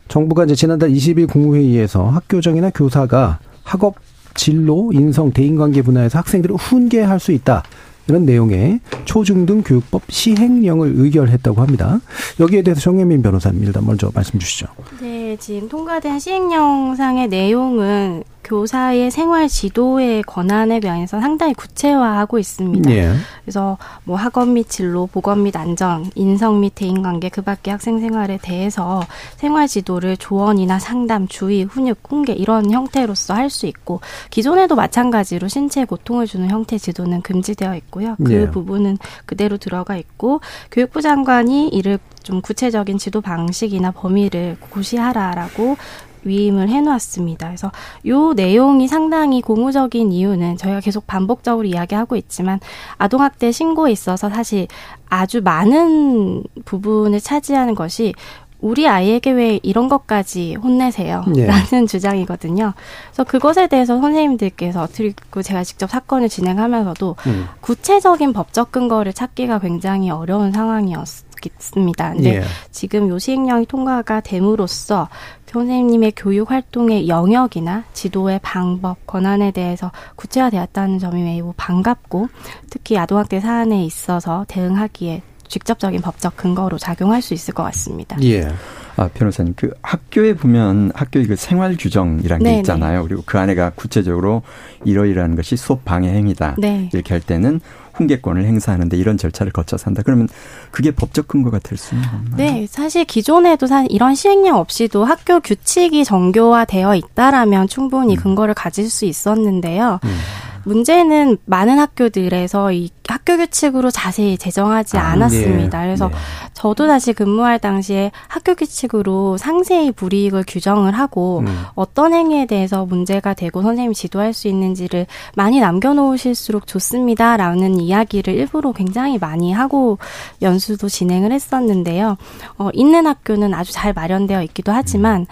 정부가 0.09 0.45
이제 0.45 0.55
지난달 0.57 0.91
20일 0.91 1.28
국무회의에서 1.28 2.09
학교정이나 2.09 2.70
교사가 2.70 3.39
학업 3.62 3.95
진로, 4.35 4.91
인성, 4.93 5.33
대인관계 5.33 5.83
분야에서 5.83 6.18
학생들을 6.18 6.57
훈계할 6.57 7.20
수 7.20 7.33
있다. 7.33 7.62
이런 8.09 8.24
내용의 8.24 8.81
초중등 9.05 9.62
교육법 9.62 10.03
시행령을 10.09 10.95
의결했다고 10.97 11.61
합니다. 11.61 12.01
여기에 12.41 12.62
대해서 12.62 12.81
정혜민 12.81 13.22
변호사님 13.22 13.62
일단 13.62 13.87
먼저 13.87 14.11
말씀 14.12 14.39
주시죠. 14.41 14.66
네, 15.01 15.37
지금 15.39 15.68
통과된 15.68 16.18
시행령상의 16.18 17.28
내용은 17.28 18.24
교사의 18.43 19.11
생활 19.11 19.49
지도의 19.49 20.22
권한에 20.22 20.80
관해서 20.80 21.20
상당히 21.20 21.55
구체화하고 21.55 22.38
있습니다. 22.38 22.91
예. 22.91 23.12
그래서 23.45 23.78
뭐 24.05 24.16
학업 24.16 24.49
및 24.49 24.68
진로, 24.68 25.07
보건 25.07 25.43
및 25.43 25.57
안전, 25.57 26.11
인성 26.14 26.61
및 26.61 26.72
대인 26.74 27.03
관계 27.03 27.28
그밖에 27.28 27.70
학생 27.70 28.01
생활에 28.01 28.38
대해서 28.41 29.03
생활 29.36 29.68
지도를 29.68 30.16
조언이나 30.16 30.78
상담, 30.78 31.28
주의, 31.28 31.64
훈육, 31.64 31.99
훈계 32.09 32.32
이런 32.32 32.70
형태로서 32.70 33.34
할 33.34 33.51
수 33.51 33.66
있고 33.66 34.01
기존에도 34.30 34.76
마찬가지로 34.76 35.49
신체 35.49 35.84
고통을 35.84 36.26
주는 36.26 36.49
형태 36.49 36.78
지도는 36.78 37.20
금지되어 37.22 37.74
있고요. 37.76 38.14
그 38.24 38.32
예. 38.32 38.51
부분은 38.51 38.97
그대로 39.26 39.57
들어가 39.57 39.97
있고 39.97 40.41
교육부 40.70 41.03
장관이 41.03 41.68
이를 41.68 41.99
좀 42.22 42.41
구체적인 42.41 42.99
지도 42.99 43.20
방식이나 43.20 43.91
범위를 43.91 44.57
고시하라라고 44.61 45.76
위임을 46.25 46.68
해놓았습니다. 46.68 47.49
그래서 47.49 47.73
요 48.07 48.33
내용이 48.33 48.89
상당히 48.89 49.41
고무적인 49.41 50.12
이유는 50.12 50.57
저희가 50.57 50.81
계속 50.81 51.07
반복적으로 51.07 51.66
이야기하고 51.66 52.16
있지만 52.16 52.61
아동학대 52.99 53.53
신고에 53.53 53.93
있어서 53.93 54.29
사실 54.29 54.66
아주 55.09 55.41
많은 55.43 56.45
부분을 56.64 57.21
차지하는 57.21 57.75
것이 57.75 58.14
우리 58.61 58.87
아이에게 58.87 59.31
왜 59.31 59.59
이런 59.62 59.89
것까지 59.89 60.55
혼내세요? 60.57 61.25
예. 61.37 61.47
라는 61.47 61.87
주장이거든요. 61.87 62.75
그래서 63.07 63.25
그것에 63.25 63.66
대해서 63.68 63.99
선생님들께서 64.01 64.89
그리고 64.95 65.43
제가 65.43 65.64
직접 65.64 65.89
사건을 65.91 66.29
진행하면서도 66.29 67.16
음. 67.27 67.49
구체적인 67.61 68.33
법적 68.33 68.71
근거를 68.71 69.12
찾기가 69.12 69.61
굉장히 69.61 70.11
어려운 70.11 70.53
상황이었어요. 70.53 71.31
있습니다. 71.43 72.12
근데 72.12 72.37
예. 72.37 72.43
지금 72.71 73.09
요 73.09 73.18
시행령이 73.18 73.64
통과가 73.64 74.21
됨으로써 74.21 75.09
선생님의 75.51 76.12
교육 76.16 76.51
활동의 76.51 77.09
영역이나 77.09 77.84
지도의 77.92 78.38
방법, 78.42 79.05
권한에 79.07 79.51
대해서 79.51 79.90
구체화되었다는 80.14 80.98
점이 81.01 81.22
매우 81.22 81.53
반갑고 81.57 82.28
특히 82.70 82.96
아동학대 82.96 83.40
사안에 83.40 83.84
있어서 83.84 84.44
대응하기에 84.48 85.22
직접적인 85.48 86.01
법적 86.01 86.36
근거로 86.36 86.78
작용할 86.78 87.20
수 87.20 87.34
있을 87.34 87.53
것 87.53 87.64
같습니다. 87.64 88.16
예. 88.22 88.48
아, 88.96 89.09
변호사님, 89.12 89.55
그 89.57 89.72
학교에 89.82 90.34
보면 90.34 90.92
학교의 90.94 91.26
그 91.26 91.34
생활 91.34 91.76
규정이라는 91.76 92.44
게 92.44 92.51
네, 92.51 92.57
있잖아요. 92.59 93.01
네. 93.01 93.09
그리고 93.09 93.22
그 93.26 93.38
안에가 93.38 93.70
구체적으로 93.70 94.42
이러이러한 94.84 95.34
것이 95.34 95.57
수업 95.57 95.84
방해 95.84 96.12
행위다. 96.12 96.57
네. 96.59 96.88
이렇게 96.92 97.14
할 97.14 97.20
때는 97.20 97.61
훈계권을 98.01 98.44
행사하는데 98.44 98.96
이런 98.96 99.18
절차를 99.18 99.53
거쳐서 99.53 99.86
한다. 99.86 100.03
그러면 100.05 100.28
그게 100.70 100.90
법적 100.90 101.28
근거가 101.28 101.59
될수 101.59 101.94
있는 101.94 102.09
건가요? 102.09 102.36
네, 102.36 102.66
사실 102.68 103.05
기존에도 103.05 103.66
이런 103.88 104.14
시행령 104.14 104.57
없이도 104.57 105.05
학교 105.05 105.40
규칙이 105.40 106.05
정교화되어 106.05 106.94
있다라면 106.94 107.68
충분히 107.68 108.16
음. 108.16 108.20
근거를 108.20 108.55
가질 108.55 108.88
수 108.88 109.05
있었는데요. 109.05 110.01
음. 110.03 110.18
문제는 110.64 111.38
많은 111.44 111.78
학교들에서 111.78 112.72
이 112.72 112.90
학교 113.08 113.36
규칙으로 113.36 113.90
자세히 113.90 114.38
제정하지 114.38 114.96
아, 114.96 115.08
않았습니다. 115.08 115.80
네. 115.80 115.86
그래서 115.86 116.08
네. 116.08 116.14
저도 116.54 116.86
다시 116.86 117.12
근무할 117.12 117.58
당시에 117.58 118.12
학교 118.28 118.54
규칙으로 118.54 119.36
상세히 119.36 119.90
불이익을 119.90 120.44
규정을 120.46 120.92
하고 120.92 121.40
음. 121.40 121.64
어떤 121.74 122.14
행위에 122.14 122.46
대해서 122.46 122.86
문제가 122.86 123.34
되고 123.34 123.62
선생님이 123.62 123.94
지도할 123.94 124.32
수 124.32 124.46
있는지를 124.46 125.06
많이 125.34 125.58
남겨놓으실수록 125.61 126.66
좋습니다라는 126.66 127.80
이야기를 127.80 128.34
일부러 128.34 128.72
굉장히 128.72 129.18
많이 129.18 129.52
하고 129.52 129.98
연수도 130.40 130.88
진행을 130.88 131.32
했었는데요. 131.32 132.16
어, 132.58 132.70
있는 132.72 133.06
학교는 133.06 133.54
아주 133.54 133.72
잘 133.72 133.92
마련되어 133.92 134.42
있기도 134.44 134.72
하지만 134.72 135.26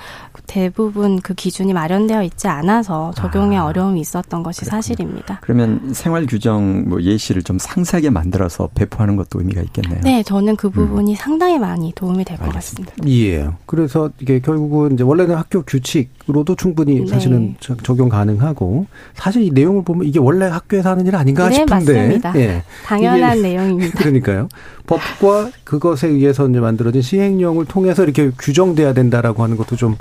대부분 0.49 1.21
그 1.21 1.35
기준이 1.35 1.73
마련되어 1.73 2.23
있지 2.25 2.49
않아서 2.49 3.13
적용에 3.15 3.57
아, 3.59 3.67
어려움이 3.67 4.01
있었던 4.01 4.43
것이 4.43 4.63
그렇군요. 4.63 4.71
사실입니다. 4.83 5.39
그러면 5.43 5.93
생활 5.93 6.27
규정 6.27 6.89
뭐 6.89 7.01
예시를 7.03 7.43
좀 7.43 7.59
상세하게 7.61 8.11
만들어서 8.11 8.69
배포하는 8.75 9.15
것도 9.17 9.39
의미가 9.39 9.61
있겠네요. 9.63 10.01
네, 10.03 10.23
저는 10.25 10.57
그 10.57 10.71
부분이 10.71 11.13
음. 11.13 11.17
상당히 11.17 11.59
많이 11.59 11.93
도움이 11.95 12.25
될 12.25 12.39
것 12.39 12.49
같습니다. 12.55 12.93
예. 13.09 13.49
그래서 13.67 14.11
이게 14.21 14.41
결국은 14.41 14.95
이제 14.95 15.05
원래는 15.05 15.37
학교 15.37 15.63
규칙으로도 15.63 16.57
충분히 16.57 17.01
네. 17.01 17.07
사실은 17.07 17.55
적용 17.83 18.09
가능하고 18.09 18.87
사실 19.15 19.43
이 19.43 19.51
내용을 19.51 19.85
보면 19.85 20.07
이게 20.07 20.19
원래 20.19 20.47
학교에서 20.47 20.91
하는 20.91 21.07
일 21.07 21.15
아닌가 21.15 21.49
네, 21.49 21.57
싶은데. 21.57 21.93
맞습니다. 21.93 22.33
예. 22.37 22.63
당연한 22.87 23.43
내용입니다. 23.43 23.99
그러니까요. 23.99 24.49
법과 24.87 25.51
그것에 25.65 26.09
의해서 26.09 26.49
이제 26.49 26.59
만들어진 26.61 27.03
시행령을 27.03 27.67
통해서 27.67 28.03
이렇게 28.03 28.31
규정돼야 28.39 28.95
된다라고 28.95 29.43
하는 29.43 29.59
것도 29.59 29.77
좀, 29.77 29.97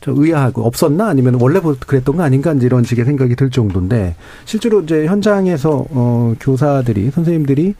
좀 0.00 0.22
의아하고 0.22 0.64
없었나 0.66 1.08
아니면 1.08 1.38
원래 1.40 1.60
그랬던 1.60 2.16
거 2.16 2.22
아닌가 2.22 2.52
이런 2.52 2.84
식의 2.84 3.04
생각이 3.04 3.36
들 3.36 3.50
정도인데 3.50 4.14
실제로 4.44 4.80
이제 4.80 5.06
현장에서 5.06 5.86
어 5.90 6.34
교사들이 6.40 7.10
선생님들이 7.10 7.74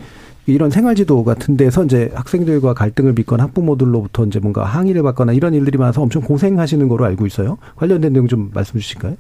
이런 0.47 0.70
생활지도 0.70 1.22
같은 1.24 1.57
데서 1.57 1.84
이제 1.84 2.11
학생들과 2.14 2.74
갈등을 2.74 3.14
빚거나 3.14 3.45
학부모들로부터 3.45 4.26
이제 4.26 4.40
뭔가 4.40 4.64
항의를 4.64 5.03
받거나 5.05 5.32
이런 5.32 5.55
일들이 5.55 5.78
많아서 5.78 6.03
엄청 6.03 6.22
고생하시는 6.22 6.88
거로 6.88 7.05
알고 7.05 7.26
있어요. 7.26 7.59
관련된 7.76 8.12
내용 8.12 8.26
좀 8.26 8.51
말씀 8.53 8.80
주실까요? 8.80 9.14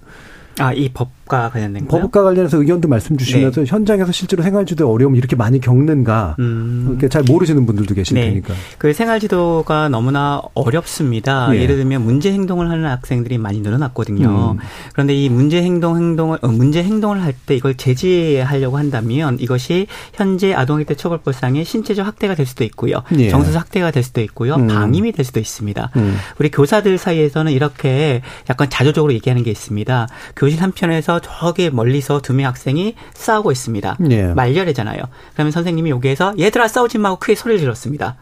아, 0.58 0.72
이 0.74 0.90
법 0.92 1.08
과 1.32 1.48
관련된 1.48 1.88
거요? 1.88 2.02
법과 2.02 2.24
관련해서 2.24 2.58
의견도 2.58 2.88
말씀 2.88 3.16
주시면서 3.16 3.62
네. 3.62 3.66
현장에서 3.66 4.12
실제로 4.12 4.42
생활지도에 4.42 4.86
어려움이 4.86 5.16
이렇게 5.16 5.34
많이 5.34 5.60
겪는가 5.60 6.36
음. 6.40 6.88
이렇게 6.90 7.08
잘 7.08 7.22
모르시는 7.22 7.64
분들도 7.64 7.94
계실 7.94 8.16
네. 8.16 8.26
테니까. 8.28 8.52
그 8.76 8.92
생활지도가 8.92 9.88
너무나 9.88 10.42
어렵습니다. 10.52 11.48
네. 11.48 11.62
예를 11.62 11.76
들면 11.76 12.02
문제 12.04 12.30
행동을 12.32 12.68
하는 12.68 12.84
학생들이 12.84 13.38
많이 13.38 13.60
늘어났거든요. 13.60 14.56
음. 14.58 14.58
그런데 14.92 15.14
이 15.14 15.30
문제 15.30 15.62
행동 15.62 15.96
행동을 15.96 16.38
어, 16.42 16.48
문제 16.48 16.82
행동을 16.82 17.22
할 17.22 17.32
때 17.46 17.56
이걸 17.56 17.74
제지하려고 17.76 18.76
한다면 18.76 19.38
이것이 19.40 19.86
현재 20.12 20.52
아동학대 20.52 20.94
처벌법상의 20.96 21.64
신체적 21.64 22.06
학대가 22.06 22.34
될 22.34 22.44
수도 22.44 22.62
있고요. 22.64 23.02
예. 23.18 23.30
정서적 23.30 23.58
학대가 23.58 23.90
될 23.90 24.02
수도 24.02 24.20
있고요. 24.20 24.56
음. 24.56 24.66
방임이 24.66 25.12
될 25.12 25.24
수도 25.24 25.40
있습니다. 25.40 25.90
음. 25.96 26.16
우리 26.38 26.50
교사들 26.50 26.98
사이에서는 26.98 27.50
이렇게 27.52 28.20
약간 28.50 28.68
자조적으로 28.68 29.14
얘기하는 29.14 29.42
게 29.44 29.50
있습니다. 29.50 30.08
교실 30.36 30.62
한편에서 30.62 31.20
저기 31.22 31.70
멀리서 31.70 32.20
두 32.20 32.32
명 32.34 32.46
학생이 32.48 32.94
싸우고 33.14 33.52
있습니다. 33.52 33.96
예. 34.10 34.26
말렬이잖아요. 34.34 35.00
그러면 35.34 35.50
선생님이 35.52 35.90
여기에서 35.90 36.34
얘들아 36.38 36.68
싸우지 36.68 36.98
마고 36.98 37.16
크게 37.18 37.34
소리를 37.34 37.58
질렀습니다. 37.60 38.16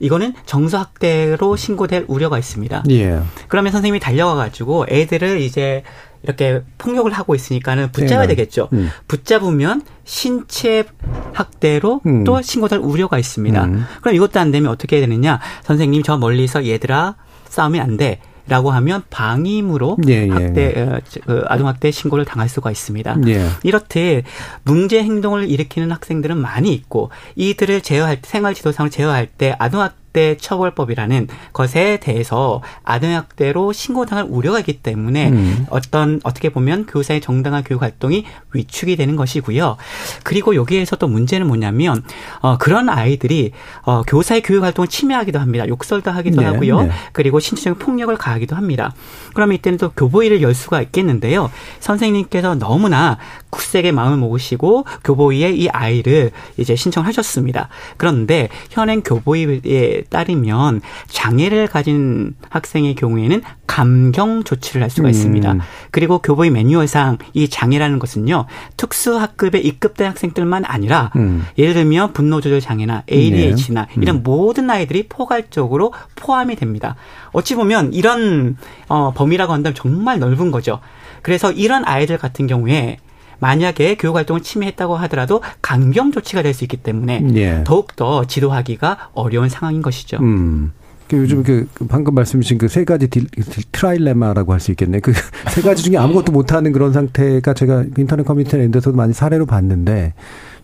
이거는 0.00 0.32
정서학대로 0.46 1.56
신고될 1.56 2.04
우려가 2.08 2.38
있습니다. 2.38 2.84
예. 2.90 3.20
그러면 3.48 3.72
선생님이 3.72 3.98
달려가가지고 4.00 4.86
애들을 4.88 5.40
이제 5.40 5.82
이렇게 6.22 6.62
폭력을 6.78 7.10
하고 7.12 7.34
있으니까는 7.34 7.92
붙잡아야 7.92 8.26
네. 8.26 8.34
되겠죠. 8.34 8.68
음. 8.72 8.90
붙잡으면 9.06 9.82
신체 10.04 10.84
학대로 11.32 12.00
음. 12.06 12.24
또 12.24 12.40
신고될 12.42 12.78
우려가 12.80 13.18
있습니다. 13.18 13.64
음. 13.64 13.84
그럼 14.00 14.14
이것도 14.16 14.38
안 14.40 14.50
되면 14.50 14.70
어떻게 14.70 14.96
해야 14.96 15.06
되느냐? 15.06 15.40
선생님 15.64 16.02
저 16.02 16.16
멀리서 16.16 16.66
얘들아 16.66 17.16
싸우면 17.48 17.80
안 17.82 17.96
돼. 17.96 18.20
라고 18.48 18.70
하면 18.70 19.02
방임으로 19.10 19.98
예, 20.08 20.26
예, 20.26 20.28
학대 20.28 20.74
예. 20.76 20.80
어, 20.82 21.00
그 21.26 21.44
아동학대 21.46 21.90
신고를 21.90 22.24
당할 22.24 22.48
수가 22.48 22.70
있습니다. 22.70 23.16
예. 23.28 23.46
이렇듯 23.62 24.24
문제 24.64 25.02
행동을 25.02 25.48
일으키는 25.48 25.92
학생들은 25.92 26.36
많이 26.36 26.72
있고 26.72 27.10
이들을 27.36 27.82
제어할 27.82 28.22
때 28.22 28.28
생활 28.28 28.54
지도상을 28.54 28.90
제어할 28.90 29.26
때 29.26 29.54
아동학 29.58 29.94
학대 30.08 30.36
처벌법이라는 30.36 31.28
것에 31.52 31.98
대해서 32.00 32.62
아동 32.82 33.14
학대로 33.14 33.72
신고당할 33.72 34.26
우려가 34.28 34.58
있기 34.60 34.82
때문에 34.82 35.28
음. 35.28 35.66
어떤 35.70 36.20
어떻게 36.24 36.48
보면 36.48 36.86
교사의 36.86 37.20
정당한 37.20 37.62
교육 37.62 37.82
활동이 37.82 38.24
위축이 38.52 38.96
되는 38.96 39.16
것이고요. 39.16 39.76
그리고 40.24 40.54
여기에서 40.54 40.96
또 40.96 41.08
문제는 41.08 41.46
뭐냐면 41.46 42.02
어, 42.40 42.58
그런 42.58 42.88
아이들이 42.88 43.52
어, 43.82 44.02
교사의 44.02 44.42
교육 44.42 44.64
활동을 44.64 44.88
침해하기도 44.88 45.38
합니다. 45.38 45.68
욕설도 45.68 46.10
하기도 46.10 46.40
네, 46.40 46.46
하고요. 46.46 46.82
네. 46.82 46.90
그리고 47.12 47.40
신체적인 47.40 47.78
폭력을 47.78 48.14
가하기도 48.16 48.56
합니다. 48.56 48.94
그러면 49.34 49.54
이때는 49.56 49.78
또 49.78 49.90
교보위를 49.90 50.42
열 50.42 50.54
수가 50.54 50.82
있겠는데요. 50.82 51.50
선생님께서 51.80 52.56
너무나 52.56 53.18
굳세게 53.50 53.92
마음을 53.92 54.18
먹으시고 54.18 54.84
교보위에 55.04 55.50
이 55.52 55.68
아이를 55.68 56.30
이제 56.56 56.76
신청하셨습니다. 56.76 57.68
그런데 57.96 58.48
현행 58.70 59.02
교보위에 59.02 59.97
따르면 60.10 60.80
장애를 61.08 61.66
가진 61.66 62.34
학생의 62.50 62.94
경우에는 62.94 63.42
감경 63.66 64.44
조치를 64.44 64.82
할 64.82 64.90
수가 64.90 65.10
있습니다. 65.10 65.52
음. 65.52 65.60
그리고 65.90 66.18
교보의 66.18 66.50
매뉴얼상 66.50 67.18
이 67.34 67.48
장애라는 67.48 67.98
것은요 67.98 68.46
특수 68.76 69.18
학급에 69.18 69.58
입급된 69.58 70.08
학생들만 70.08 70.64
아니라 70.64 71.10
음. 71.16 71.44
예를 71.58 71.74
들면 71.74 72.12
분노 72.12 72.40
조절 72.40 72.60
장애나 72.60 73.04
ADHD나 73.10 73.86
네. 73.86 73.94
이런 74.00 74.16
음. 74.16 74.22
모든 74.22 74.70
아이들이 74.70 75.06
포괄적으로 75.08 75.92
포함이 76.16 76.56
됩니다. 76.56 76.96
어찌 77.32 77.54
보면 77.54 77.92
이런 77.92 78.56
어, 78.88 79.12
범위라고 79.14 79.52
한다면 79.52 79.74
정말 79.74 80.18
넓은 80.18 80.50
거죠. 80.50 80.80
그래서 81.22 81.52
이런 81.52 81.84
아이들 81.84 82.18
같은 82.18 82.46
경우에 82.46 82.98
만약에 83.40 83.96
교육 83.96 84.16
활동을 84.16 84.42
침해했다고 84.42 84.96
하더라도 84.96 85.42
감경 85.62 86.12
조치가 86.12 86.42
될 86.42 86.54
수 86.54 86.64
있기 86.64 86.76
때문에 86.78 87.22
예. 87.34 87.62
더욱 87.64 87.94
더 87.94 88.24
지도하기가 88.24 89.10
어려운 89.14 89.48
상황인 89.48 89.82
것이죠. 89.82 90.16
음. 90.20 90.72
그 91.08 91.16
요즘 91.16 91.42
그, 91.42 91.66
그 91.72 91.86
방금 91.86 92.14
말씀 92.14 92.40
주신 92.40 92.58
그 92.58 92.68
세 92.68 92.84
가지 92.84 93.08
딜, 93.08 93.26
trilemma라고 93.72 94.52
할 94.52 94.60
수 94.60 94.70
있겠네. 94.72 95.00
그 95.00 95.12
세 95.50 95.62
가지 95.62 95.82
중에 95.82 95.96
아무것도 95.96 96.32
못하는 96.32 96.72
그런 96.72 96.92
상태가 96.92 97.54
제가 97.54 97.84
인터넷 97.96 98.24
커뮤니티 98.24 98.56
랜드에서도 98.56 98.96
많이 98.96 99.12
사례로 99.14 99.46
봤는데 99.46 100.14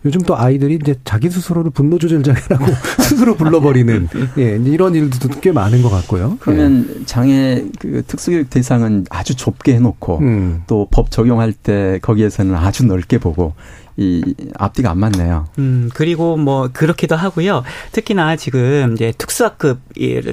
요즘 0.05 0.21
또 0.21 0.37
아이들이 0.37 0.75
이제 0.75 0.95
자기 1.03 1.29
스스로를 1.29 1.71
분노 1.71 1.97
조절 1.97 2.23
장애라고 2.23 2.65
스스로 3.01 3.35
불러버리는 3.35 4.07
예, 4.37 4.57
이런 4.63 4.93
일도 4.93 5.29
꽤 5.41 5.51
많은 5.51 5.81
것 5.81 5.89
같고요. 5.89 6.37
그러면 6.39 6.87
예. 6.89 7.05
장애 7.05 7.65
그 7.79 8.03
특수교육 8.05 8.49
대상은 8.49 9.05
아주 9.09 9.35
좁게 9.35 9.73
해놓고 9.75 10.19
음. 10.19 10.63
또법 10.67 11.09
적용할 11.09 11.53
때 11.53 11.99
거기에서는 12.01 12.55
아주 12.55 12.85
넓게 12.85 13.17
보고 13.17 13.53
이 13.97 14.21
앞뒤가 14.57 14.91
안 14.91 14.99
맞네요. 14.99 15.47
음 15.57 15.89
그리고 15.93 16.35
뭐 16.35 16.69
그렇기도 16.71 17.15
하고요. 17.15 17.63
특히나 17.91 18.35
지금 18.35 18.93
이제 18.93 19.13
특수학급 19.17 19.79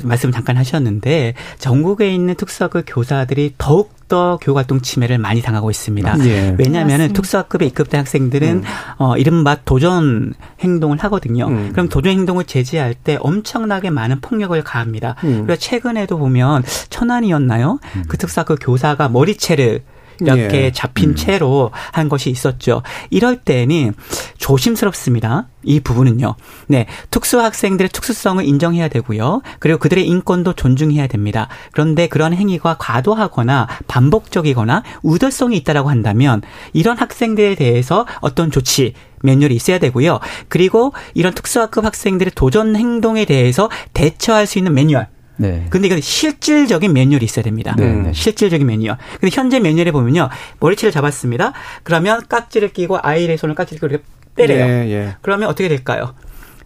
말씀 0.03 0.33
잠깐 0.33 0.57
하셨는데 0.57 1.35
전국에 1.59 2.13
있는 2.13 2.35
특수학급 2.35 2.85
교사들이 2.87 3.55
더욱 3.59 4.03
더 4.13 4.37
교육활동 4.43 4.83
침해를 4.83 5.17
많이 5.17 5.41
당하고 5.41 5.71
있습니다. 5.71 6.27
예. 6.27 6.55
왜냐하면 6.59 7.15
특수학급에 7.15 7.65
입급된 7.65 8.01
학생들은 8.01 8.49
음. 8.57 8.63
어 8.99 9.17
이른바 9.17 9.57
도전 9.65 10.35
행동을 10.61 10.99
하거든요. 10.99 11.47
음. 11.47 11.71
그럼 11.73 11.89
도전 11.89 12.13
행동을 12.13 12.45
제지할 12.45 12.93
때 12.93 13.17
엄청나게 13.21 13.89
많은 13.89 14.21
폭력을 14.21 14.63
가합니다. 14.63 15.15
음. 15.25 15.45
그래서 15.47 15.59
최근에도 15.59 16.19
보면 16.19 16.63
천안이었나요? 16.91 17.79
음. 17.97 18.05
그 18.07 18.19
특수학급 18.19 18.59
교사가 18.61 19.09
머리채를 19.09 19.81
이렇게 20.21 20.65
예. 20.65 20.73
잡힌 20.73 21.11
음. 21.11 21.15
채로 21.17 21.71
한 21.93 22.09
것이 22.09 22.31
있었죠. 22.31 22.83
이럴 23.11 23.37
때는 23.37 23.95
조심스럽습니다. 24.39 25.49
이 25.65 25.81
부분은요. 25.81 26.35
네. 26.67 26.87
특수 27.11 27.41
학생들의 27.41 27.91
특수성을 27.91 28.45
인정해야 28.45 28.89
되고요. 28.89 29.43
그리고 29.59 29.79
그들의 29.79 30.07
인권도 30.07 30.55
존중해야 30.55 31.07
됩니다. 31.07 31.49
그런데 31.73 32.09
그런 32.09 32.35
행위가 32.35 32.77
과도하거나 32.79 33.69
반복적이거나 33.87 34.83
우도성이 35.03 35.57
있다라고 35.59 35.91
한다면 35.91 36.43
이런 36.73 36.99
학생들에 36.99 37.55
대해서 37.55 38.07
어떤 38.21 38.51
조치 38.51 38.95
매뉴얼이 39.23 39.55
있어야 39.55 39.79
되고요. 39.79 40.19
그리고 40.49 40.93
이런 41.15 41.33
특수학급 41.33 41.85
학생들의 41.85 42.33
도전 42.35 42.75
행동에 42.77 43.25
대해서 43.25 43.71
대처할 43.95 44.47
수 44.47 44.59
있는 44.59 44.75
매뉴얼 44.75 45.07
네. 45.43 45.67
근데 45.71 45.89
이건 45.89 46.01
실질적인 46.01 46.93
매뉴얼이 46.93 47.25
있어야 47.25 47.43
됩니다. 47.43 47.75
네. 47.77 47.93
네. 47.93 48.13
실질적인 48.13 48.67
매뉴얼. 48.67 48.97
근데 49.21 49.35
현재 49.35 49.59
매뉴얼에 49.59 49.91
보면요. 49.91 50.29
머리채를 50.61 50.93
잡았습니다. 50.93 51.53
그러면 51.83 52.23
깍지를 52.29 52.73
끼고 52.73 52.99
아이의 53.03 53.37
손을 53.37 53.55
깍지를 53.57 53.81
끼고 53.81 53.87
이렇게 53.89 54.05
때려요. 54.37 54.65
예, 54.65 54.91
예. 54.91 55.17
그러면 55.21 55.49
어떻게 55.49 55.69
될까요? 55.69 56.15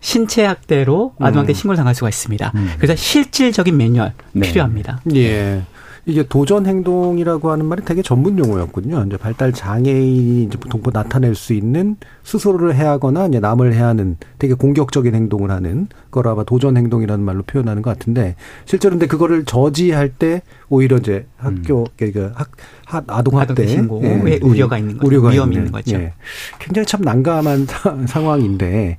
신체 0.00 0.44
학대로 0.44 1.14
아동학대 1.18 1.52
음. 1.52 1.54
신고를 1.54 1.76
당할 1.76 1.94
수가 1.94 2.08
있습니다. 2.08 2.52
음. 2.54 2.74
그래서 2.76 2.94
실질적인 2.94 3.76
매뉴얼 3.76 4.12
네. 4.32 4.46
필요합니다. 4.46 5.00
예. 5.14 5.62
이게 6.08 6.22
도전 6.22 6.66
행동이라고 6.66 7.50
하는 7.50 7.66
말이 7.66 7.84
되게 7.84 8.00
전문 8.00 8.38
용어였거든요. 8.38 9.04
이제 9.06 9.16
발달 9.16 9.52
장애인이 9.52 10.44
이제 10.44 10.56
보통 10.56 10.80
뭐 10.80 10.92
나타낼 10.92 11.34
수 11.34 11.52
있는 11.52 11.96
스스로를 12.22 12.76
해하거나 12.76 13.26
이제 13.26 13.40
남을 13.40 13.74
해하는 13.74 14.16
되게 14.38 14.54
공격적인 14.54 15.16
행동을 15.16 15.50
하는 15.50 15.88
거라 16.12 16.30
아마 16.30 16.44
도전 16.44 16.76
행동이라는 16.76 17.24
말로 17.24 17.42
표현하는 17.42 17.82
것 17.82 17.90
같은데 17.90 18.36
실제로 18.66 18.92
근데 18.92 19.08
그거를 19.08 19.44
저지할 19.44 20.10
때 20.10 20.42
오히려 20.68 20.98
이제 20.98 21.26
학교 21.36 21.80
음. 21.80 21.86
그 21.96 22.32
학, 22.36 22.52
학 22.84 23.04
아동 23.08 23.40
학대 23.40 23.66
신고에 23.66 24.22
예, 24.26 24.38
우려가 24.42 24.78
있는 24.78 24.98
거죠. 24.98 25.08
우려가 25.08 25.30
위험이 25.30 25.56
있는, 25.56 25.66
있는 25.66 25.72
거죠. 25.72 25.96
예. 25.96 26.12
굉장히 26.60 26.86
참 26.86 27.00
난감한 27.00 27.66
상황인데 28.06 28.98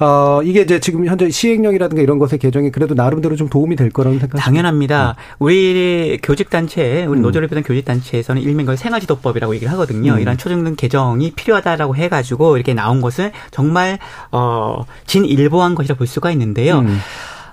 어, 0.00 0.40
이게 0.44 0.60
이제 0.60 0.78
지금 0.78 1.06
현재 1.06 1.28
시행령이라든가 1.28 2.02
이런 2.02 2.18
것의 2.18 2.38
개정이 2.38 2.70
그래도 2.70 2.94
나름대로 2.94 3.36
좀 3.36 3.48
도움이 3.48 3.76
될 3.76 3.90
거라는 3.90 4.18
생각 4.18 4.38
당연합니다. 4.38 5.16
음. 5.18 5.34
우리 5.40 6.18
교직단체, 6.22 7.04
우리 7.06 7.20
음. 7.20 7.22
노조를 7.22 7.48
비롯한 7.48 7.64
교직단체에서는 7.64 8.40
일명 8.42 8.66
그 8.66 8.76
생활지도법이라고 8.76 9.54
얘기를 9.54 9.72
하거든요. 9.72 10.14
음. 10.14 10.20
이런 10.20 10.36
초중등 10.38 10.76
개정이 10.76 11.32
필요하다라고 11.32 11.96
해가지고 11.96 12.56
이렇게 12.56 12.74
나온 12.74 13.00
것은 13.00 13.32
정말, 13.50 13.98
어, 14.30 14.84
진일보한 15.06 15.74
것이라 15.74 15.96
볼 15.96 16.06
수가 16.06 16.30
있는데요. 16.32 16.80
음. 16.80 16.98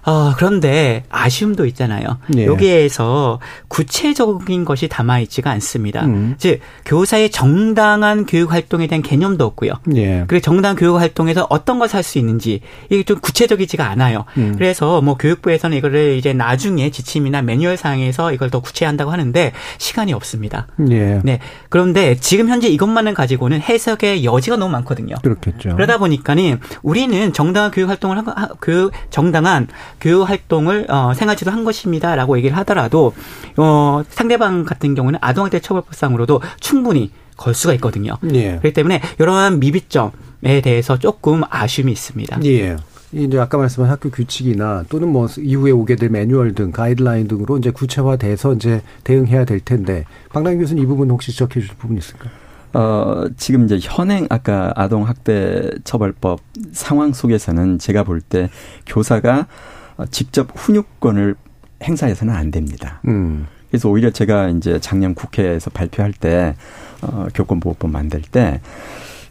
어, 0.06 0.34
그런데 0.36 1.04
아쉬움도 1.10 1.66
있잖아요. 1.68 2.20
예. 2.38 2.46
여기에서 2.46 3.40
구체적인 3.68 4.64
것이 4.66 4.88
담아 4.88 5.20
있지가 5.20 5.50
않습니다. 5.52 6.06
음. 6.06 6.36
즉 6.38 6.60
교사의 6.86 7.32
정당한 7.32 8.26
교육 8.26 8.52
활동에 8.52 8.88
대한 8.88 9.02
개념도 9.02 9.44
없고요. 9.46 9.74
예. 9.96 10.24
그리고 10.28 10.42
정당한 10.44 10.76
교육 10.76 10.96
활동에서 10.98 11.48
어떤 11.50 11.80
것을 11.80 11.96
할 11.96 12.06
수 12.06 12.20
있는지 12.20 12.62
이게 12.92 13.02
좀 13.02 13.20
구체적이지가 13.20 13.90
않아요. 13.90 14.26
음. 14.38 14.54
그래서 14.56 15.02
뭐 15.02 15.18
교육부에서는 15.18 15.76
이거를 15.76 16.18
이제 16.18 16.34
나중에 16.34 16.92
지침이나 16.92 17.42
매뉴얼 17.42 17.78
상에서 17.78 18.32
이걸 18.32 18.52
더 18.52 18.60
구체한다고 18.60 19.12
하는데 19.12 19.52
시간이 19.80 20.14
없습니다. 20.14 20.68
예. 20.92 21.20
네. 21.24 21.40
그런데 21.70 22.16
지금 22.16 22.48
현재 22.50 22.68
이것만을 22.68 23.16
가지고는 23.16 23.60
해석의 23.60 24.24
여지가 24.24 24.58
너무 24.58 24.72
많거든요. 24.74 25.16
그렇겠죠. 25.24 25.70
그러다 25.76 25.98
보니까는 25.98 26.60
우리는 26.84 27.34
정당한 27.34 27.72
교육 27.72 27.90
활동을 27.90 28.20
한그 28.20 28.92
정당한 29.10 29.68
교육 30.02 30.30
활동을 30.30 30.86
어, 30.90 31.14
생활지도 31.14 31.52
한 31.52 31.64
것입니다라고 31.64 32.38
얘기를 32.38 32.56
하더라도 32.58 33.14
어, 33.58 34.04
상대방 34.10 34.64
같은 34.66 34.96
경우는 34.96 35.20
아동학대 35.22 35.60
처벌법상으로도 35.60 36.42
충분히 36.60 37.12
걸 37.38 37.54
수가 37.54 37.74
있거든요. 37.76 38.14
예. 38.34 38.52
그렇기 38.58 38.74
때문에 38.74 39.02
이러한 39.20 39.60
미비점에 39.60 40.62
대해서 40.64 40.98
조금 40.98 41.42
아쉬움이 41.50 41.92
있습니다. 41.92 42.40
예. 42.46 42.78
이제 43.12 43.40
아까 43.40 43.58
말씀한 43.58 43.90
학교 43.90 44.10
규칙이나 44.10 44.84
또는 44.90 45.08
뭐 45.10 45.28
이후에 45.38 45.72
오게 45.72 45.96
될 45.96 46.10
매뉴얼 46.10 46.54
등 46.54 46.72
가이드라인 46.72 47.28
등으로 47.28 47.58
이제 47.58 47.72
구체화돼서 47.72 48.54
이제 48.54 48.82
대응해야 49.04 49.46
될 49.46 49.60
텐데 49.62 50.04
방당 50.34 50.58
교수님 50.58 50.84
이 50.84 50.88
부분 50.88 51.10
혹시 51.12 51.32
지적해 51.32 51.62
주실 51.62 51.76
부분 51.78 51.98
있을까요? 51.98 52.32
어, 52.74 53.26
지금 53.38 53.64
이제 53.66 53.80
현행 53.82 54.28
아까 54.30 54.74
아동학대 54.76 55.72
처벌법 55.86 56.40
상황 56.74 57.14
속에서는 57.14 57.80
제가 57.80 58.04
볼 58.04 58.20
때 58.20 58.50
교사가 58.86 59.40
어, 59.40 59.85
직접 60.12 60.50
훈육권을 60.56 61.36
행사해서는 61.84 62.34
안 62.34 62.52
됩니다. 62.52 63.02
음. 63.08 63.48
그래서 63.70 63.90
오히려 63.90 64.10
제가 64.10 64.50
이제 64.50 64.80
작년 64.80 65.14
국회에서 65.16 65.70
발표할 65.70 66.14
때 66.14 66.56
어, 67.02 67.28
교권보호법 67.34 67.92
만들 67.92 68.22
때 68.22 68.62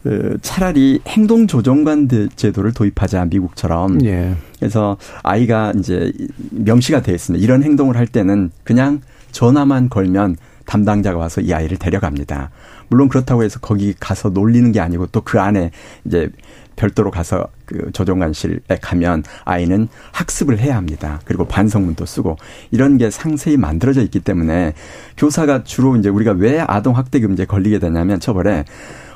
그, 0.02 0.36
차라리 0.42 1.00
행동 1.08 1.46
조정관 1.46 2.08
제도를 2.36 2.72
도입하자 2.74 3.24
미국처럼. 3.26 4.04
예. 4.04 4.34
그래서 4.58 4.98
아이가 5.22 5.72
이제 5.78 6.12
명시가 6.50 7.00
되어 7.02 7.14
있습니다. 7.14 7.42
이런 7.42 7.62
행동을 7.62 7.96
할 7.96 8.06
때는 8.06 8.50
그냥 8.64 9.00
전화만 9.32 9.88
걸면 9.88 10.36
담당자가 10.66 11.18
와서 11.18 11.40
이 11.40 11.52
아이를 11.54 11.78
데려갑니다. 11.78 12.50
물론 12.88 13.08
그렇다고 13.08 13.44
해서 13.44 13.58
거기 13.60 13.94
가서 13.98 14.28
놀리는 14.28 14.70
게 14.72 14.80
아니고 14.80 15.06
또 15.06 15.22
그 15.22 15.40
안에 15.40 15.70
이제 16.04 16.28
별도로 16.76 17.10
가서 17.10 17.48
그 17.64 17.90
조정관실에 17.92 18.78
가면 18.80 19.24
아이는 19.44 19.88
학습을 20.12 20.58
해야 20.58 20.76
합니다. 20.76 21.20
그리고 21.24 21.46
반성문도 21.46 22.06
쓰고 22.06 22.36
이런 22.70 22.98
게 22.98 23.10
상세히 23.10 23.56
만들어져 23.56 24.02
있기 24.02 24.20
때문에 24.20 24.74
교사가 25.16 25.64
주로 25.64 25.96
이제 25.96 26.08
우리가 26.08 26.32
왜 26.32 26.60
아동 26.60 26.96
학대 26.96 27.20
금지에 27.20 27.46
걸리게 27.46 27.78
되냐면 27.78 28.20
처벌에 28.20 28.64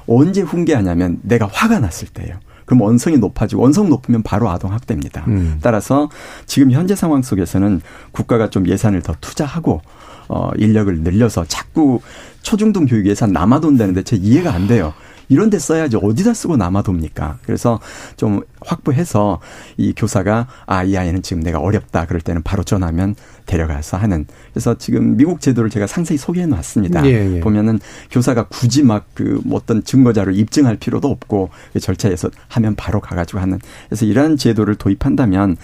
언제 0.07 0.41
훈계하냐면 0.41 1.19
내가 1.23 1.47
화가 1.47 1.81
났을 1.81 2.09
때예요. 2.09 2.37
그럼 2.65 2.83
원성이 2.83 3.17
높아지고 3.17 3.63
원성 3.63 3.89
높으면 3.89 4.23
바로 4.23 4.51
아동 4.51 4.73
학대입니다. 4.73 5.25
음. 5.29 5.59
따라서 5.63 6.11
지금 6.45 6.71
현재 6.71 6.95
상황 6.95 7.23
속에서는 7.23 7.81
국가가 8.13 8.51
좀 8.51 8.67
예산을 8.69 9.01
더 9.01 9.15
투자하고 9.21 9.81
어 10.29 10.51
인력을 10.57 11.01
늘려서 11.01 11.47
자꾸 11.47 12.01
초중등 12.43 12.85
교육 12.85 13.07
예산 13.07 13.33
남아돈다는데 13.33 14.03
제 14.03 14.17
이해가 14.17 14.53
안 14.53 14.67
돼요. 14.67 14.93
이런 15.29 15.51
데 15.51 15.59
써야지 15.59 15.97
어디다 15.97 16.35
쓰고 16.35 16.57
남아 16.57 16.83
돕니까? 16.83 17.39
그래서 17.45 17.81
좀 18.17 18.43
확보해서 18.61 19.41
이 19.77 19.93
교사가 19.97 20.47
아, 20.67 20.85
이 20.85 20.97
아이는 20.97 21.23
지금 21.23 21.43
내가 21.43 21.59
어렵다. 21.59 22.07
그럴 22.07 22.21
때는 22.21 22.43
바로 22.43 22.65
전하면 22.65 23.15
데려가서 23.47 23.97
하는. 23.97 24.27
그래서 24.53 24.77
지금 24.77 25.17
미국 25.17 25.41
제도를 25.41 25.71
제가 25.71 25.87
상세히 25.87 26.19
소개해 26.19 26.47
놨습니다. 26.47 27.05
예, 27.07 27.37
예. 27.37 27.41
보면은 27.41 27.79
교사가 28.11 28.49
굳이 28.49 28.83
막그 28.83 29.43
뭐 29.45 29.59
어떤 29.59 29.83
증거 29.85 30.13
자료를 30.13 30.39
입증할 30.39 30.77
필요도 30.77 31.09
없고 31.09 31.51
그 31.73 31.81
절차에서 31.81 32.31
하면 32.49 32.75
바로 32.75 33.01
가가지고 33.01 33.41
하는. 33.41 33.59
그래서 33.89 34.07
이러한 34.07 34.37
제도를 34.37 34.75
도입한다면 34.77 35.57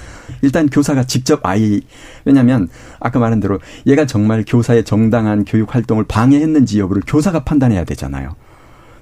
일단 0.42 0.68
교사가 0.68 1.04
직접 1.04 1.44
아이 1.44 1.82
왜냐하면 2.24 2.68
아까 3.00 3.18
말한 3.18 3.40
대로 3.40 3.60
얘가 3.86 4.06
정말 4.06 4.44
교사의 4.46 4.84
정당한 4.84 5.44
교육 5.44 5.74
활동을 5.74 6.04
방해했는지 6.04 6.80
여부를 6.80 7.02
교사가 7.06 7.44
판단해야 7.44 7.84
되잖아요. 7.84 8.34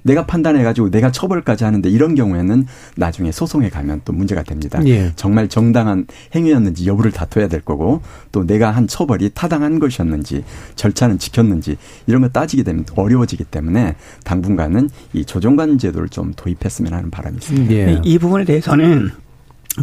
내가 0.02 0.26
판단해가지고 0.26 0.90
내가 0.90 1.10
처벌까지 1.10 1.64
하는데 1.64 1.88
이런 1.88 2.14
경우에는 2.14 2.66
나중에 2.96 3.32
소송에 3.32 3.68
가면 3.68 4.02
또 4.04 4.12
문제가 4.12 4.42
됩니다. 4.42 4.80
예. 4.86 5.12
정말 5.16 5.48
정당한 5.48 6.06
행위였는지 6.34 6.86
여부를 6.86 7.12
다퉈야 7.12 7.48
될 7.48 7.60
거고 7.60 8.02
또 8.30 8.44
내가 8.46 8.70
한 8.70 8.86
처벌이 8.86 9.30
타당한 9.32 9.78
것이었는지 9.78 10.44
절차는 10.76 11.18
지켰는지 11.18 11.76
이런 12.06 12.22
거 12.22 12.28
따지게 12.28 12.62
되면 12.62 12.84
어려워지기 12.94 13.44
때문에 13.44 13.96
당분간은 14.24 14.90
이 15.12 15.24
조정관 15.24 15.78
제도를 15.78 16.08
좀 16.08 16.32
도입했으면 16.34 16.92
하는 16.92 17.10
바람이 17.10 17.36
있습니다. 17.36 17.72
예. 17.72 18.00
이 18.02 18.18
부분에 18.18 18.44
대해서는 18.44 19.10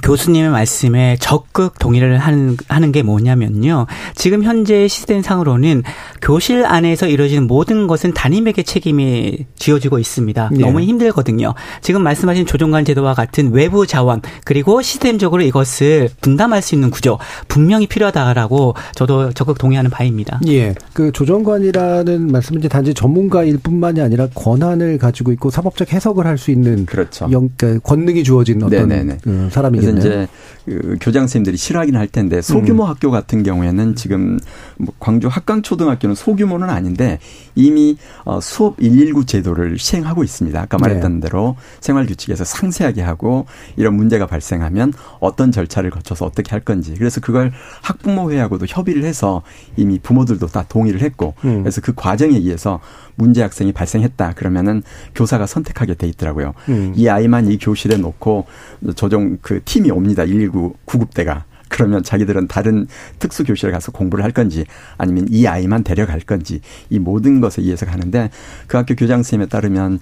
교수님의 0.04 0.50
말씀에 0.50 1.18
적극 1.20 1.80
동의를 1.80 2.18
하는, 2.18 2.58
하는 2.68 2.92
게 2.92 3.04
뭐냐면요. 3.04 3.86
지금 4.16 4.44
현재 4.44 4.88
시스템상으로는 4.88 5.84
교실 6.22 6.66
안에서 6.66 7.08
이루어지는 7.08 7.48
모든 7.48 7.88
것은 7.88 8.14
담임에게 8.14 8.64
책임이 8.64 9.46
지어지고 9.56 10.00
있습니다. 10.00 10.50
네. 10.54 10.60
너무 10.60 10.82
힘들거든요. 10.82 11.54
지금 11.82 12.04
말씀하신 12.04 12.46
조종관 12.46 12.86
제도와 12.86 13.14
같은 13.14 13.52
외부 13.52 13.88
자원 13.88 14.22
그리고 14.44 14.82
시스템적으로 14.82 15.42
이것을 15.44 16.10
분담할 16.22 16.62
수 16.62 16.76
있는 16.76 16.90
구조 16.90 17.18
분명히 17.48 17.88
필요하다라고 17.88 18.76
저도 18.96 19.32
적극 19.34 19.58
동의하는 19.58 19.90
바입니다. 19.92 20.40
예. 20.48 20.76
그 20.94 21.12
조정관이라는 21.12 22.32
말씀은 22.32 22.60
이제 22.60 22.68
단지 22.68 22.94
전문가일 22.94 23.58
뿐만이 23.58 24.02
아니라 24.02 24.28
권한을 24.34 24.98
가지고 24.98 25.32
있고 25.32 25.50
사법적 25.50 25.94
해석을 25.94 26.26
할 26.26 26.40
수 26.40 26.52
있는 26.52 26.86
그렇죠. 26.86 27.28
영, 27.32 27.50
그러니까 27.58 27.88
권능이 27.88 28.24
주어진 28.24 28.64
어떤 28.64 29.18
그 29.22 29.50
사람이 29.52 29.79
그래서 29.80 29.98
이제 29.98 30.28
그 30.66 30.98
교장 31.02 31.24
선생님들이 31.24 31.58
싫어하긴 31.58 31.96
할 31.96 32.08
텐데 32.08 32.42
소규모 32.42 32.84
음. 32.84 32.90
학교 32.90 33.12
같은 33.12 33.44
경우에는 33.44 33.96
지금 33.96 34.40
뭐 34.78 34.94
광주 35.00 35.28
학강초등학교는 35.28 36.16
소규모는 36.16 36.70
아닌데 36.70 37.20
이미 37.56 37.98
어 38.26 38.40
수업 38.40 38.78
119 38.78 39.26
제도를 39.26 39.80
시행하고 39.80 40.24
있습니다. 40.24 40.60
아까 40.60 40.78
말했던 40.78 41.20
네. 41.20 41.28
대로 41.28 41.56
생활 41.80 42.06
규칙에서 42.06 42.44
상세하게 42.44 43.02
하고 43.02 43.46
이런 43.76 43.96
문제가 43.96 44.26
발생하면 44.28 44.94
어떤 45.20 45.52
절차를 45.52 45.90
거쳐서 45.90 46.26
어떻게 46.26 46.52
할 46.52 46.60
건지 46.60 46.94
그래서 46.98 47.22
그걸 47.22 47.52
학부모회하고도 47.82 48.66
협의를 48.68 49.04
해서 49.04 49.42
이미 49.78 50.00
부모들도 50.00 50.48
다 50.48 50.66
동의를 50.68 51.02
했고 51.02 51.34
음. 51.46 51.64
그래서 51.64 51.82
그 51.82 51.94
과정에 51.96 52.36
의해서 52.36 52.80
문제 53.20 53.42
학생이 53.44 53.74
발생했다 53.74 54.34
그러면은 54.36 54.82
교사가 55.14 55.46
선택하게 55.46 55.94
돼 55.94 56.08
있더라고요. 56.08 56.54
음. 56.70 56.94
이 56.96 57.08
아이만 57.08 57.52
이 57.52 57.60
교실에 57.60 57.98
놓고 57.98 58.48
조정 58.96 59.38
그 59.42 59.62
팀이 59.64 59.92
옵니다. 59.92 60.26
119 60.26 60.74
구급대가. 60.86 61.46
그러면 61.70 62.02
자기들은 62.02 62.48
다른 62.48 62.88
특수 63.20 63.44
교실에 63.44 63.72
가서 63.72 63.92
공부를 63.92 64.24
할 64.24 64.32
건지 64.32 64.66
아니면 64.98 65.28
이 65.30 65.46
아이만 65.46 65.84
데려갈 65.84 66.20
건지 66.22 66.62
이 66.90 66.98
모든 66.98 67.42
것에 67.42 67.62
의해서 67.62 67.86
가는데 67.86 68.32
그 68.66 68.78
학교 68.78 68.96
교장 68.96 69.20
선생님에 69.20 69.48
따르면 69.50 70.00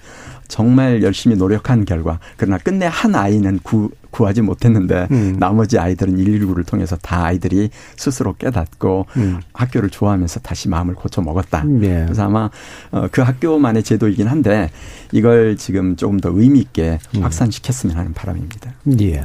정말 0.48 1.02
열심히 1.02 1.36
노력한 1.36 1.84
결과 1.84 2.18
그러나 2.36 2.58
끝내 2.58 2.86
한 2.90 3.14
아이는 3.14 3.60
구, 3.62 3.90
구하지 4.10 4.42
못했는데 4.42 5.08
음. 5.10 5.36
나머지 5.38 5.78
아이들은 5.78 6.16
119를 6.16 6.66
통해서 6.66 6.96
다 6.96 7.24
아이들이 7.26 7.70
스스로 7.96 8.34
깨닫고 8.34 9.06
음. 9.16 9.40
학교를 9.52 9.90
좋아하면서 9.90 10.40
다시 10.40 10.68
마음을 10.68 10.94
고쳐 10.94 11.20
먹었다. 11.20 11.64
예. 11.82 12.04
그래서 12.04 12.24
아마 12.24 12.50
어, 12.90 13.08
그 13.10 13.20
학교만의 13.20 13.82
제도이긴 13.82 14.26
한데 14.26 14.70
이걸 15.12 15.56
지금 15.56 15.96
조금 15.96 16.18
더 16.18 16.30
의미 16.32 16.60
있게 16.60 16.98
음. 17.16 17.22
확산시켰으면 17.22 17.96
하는 17.96 18.12
바람입니다. 18.12 18.72
예. 19.00 19.24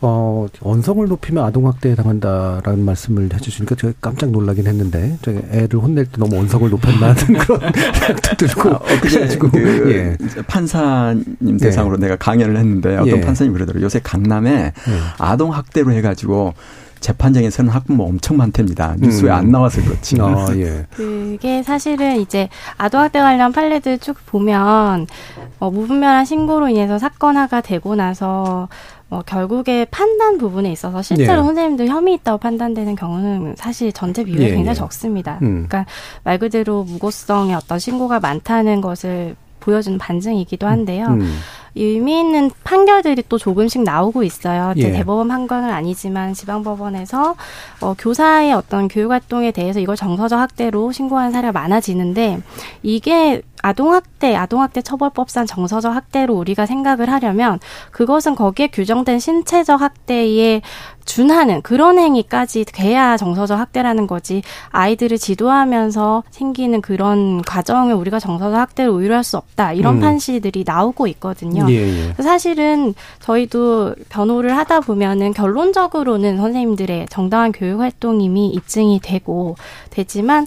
어, 0.00 0.46
언성을 0.60 1.06
높이면 1.06 1.44
아동 1.44 1.66
학대에 1.68 1.94
당한다라는 1.94 2.84
말씀을 2.84 3.28
해주시니까 3.32 3.74
제가 3.76 3.94
깜짝 4.00 4.30
놀라긴 4.30 4.66
했는데 4.66 5.18
제가 5.22 5.40
애를 5.50 5.80
혼낼 5.80 6.06
때 6.06 6.12
너무 6.18 6.38
언성을 6.38 6.68
높였나 6.68 7.14
하는 7.14 7.38
그런 7.38 7.60
생각도 7.94 8.36
들고 8.36 8.74
아, 8.74 9.00
그래가지고 9.00 9.50
그 9.50 9.92
예. 9.92 10.16
판사님 10.56 11.58
대상으로 11.60 11.96
예. 11.96 12.00
내가 12.00 12.16
강연을 12.16 12.56
했는데 12.56 12.96
어떤 12.96 13.08
예. 13.08 13.20
판사님 13.20 13.52
그러더라고요. 13.52 13.84
요새 13.84 14.00
강남에 14.02 14.50
예. 14.50 14.72
아동 15.18 15.52
학대로 15.52 15.92
해가지고 15.92 16.54
재판장에 17.00 17.50
서는 17.50 17.70
학부모 17.70 18.04
엄청 18.04 18.38
많답니다. 18.38 18.96
뉴스에 18.98 19.28
음. 19.28 19.34
안 19.34 19.50
나와서 19.50 19.82
그렇지. 19.82 20.16
아, 20.18 20.46
예. 20.56 20.86
그게 20.90 21.62
사실은 21.62 22.20
이제 22.20 22.48
아동학대 22.78 23.20
관련 23.20 23.52
판례들 23.52 23.98
쭉 23.98 24.16
보면 24.24 25.06
어, 25.58 25.70
무분별한 25.70 26.24
신고로 26.24 26.70
인해서 26.70 26.98
사건화가 26.98 27.60
되고 27.60 27.94
나서 27.94 28.68
어, 29.10 29.20
결국에 29.26 29.84
판단 29.84 30.38
부분에 30.38 30.72
있어서 30.72 31.02
실제로 31.02 31.42
예. 31.42 31.44
선생님들 31.44 31.86
혐의 31.86 32.14
있다고 32.14 32.38
판단되는 32.38 32.96
경우는 32.96 33.54
사실 33.58 33.92
전체 33.92 34.24
비율이 34.24 34.42
예, 34.42 34.48
굉장히 34.48 34.70
예. 34.70 34.74
적습니다. 34.74 35.38
음. 35.42 35.66
그러니까 35.68 35.84
말 36.24 36.38
그대로 36.38 36.82
무고성의 36.82 37.54
어떤 37.54 37.78
신고가 37.78 38.20
많다는 38.20 38.80
것을 38.80 39.36
보여주는 39.66 39.98
반증이기도 39.98 40.66
한데요. 40.68 41.06
음. 41.08 41.38
의미 41.76 42.20
있는 42.20 42.50
판결들이 42.64 43.22
또 43.28 43.38
조금씩 43.38 43.82
나오고 43.82 44.22
있어요. 44.22 44.72
예. 44.76 44.92
대법원 44.92 45.28
판결은 45.28 45.70
아니지만 45.70 46.32
지방법원에서 46.32 47.36
어, 47.82 47.94
교사의 47.98 48.52
어떤 48.54 48.88
교육활동에 48.88 49.52
대해서 49.52 49.78
이걸 49.78 49.94
정서적 49.94 50.38
학대로 50.40 50.90
신고하는 50.90 51.32
사례가 51.32 51.52
많아지는데 51.52 52.40
이게 52.82 53.42
아동학대, 53.62 54.36
아동학대 54.36 54.82
처벌법상 54.82 55.46
정서적 55.46 55.94
학대로 55.94 56.34
우리가 56.34 56.66
생각을 56.66 57.10
하려면 57.10 57.58
그것은 57.90 58.34
거기에 58.34 58.68
규정된 58.68 59.18
신체적 59.18 59.80
학대에 59.80 60.62
준하는 61.04 61.62
그런 61.62 61.98
행위까지 61.98 62.64
돼야 62.64 63.16
정서적 63.16 63.58
학대라는 63.58 64.06
거지 64.06 64.42
아이들을 64.70 65.18
지도하면서 65.18 66.24
생기는 66.30 66.80
그런 66.80 67.42
과정을 67.42 67.94
우리가 67.94 68.18
정서적 68.18 68.58
학대로 68.58 69.00
의뢰할 69.00 69.24
수 69.24 69.36
없다 69.36 69.72
이런 69.72 69.96
음. 69.96 70.00
판시들이 70.00 70.64
나오고 70.66 71.06
있거든요. 71.08 71.65
예, 71.70 72.08
예. 72.18 72.22
사실은 72.22 72.94
저희도 73.20 73.94
변호를 74.08 74.56
하다 74.56 74.80
보면은 74.80 75.32
결론적으로는 75.32 76.36
선생님들의 76.36 77.06
정당한 77.10 77.52
교육 77.52 77.80
활동임이 77.80 78.48
입증이 78.48 79.00
되고 79.02 79.56
되지만 79.90 80.46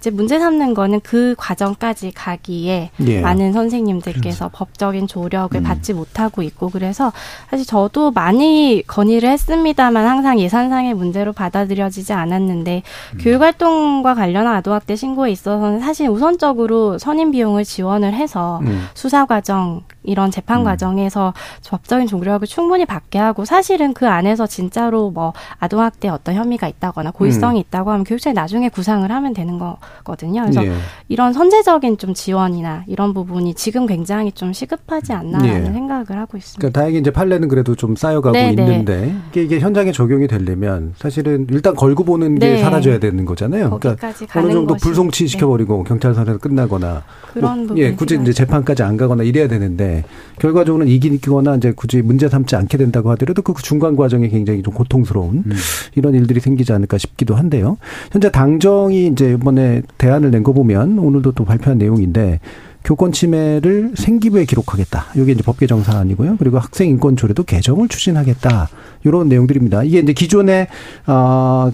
이제 0.00 0.08
문제 0.08 0.38
삼는 0.38 0.72
거는 0.72 1.00
그 1.00 1.34
과정까지 1.36 2.12
가기에 2.12 2.90
예. 3.06 3.20
많은 3.20 3.52
선생님들께서 3.52 4.48
그렇죠. 4.48 4.50
법적인 4.50 5.06
조력을 5.06 5.60
음. 5.60 5.62
받지 5.62 5.92
못하고 5.92 6.40
있고 6.42 6.70
그래서 6.70 7.12
사실 7.50 7.66
저도 7.66 8.10
많이 8.10 8.82
건의를 8.86 9.28
했습니다만 9.28 10.06
항상 10.06 10.40
예산상의 10.40 10.94
문제로 10.94 11.34
받아들여지지 11.34 12.14
않았는데 12.14 12.82
음. 13.12 13.18
교육활동과 13.18 14.14
관련한 14.14 14.54
아동학대 14.56 14.96
신고에 14.96 15.30
있어서는 15.32 15.80
사실 15.80 16.08
우선적으로 16.08 16.96
선임 16.96 17.30
비용을 17.30 17.64
지원을 17.64 18.14
해서 18.14 18.60
음. 18.62 18.86
수사 18.94 19.26
과정 19.26 19.82
이런 20.02 20.30
재판 20.30 20.60
음. 20.60 20.64
과정에서 20.64 21.34
법적인 21.68 22.06
조력을 22.06 22.46
충분히 22.46 22.86
받게 22.86 23.18
하고 23.18 23.44
사실은 23.44 23.92
그 23.92 24.08
안에서 24.08 24.46
진짜로 24.46 25.10
뭐 25.10 25.34
아동학대 25.58 26.08
어떤 26.08 26.36
혐의가 26.36 26.68
있다거나 26.68 27.10
고의성이 27.10 27.58
음. 27.58 27.64
있다고 27.66 27.90
하면 27.90 28.04
교육청이 28.04 28.32
나중에 28.32 28.70
구상을 28.70 29.10
하면 29.10 29.34
되는 29.34 29.58
거 29.58 29.76
거든요. 30.04 30.42
그래서 30.42 30.64
예. 30.64 30.72
이런 31.08 31.32
선제적인 31.32 31.98
좀 31.98 32.14
지원이나 32.14 32.84
이런 32.86 33.14
부분이 33.14 33.54
지금 33.54 33.86
굉장히 33.86 34.32
좀 34.32 34.52
시급하지 34.52 35.12
않나라는 35.12 35.66
예. 35.66 35.72
생각을 35.72 36.18
하고 36.18 36.36
있습니다. 36.36 36.58
그러니까 36.58 36.80
다행히 36.80 36.98
이제 36.98 37.10
판례는 37.10 37.48
그래도 37.48 37.74
좀 37.74 37.96
쌓여가고 37.96 38.32
네네. 38.32 38.54
네. 38.54 38.62
있는데 38.62 39.14
이게, 39.30 39.42
이게, 39.42 39.60
현장에 39.60 39.92
적용이 39.92 40.26
되려면 40.26 40.94
사실은 40.96 41.46
일단 41.50 41.74
걸고 41.74 42.04
보는 42.04 42.38
게 42.38 42.54
네. 42.54 42.58
사라져야 42.58 42.98
되는 42.98 43.24
거잖아요. 43.24 43.78
그러니까 43.78 44.12
어느 44.34 44.52
정도 44.52 44.74
불송치 44.74 45.26
시켜버리고 45.28 45.78
네. 45.78 45.88
경찰서에서 45.88 46.38
끝나거나 46.38 47.02
그런 47.32 47.66
뭐, 47.66 47.76
예, 47.78 47.92
굳이 47.92 48.18
이제 48.20 48.32
재판까지 48.32 48.82
안 48.82 48.96
가거나 48.96 49.22
이래야 49.22 49.48
되는데 49.48 50.04
결과적으로는 50.38 50.90
이기거나 50.90 51.56
이제 51.56 51.72
굳이 51.72 52.02
문제 52.02 52.28
삼지 52.28 52.56
않게 52.56 52.78
된다고 52.78 53.10
하더라도 53.10 53.42
그 53.42 53.54
중간 53.62 53.96
과정이 53.96 54.28
굉장히 54.28 54.62
좀 54.62 54.74
고통스러운 54.74 55.44
음. 55.46 55.52
이런 55.94 56.14
일들이 56.14 56.40
생기지 56.40 56.72
않을까 56.72 56.98
싶기도 56.98 57.34
한데요. 57.34 57.76
현재 58.10 58.30
당정이 58.30 59.06
이제 59.08 59.32
이번에 59.32 59.79
대안을 59.98 60.30
낸 60.30 60.42
거 60.42 60.52
보면 60.52 60.98
오늘도 60.98 61.32
또 61.32 61.44
발표한 61.44 61.78
내용인데 61.78 62.40
교권 62.84 63.12
침해를 63.12 63.92
생기부에 63.94 64.46
기록하겠다. 64.46 65.06
이게 65.16 65.32
이제 65.32 65.42
법 65.42 65.58
개정 65.58 65.82
사안이고요. 65.82 66.36
그리고 66.38 66.58
학생 66.58 66.88
인권 66.88 67.14
조례도 67.16 67.42
개정을 67.44 67.88
추진하겠다. 67.88 68.68
이런 69.04 69.28
내용들입니다. 69.28 69.82
이게 69.84 69.98
이제 69.98 70.12
기존에 70.14 70.68
어 71.06 71.70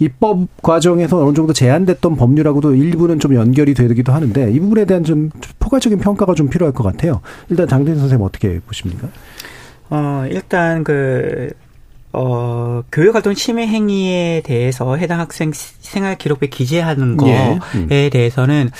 입법 0.00 0.46
과정에서 0.62 1.24
어느 1.24 1.34
정도 1.34 1.52
제한됐던 1.52 2.16
법률하고도 2.16 2.74
일부는 2.74 3.18
좀 3.20 3.34
연결이 3.34 3.74
되기도 3.74 4.12
하는데 4.12 4.50
이 4.52 4.60
부분에 4.60 4.84
대한 4.84 5.04
좀 5.04 5.30
포괄적인 5.58 5.98
평가가 5.98 6.34
좀 6.34 6.48
필요할 6.48 6.72
것 6.72 6.82
같아요. 6.84 7.20
일단 7.50 7.66
장대인 7.68 7.98
선생님 7.98 8.24
어떻게 8.24 8.60
보십니까? 8.60 9.08
어, 9.90 10.24
일단 10.30 10.84
그 10.84 11.50
어, 12.12 12.82
교육활동 12.90 13.34
침해 13.34 13.66
행위에 13.66 14.42
대해서 14.44 14.96
해당 14.96 15.20
학생 15.20 15.52
생활 15.54 16.16
기록부에 16.16 16.48
기재하는 16.48 17.16
거에 17.16 17.30
예. 17.30 17.58
음. 17.74 17.88
대해서는 17.88 18.70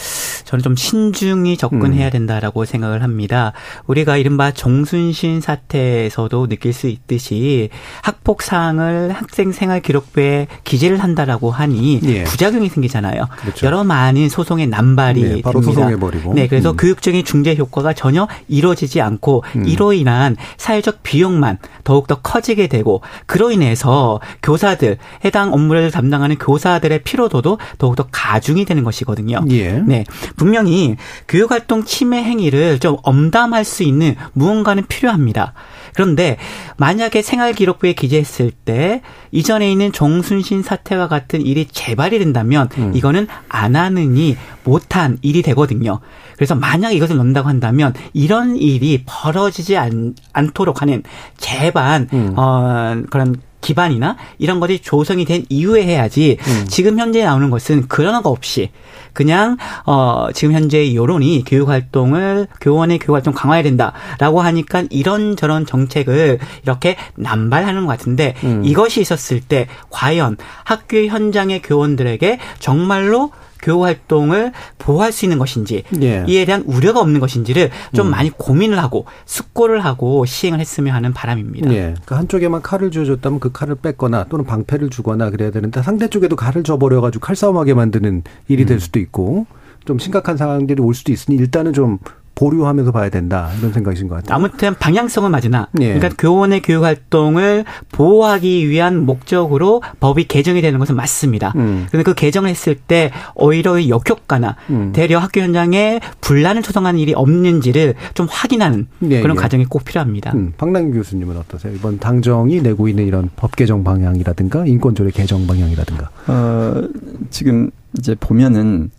저는 0.45 0.63
좀 0.63 0.77
신중히 0.77 1.57
접근해야 1.57 2.07
음. 2.07 2.11
된다라고 2.11 2.65
생각을 2.65 3.03
합니다. 3.03 3.53
우리가 3.87 4.17
이른바 4.17 4.51
정순신 4.51 5.41
사태에서도 5.41 6.47
느낄 6.49 6.73
수 6.73 6.89
있듯이 6.89 7.69
학폭 8.03 8.43
사항을 8.43 9.13
학생 9.13 9.53
생활 9.53 9.83
기록부에 9.83 10.47
기재를 10.65 10.99
한다라고 10.99 11.51
하니 11.51 12.01
예. 12.05 12.25
부작용이 12.25 12.71
생기잖아요. 12.71 13.29
그렇죠. 13.37 13.67
여러 13.67 13.85
많은 13.85 14.29
소송의 14.31 14.69
남발이 14.69 15.23
네, 15.23 15.43
바로 15.43 15.61
됩니다. 15.61 15.83
소송해 15.83 15.97
버리고. 15.99 16.33
네, 16.35 16.49
그래서 16.49 16.71
음. 16.71 16.77
교육적인 16.77 17.25
중재 17.25 17.55
효과가 17.57 17.93
전혀 17.93 18.27
이루어지지 18.49 19.03
않고 19.03 19.45
음. 19.57 19.69
이로 19.69 19.93
인한 19.93 20.37
사회적 20.57 21.03
비용만 21.03 21.59
더욱 21.85 22.07
더 22.07 22.17
커지게 22.17 22.69
되고 22.69 23.03
그로 23.27 23.51
인해서 23.51 24.21
교사들 24.43 24.99
해당 25.25 25.53
업무를 25.53 25.91
담당하는 25.91 26.37
교사들의 26.37 27.03
피로도도 27.03 27.59
더욱더 27.79 28.07
가중이 28.11 28.65
되는 28.65 28.85
것이거든요. 28.85 29.41
예. 29.51 29.73
네. 29.87 30.05
분명히 30.37 30.97
교육활동 31.27 31.85
침해 31.85 32.23
행위를 32.23 32.79
좀 32.79 32.97
엄담할 33.03 33.65
수 33.65 33.83
있는 33.83 34.17
무언가는 34.33 34.85
필요합니다. 34.87 35.55
그런데 35.95 36.37
만약에 36.77 37.23
생활기록부에 37.23 37.95
기재했을 37.95 38.51
때 38.51 39.03
이전에 39.33 39.71
있는 39.71 39.93
정순신 39.93 40.63
사태와 40.63 41.09
같은 41.09 41.43
일이 41.43 41.67
재발이 41.67 42.19
된다면 42.19 42.69
음. 42.79 42.93
이거는 42.95 43.27
안 43.49 43.77
하느니 43.77 44.37
못한 44.69 45.19
일이 45.23 45.43
되거든요. 45.43 46.01
그래서 46.37 46.55
만약 46.55 46.93
이것을 46.93 47.17
넣는다고 47.17 47.49
한다면 47.49 47.95
이런 48.13 48.57
일이 48.57 49.03
벌어지지 49.07 49.77
않, 49.77 50.15
않도록 50.33 50.83
하는 50.83 51.03
제반 51.37 52.09
음. 52.13 52.35
어, 52.37 53.03
그런 53.11 53.37
기반이나 53.61 54.17
이런 54.39 54.61
것이 54.61 54.81
조성이 54.81 55.25
된 55.25 55.45
이후에 55.49 55.85
해야지 55.85 56.39
음. 56.41 56.67
지금 56.69 56.99
현재 56.99 57.25
나오는 57.25 57.51
것은 57.51 57.89
그런 57.89 58.23
거 58.23 58.31
없이 58.31 58.71
그냥 59.13 59.57
어 59.85 60.29
지금 60.33 60.55
현재 60.55 60.95
여론이 60.95 61.43
교육 61.45 61.69
활동을 61.69 62.47
교원의 62.61 63.01
교육 63.01 63.17
활동 63.17 63.35
강화해야 63.35 63.65
된다라고 63.65 64.41
하니까 64.41 64.85
이런 64.91 65.35
저런 65.35 65.67
정책을 65.67 66.39
이렇게 66.63 66.97
남발하는 67.17 67.87
것 67.87 67.89
같은데 67.89 68.35
음. 68.45 68.63
이것이 68.65 69.01
있었을 69.01 69.41
때 69.41 69.67
과연 69.91 70.37
학교 70.65 70.99
현장의 70.99 71.63
교원들에게 71.63 72.39
정말로 72.61 73.33
교우 73.63 73.85
활동을 73.85 74.53
보호할 74.79 75.13
수 75.13 75.25
있는 75.25 75.39
것인지 75.39 75.85
예. 76.03 76.25
이에 76.27 76.45
대한 76.45 76.63
우려가 76.67 77.01
없는 77.01 77.21
것인지를 77.21 77.71
좀 77.95 78.07
음. 78.07 78.11
많이 78.11 78.31
고민을 78.31 78.79
하고 78.79 79.07
숙고를 79.27 79.85
하고 79.85 80.25
시행을 80.25 80.61
했으면 80.61 80.95
하는 80.95 81.13
바람입니다. 81.13 81.73
예. 81.73 81.95
그 82.05 82.15
한쪽에만 82.15 82.63
칼을 82.63 82.91
쥐어줬다면 82.91 83.41
그 83.41 83.53
칼을 83.53 83.77
뺐거나 83.77 84.27
또는 84.29 84.45
방패를 84.45 84.91
주거나 84.91 85.31
그래야 85.31 85.51
되는데 85.51 85.83
상대 85.83 86.09
쪽에도 86.09 86.37
칼을 86.37 86.63
줘버려 86.63 87.01
가지고 87.01 87.21
칼싸움하게 87.25 87.75
만드는 87.75 88.23
일이 88.49 88.65
될 88.67 88.77
음. 88.77 88.81
수도 88.81 88.99
있고 89.01 89.47
좀 89.85 89.99
심각한 89.99 90.37
상황들이 90.37 90.83
올 90.83 90.95
수도 90.95 91.13
있으니 91.13 91.37
일단은 91.39 91.73
좀 91.73 91.99
보류하면서 92.39 92.93
봐야 92.93 93.09
된다 93.09 93.51
이런 93.59 93.73
생각이신 93.73 94.07
것 94.07 94.15
같아요. 94.15 94.37
아무튼 94.37 94.75
방향성은 94.75 95.33
맞으나 95.33 95.69
예. 95.81 95.95
그러니까 95.95 96.11
교원의 96.17 96.63
교육 96.63 96.85
활동을 96.85 97.65
보호하기 97.91 98.69
위한 98.69 99.05
목적으로 99.05 99.83
법이 99.99 100.29
개정이 100.29 100.61
되는 100.61 100.79
것은 100.79 100.95
맞습니다. 100.95 101.53
음. 101.57 101.87
그런데 101.91 102.05
그 102.05 102.15
개정을 102.15 102.49
했을 102.49 102.77
때 102.77 103.11
오히려 103.35 103.89
역효과나 103.89 104.55
음. 104.71 104.93
대려 104.93 105.19
학교 105.19 105.41
현장에 105.41 106.01
분란을 106.21 106.63
조성하는 106.63 107.01
일이 107.01 107.13
없는지를 107.13 107.95
좀 108.15 108.29
확인하는 108.31 108.87
예, 109.11 109.21
그런 109.21 109.37
예. 109.37 109.41
과정이 109.41 109.65
꼭 109.65 109.85
필요합니다. 109.85 110.33
음. 110.35 110.53
박남 110.57 110.93
교수님은 110.93 111.37
어떠세요? 111.39 111.75
이번 111.75 111.99
당정이 111.99 112.63
내고 112.63 112.87
있는 112.87 113.05
이런 113.05 113.31
법 113.35 113.57
개정 113.57 113.83
방향이라든가 113.83 114.65
인권조례 114.65 115.11
개정 115.11 115.49
방향이라든가. 115.49 116.11
어, 116.29 116.89
지금 117.31 117.71
이제 117.99 118.15
보면은 118.15 118.91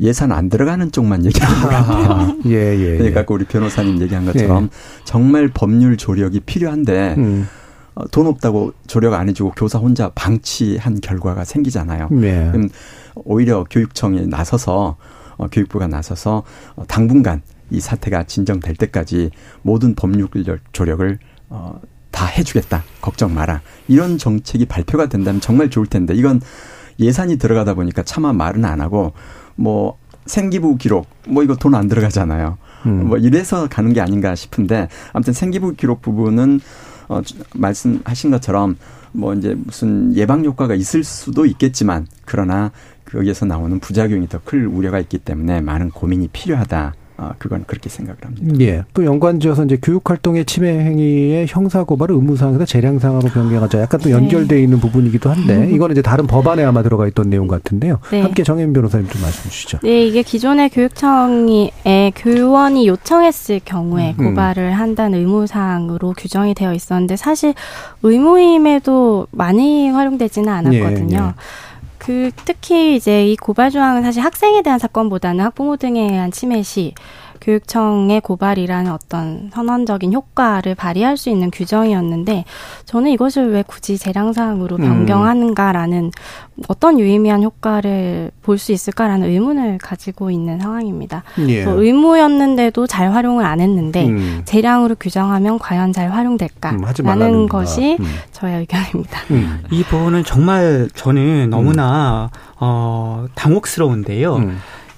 예산 0.00 0.32
안 0.32 0.48
들어가는 0.48 0.90
쪽만 0.90 1.24
얘기하는 1.24 1.62
거예요. 1.62 2.36
예, 2.46 2.76
예. 2.78 2.96
그러니까 2.98 3.24
우리 3.28 3.44
변호사님 3.44 4.00
얘기한 4.02 4.24
것처럼 4.24 4.64
예. 4.64 4.68
정말 5.04 5.48
법률 5.48 5.96
조력이 5.96 6.40
필요한데 6.40 7.14
음. 7.18 7.48
어, 7.94 8.06
돈 8.08 8.26
없다고 8.26 8.72
조력 8.86 9.14
안 9.14 9.28
해주고 9.28 9.52
교사 9.52 9.78
혼자 9.78 10.10
방치한 10.10 11.00
결과가 11.00 11.44
생기잖아요. 11.44 12.08
예. 12.22 12.48
그럼 12.50 12.68
오히려 13.14 13.64
교육청이 13.70 14.26
나서서 14.26 14.96
어, 15.36 15.46
교육부가 15.48 15.86
나서서 15.86 16.42
어, 16.74 16.84
당분간 16.86 17.42
이 17.70 17.80
사태가 17.80 18.24
진정될 18.24 18.76
때까지 18.76 19.30
모든 19.62 19.94
법률 19.94 20.28
조력을 20.72 21.18
어, 21.50 21.80
다 22.10 22.26
해주겠다. 22.26 22.84
걱정 23.00 23.34
마라. 23.34 23.60
이런 23.88 24.18
정책이 24.18 24.66
발표가 24.66 25.08
된다면 25.08 25.40
정말 25.40 25.70
좋을 25.70 25.86
텐데 25.86 26.14
이건 26.14 26.40
예산이 27.00 27.38
들어가다 27.38 27.74
보니까 27.74 28.02
차마 28.02 28.32
말은 28.32 28.64
안 28.64 28.80
하고 28.80 29.12
뭐 29.56 29.98
생기부 30.26 30.76
기록 30.76 31.06
뭐 31.28 31.42
이거 31.42 31.54
돈 31.56 31.74
안 31.74 31.88
들어가잖아요. 31.88 32.58
음. 32.86 33.08
뭐 33.08 33.18
이래서 33.18 33.68
가는 33.68 33.92
게 33.92 34.00
아닌가 34.00 34.34
싶은데 34.34 34.88
아무튼 35.12 35.32
생기부 35.32 35.74
기록 35.74 36.02
부분은 36.02 36.60
어 37.08 37.20
말씀하신 37.54 38.30
것처럼 38.30 38.76
뭐 39.12 39.34
이제 39.34 39.54
무슨 39.56 40.14
예방 40.16 40.44
효과가 40.44 40.74
있을 40.74 41.04
수도 41.04 41.44
있겠지만 41.46 42.06
그러나 42.24 42.72
거기에서 43.04 43.46
나오는 43.46 43.78
부작용이 43.78 44.28
더 44.28 44.38
클 44.44 44.66
우려가 44.66 44.98
있기 44.98 45.18
때문에 45.18 45.60
많은 45.60 45.90
고민이 45.90 46.28
필요하다. 46.28 46.94
아, 47.16 47.32
그건 47.38 47.64
그렇게 47.66 47.88
생각을 47.88 48.18
합니다. 48.24 48.56
예. 48.60 48.82
또 48.92 49.04
연관지어서 49.04 49.64
이제 49.66 49.78
교육활동의 49.80 50.46
침해 50.46 50.70
행위의 50.70 51.46
형사고발을 51.48 52.14
의무사항에서 52.16 52.64
재량사항으로 52.64 53.28
변경하자 53.28 53.80
약간 53.82 54.00
또 54.00 54.08
네. 54.08 54.14
연결되어 54.14 54.58
있는 54.58 54.80
부분이기도 54.80 55.30
한데 55.30 55.56
음. 55.56 55.70
이거는 55.74 55.94
이제 55.94 56.02
다른 56.02 56.26
법안에 56.26 56.64
아마 56.64 56.82
들어가 56.82 57.06
있던 57.06 57.30
내용 57.30 57.46
같은데요. 57.46 58.00
네. 58.10 58.20
함께 58.22 58.42
정혜민 58.42 58.72
변호사님 58.72 59.08
좀 59.08 59.22
말씀 59.22 59.48
주시죠. 59.48 59.78
네, 59.84 60.06
이게 60.06 60.22
기존의 60.22 60.70
교육청이 60.70 61.70
교원이 62.16 62.88
요청했을 62.88 63.60
경우에 63.64 64.16
음. 64.18 64.30
고발을 64.30 64.64
음. 64.64 64.72
한다는 64.72 65.20
의무사항으로 65.20 66.14
규정이 66.16 66.54
되어 66.54 66.74
있었는데 66.74 67.16
사실 67.16 67.54
의무임에도 68.02 69.28
많이 69.30 69.88
활용되지는 69.88 70.48
않았거든요. 70.48 71.16
예, 71.16 71.28
예. 71.28 71.32
그 72.04 72.30
특히 72.44 72.96
이제 72.96 73.26
이 73.26 73.34
고발 73.34 73.70
조항은 73.70 74.02
사실 74.02 74.22
학생에 74.22 74.60
대한 74.60 74.78
사건보다는 74.78 75.42
학부모 75.42 75.78
등에 75.78 76.02
의한 76.02 76.30
침해 76.30 76.62
시 76.62 76.92
교육청의 77.44 78.22
고발이라는 78.22 78.90
어떤 78.90 79.50
선언적인 79.52 80.12
효과를 80.12 80.74
발휘할 80.74 81.16
수 81.16 81.28
있는 81.28 81.50
규정이었는데 81.50 82.44
저는 82.86 83.10
이것을 83.10 83.52
왜 83.52 83.62
굳이 83.66 83.98
재량사항으로 83.98 84.76
음. 84.76 84.82
변경하는가라는 84.82 86.04
음. 86.04 86.62
어떤 86.68 86.98
유의미한 86.98 87.42
효과를 87.42 88.30
볼 88.42 88.54
수 88.64 88.72
있을까라는 88.72 89.28
의문을 89.28 89.78
가지고 89.78 90.30
있는 90.30 90.58
상황입니다. 90.58 91.22
예. 91.48 91.64
의무였는데도 91.64 92.86
잘 92.86 93.12
활용을 93.12 93.44
안 93.44 93.60
했는데 93.60 94.06
음. 94.06 94.42
재량으로 94.46 94.94
규정하면 94.94 95.58
과연 95.58 95.92
잘 95.92 96.10
활용될까라는 96.10 97.34
음, 97.34 97.48
것이 97.48 97.98
음. 98.00 98.06
저의 98.32 98.60
의견입니다. 98.60 99.20
음. 99.32 99.64
이 99.70 99.82
부분은 99.82 100.24
정말 100.24 100.88
저는 100.94 101.50
너무나 101.50 102.30
어, 102.58 103.26
당혹스러운데요. 103.34 104.36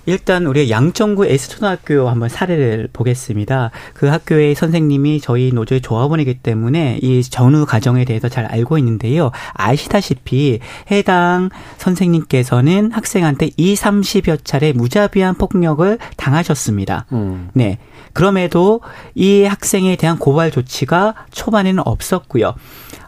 일단 0.07 0.47
우리 0.47 0.71
양천구 0.71 1.27
S초등학교 1.27 2.09
한번 2.09 2.29
사례를 2.29 2.89
보겠습니다. 2.93 3.71
그 3.93 4.07
학교의 4.07 4.55
선생님이 4.55 5.21
저희 5.21 5.51
노조의 5.53 5.81
조합원이기 5.81 6.39
때문에 6.39 7.01
이 7.03 7.23
전후 7.23 7.67
과정에 7.67 8.05
대해서 8.05 8.29
잘 8.29 8.47
알고 8.47 8.79
있는데요. 8.79 9.33
아시다시피 9.53 10.61
해당 10.91 11.51
선생님께서는 11.79 12.93
학생한테 12.93 13.51
2, 13.57 13.75
30여 13.75 14.45
차례 14.45 14.73
무자비한 14.73 15.35
폭력을 15.35 15.99
당하셨습니다. 16.17 17.07
음. 17.13 17.51
네. 17.53 17.79
그럼에도 18.13 18.81
이 19.15 19.43
학생에 19.45 19.97
대한 19.97 20.19
고발 20.19 20.51
조치가 20.51 21.15
초반에는 21.33 21.83
없었고요. 21.85 22.55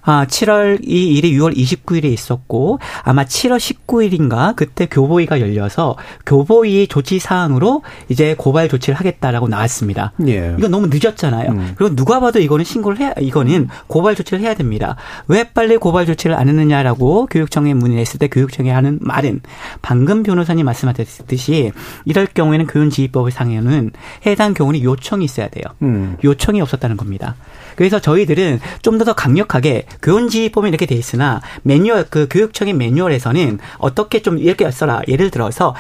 아, 0.03 0.27
7월 0.27 0.79
이 0.87 1.15
일이 1.15 1.33
6월 1.39 1.57
29일에 1.57 2.05
있었고 2.07 2.79
아마 3.03 3.25
7월 3.25 3.59
19일인가 3.59 4.55
그때 4.57 4.87
교보위가 4.87 5.41
열려서 5.41 5.97
교보위 6.27 6.87
조치 6.89 7.19
사항으로 7.19 7.83
이제 8.09 8.35
고발 8.37 8.69
조치를 8.69 8.95
하겠다라고 8.99 9.49
나왔습니다. 9.49 10.13
예. 10.27 10.55
이건 10.59 10.71
너무 10.71 10.89
늦었잖아요. 10.91 11.51
음. 11.51 11.73
그리고 11.77 11.95
누가 11.95 12.21
봐도 12.21 12.39
이거는 12.39 12.65
신고를 12.65 12.99
해야 12.99 13.13
이거는 13.21 13.69
고발 13.87 14.15
조치를 14.15 14.41
해야 14.41 14.55
됩니다. 14.55 14.97
왜 15.27 15.45
빨리 15.45 15.77
고발 15.77 16.07
조치를 16.07 16.37
안 16.37 16.49
했느냐라고 16.49 17.27
교육청에 17.27 17.75
문의했을 17.75 18.19
때 18.19 18.29
교육청이 18.29 18.71
하는 18.71 18.99
말은 19.01 19.41
방금 19.83 20.23
변호사님 20.23 20.65
말씀하셨듯이 20.67 21.73
이럴 22.05 22.27
경우에는 22.27 22.67
교육지휘법을 22.67 23.31
상에는 23.31 23.91
해당 24.27 24.55
교원이 24.55 24.83
요청이 24.85 25.25
있어야 25.25 25.49
돼요. 25.49 25.65
음. 25.83 26.17
요청이 26.25 26.61
없었다는 26.61 26.97
겁니다. 26.97 27.37
그래서 27.77 28.01
저희들은 28.01 28.61
좀더 28.83 29.13
강력하게 29.13 29.87
교원지휘법이 30.03 30.69
이렇게 30.69 30.87
돼 30.87 30.95
있으나 30.95 31.41
매뉴얼 31.63 32.07
그 32.11 32.29
교육청의 32.31 32.75
매뉴얼에서는 32.75 33.59
어떻게 33.79 34.23
좀 34.23 34.39
이렇게 34.39 34.71
써라. 34.71 35.03
예를 35.09 35.31
들어서 35.31 35.75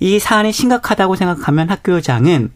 이 0.00 0.18
사안이 0.18 0.52
심각하다고 0.52 1.16
생각하면 1.16 1.70
학교장은 1.70 2.50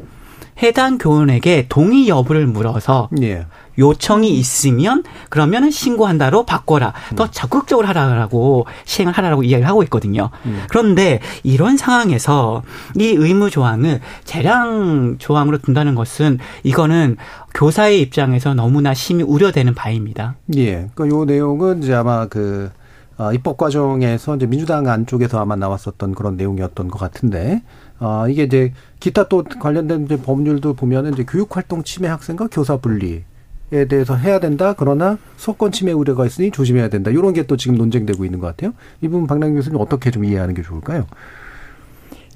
해당 0.63 0.99
교원에게 0.99 1.67
동의 1.69 2.09
여부를 2.09 2.47
물어서 2.47 3.09
예. 3.23 3.47
요청이 3.79 4.31
있으면 4.31 5.05
그러면은 5.29 5.71
신고한다로 5.71 6.47
바꿔라. 6.47 6.95
더 7.15 7.25
음. 7.25 7.29
적극적으로 7.31 7.87
하라고 7.89 8.67
시행을 8.85 9.13
하라고 9.13 9.43
이야기를 9.43 9.69
하고 9.69 9.83
있거든요. 9.85 10.31
음. 10.47 10.63
그런데 10.69 11.21
이런 11.43 11.77
상황에서 11.77 12.63
이 12.97 13.09
의무 13.09 13.51
조항을 13.51 14.01
재량 14.25 15.17
조항으로 15.19 15.59
둔다는 15.59 15.95
것은 15.95 16.39
이거는 16.63 17.17
교사의 17.55 18.01
입장에서 18.01 18.55
너무나 18.55 18.95
심히 18.95 19.23
우려되는 19.23 19.75
바입니다. 19.75 20.37
예. 20.57 20.89
그러니까 20.95 21.09
요 21.09 21.25
내용은 21.25 21.83
이제 21.83 21.93
아마 21.95 22.27
그 22.27 22.71
어, 23.19 23.33
입법 23.33 23.57
과정에서 23.57 24.37
이제 24.37 24.47
민주당 24.47 24.87
안쪽에서 24.87 25.41
아마 25.41 25.57
나왔었던 25.57 26.15
그런 26.15 26.37
내용이었던 26.37 26.89
것 26.89 26.99
같은데, 26.99 27.63
어, 27.99 28.29
이게 28.29 28.45
이제 28.45 28.73
기타 29.01 29.29
또 29.29 29.43
관련된 29.43 30.05
이제 30.05 30.17
법률도 30.17 30.75
보면은 30.75 31.15
이제 31.15 31.25
교육활동 31.25 31.83
침해 31.83 32.09
학생과 32.09 32.49
교사 32.51 32.77
분리, 32.77 33.25
에 33.73 33.85
대해서 33.87 34.15
해야 34.15 34.39
된다. 34.39 34.75
그러나 34.79 35.19
소권 35.37 35.73
침해 35.73 35.91
우려가 35.93 36.25
있으니 36.25 36.53
조심해야 36.53 36.89
된다. 36.89 37.11
이런 37.11 37.33
게 37.33 37.43
또 37.43 37.57
지금 37.57 37.77
논쟁되고 37.77 38.25
있는 38.25 38.39
것 38.39 38.47
같아요. 38.47 38.73
이 39.01 39.09
부분 39.09 39.27
박남 39.27 39.55
교수님 39.55 39.81
어떻게 39.81 40.11
좀 40.13 40.25
이해하는 40.25 40.55
게 40.55 40.63
좋을까요? 40.63 41.07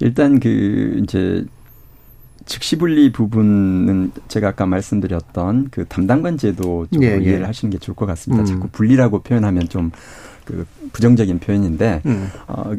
일단 0.01 0.39
그 0.39 0.99
이제 1.03 1.45
즉시 2.45 2.77
분리 2.77 3.11
부분은 3.13 4.11
제가 4.27 4.49
아까 4.49 4.65
말씀드렸던 4.65 5.69
그 5.71 5.85
담당관 5.85 6.37
제도 6.37 6.87
쪽으로 6.91 7.07
예, 7.09 7.17
예. 7.17 7.23
이해를 7.23 7.47
하시는 7.47 7.71
게 7.71 7.77
좋을 7.77 7.95
것 7.95 8.05
같습니다. 8.07 8.43
음. 8.43 8.45
자꾸 8.45 8.67
분리라고 8.69 9.19
표현하면 9.21 9.69
좀 9.69 9.91
그 10.45 10.65
부정적인 10.91 11.39
표현인데 11.39 12.01
음. 12.05 12.29
어 12.47 12.73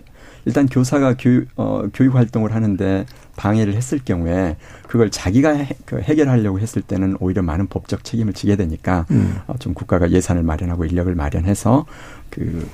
일단 0.44 0.66
교사가 0.66 1.14
교육 1.18 1.48
어 1.56 1.84
교육 1.94 2.14
활동을 2.14 2.54
하는데 2.54 3.06
방해를 3.36 3.74
했을 3.74 4.00
경우에 4.04 4.56
그걸 4.86 5.10
자기가 5.10 5.50
해, 5.50 5.68
그 5.86 6.00
해결하려고 6.00 6.58
했을 6.60 6.82
때는 6.82 7.16
오히려 7.20 7.42
많은 7.42 7.68
법적 7.68 8.04
책임을 8.04 8.32
지게 8.32 8.56
되니까 8.56 9.06
음. 9.10 9.38
어, 9.46 9.54
좀 9.58 9.74
국가가 9.74 10.10
예산을 10.10 10.42
마련하고 10.42 10.84
인력을 10.84 11.14
마련해서 11.14 11.86
그 12.30 12.68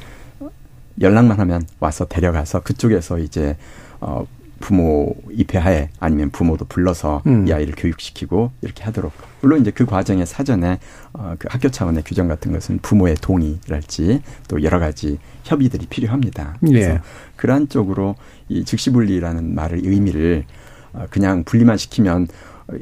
연락만 1.01 1.39
하면 1.41 1.63
와서 1.79 2.07
데려가서 2.07 2.61
그쪽에서 2.61 3.19
이제 3.19 3.57
어 4.01 4.27
부모 4.61 5.15
입회하에 5.31 5.91
아니면 6.01 6.31
부모도 6.31 6.65
불러서 6.65 7.23
음. 7.27 7.47
이 7.47 7.53
아이를 7.53 7.75
교육시키고 7.77 8.51
이렇게 8.63 8.83
하도록 8.85 9.13
물론 9.41 9.61
이제 9.61 9.71
그 9.71 9.87
과정에 9.87 10.25
사전에 10.25 10.79
어그 11.13 11.49
학교 11.49 11.69
차원의 11.69 12.03
규정 12.05 12.29
같은 12.29 12.53
것은 12.53 12.79
부모의 12.83 13.17
동의랄지 13.21 14.23
또 14.49 14.63
여러 14.63 14.79
가지 14.79 15.19
협의들이 15.49 15.87
필요합니다. 15.87 16.57
그래서 16.61 16.91
예. 16.91 17.01
그러한 17.37 17.69
쪽으로 17.69 18.17
이 18.49 18.65
즉시 18.65 18.91
분리라는 18.91 19.55
말을 19.55 19.81
의미를 19.85 20.45
어, 20.93 21.07
그냥 21.11 21.45
분리만 21.45 21.77
시키면 21.77 22.29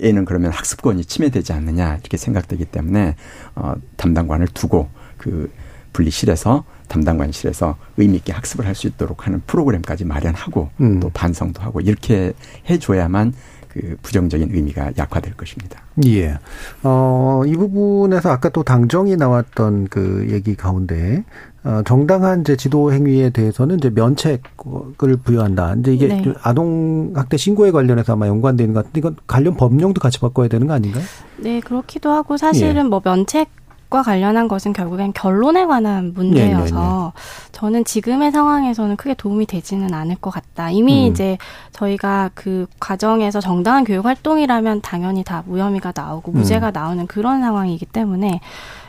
애는 0.02 0.24
그러면 0.24 0.50
학습권이 0.50 1.04
침해되지 1.04 1.52
않느냐 1.52 1.94
이렇게 1.94 2.16
생각되기 2.16 2.64
때문에 2.64 3.14
어 3.54 3.74
담당관을 3.96 4.48
두고 4.48 4.88
그 5.16 5.50
분리실에서 5.92 6.64
담당관실에서 6.88 7.76
의미 7.96 8.16
있게 8.16 8.32
학습을 8.32 8.66
할 8.66 8.74
수 8.74 8.86
있도록 8.88 9.26
하는 9.26 9.40
프로그램까지 9.46 10.04
마련하고 10.04 10.70
음. 10.80 11.00
또 11.00 11.08
반성도 11.10 11.62
하고 11.62 11.80
이렇게 11.80 12.32
해줘야만 12.68 13.32
그그 13.76 13.96
부정적인 14.02 14.50
의미가 14.52 14.92
약화될 14.96 15.34
것입니다. 15.34 15.82
예. 16.06 16.38
어, 16.82 17.42
이 17.46 17.54
부분에서 17.54 18.30
아까 18.30 18.48
또 18.48 18.62
당정이 18.62 19.16
나왔던 19.16 19.88
그 19.88 20.26
얘기 20.30 20.54
가운데 20.54 21.24
어, 21.64 21.82
정당한 21.84 22.40
이제 22.42 22.56
지도 22.56 22.92
행위에 22.92 23.30
대해서는 23.30 23.78
이제 23.78 23.90
면책을 23.90 25.16
부여한다. 25.24 25.74
이제 25.80 25.94
이게 25.94 26.08
네. 26.08 26.24
아동 26.42 27.12
학대 27.14 27.36
신고에 27.36 27.70
관련해서 27.70 28.14
아마 28.14 28.28
연관되어 28.28 28.64
있는 28.64 28.74
것 28.74 28.80
같은데 28.80 28.98
이건 29.00 29.16
관련 29.26 29.56
법령도 29.56 30.00
같이 30.00 30.20
바꿔야 30.20 30.48
되는 30.48 30.66
거 30.66 30.74
아닌가요? 30.74 31.04
네, 31.38 31.60
그렇기도 31.60 32.10
하고 32.10 32.36
사실은 32.36 32.84
예. 32.84 32.88
뭐 32.88 33.00
면책 33.04 33.48
과 33.88 34.02
관련한 34.02 34.48
것은 34.48 34.72
결국엔 34.72 35.12
결론에 35.12 35.64
관한 35.64 36.12
문제여서 36.12 36.56
네네네. 36.56 36.70
네, 36.70 36.70
네. 36.70 37.12
저는 37.52 37.84
지금의 37.84 38.32
상황에서는 38.32 38.96
크게 38.96 39.14
도움이 39.14 39.46
되지는 39.46 39.94
않을 39.94 40.16
것 40.16 40.30
같다. 40.30 40.70
이미 40.70 41.06
음. 41.06 41.12
이제 41.12 41.38
저희가 41.70 42.30
그 42.34 42.66
과정에서 42.80 43.40
정당한 43.40 43.84
교육 43.84 44.04
활동이라면 44.04 44.80
당연히 44.82 45.22
다 45.22 45.44
무혐의가 45.46 45.92
나오고 45.94 46.32
무죄가 46.32 46.68
음. 46.68 46.72
나오는 46.72 47.06
그런 47.06 47.40
상황이기 47.40 47.86
때문에 47.86 48.40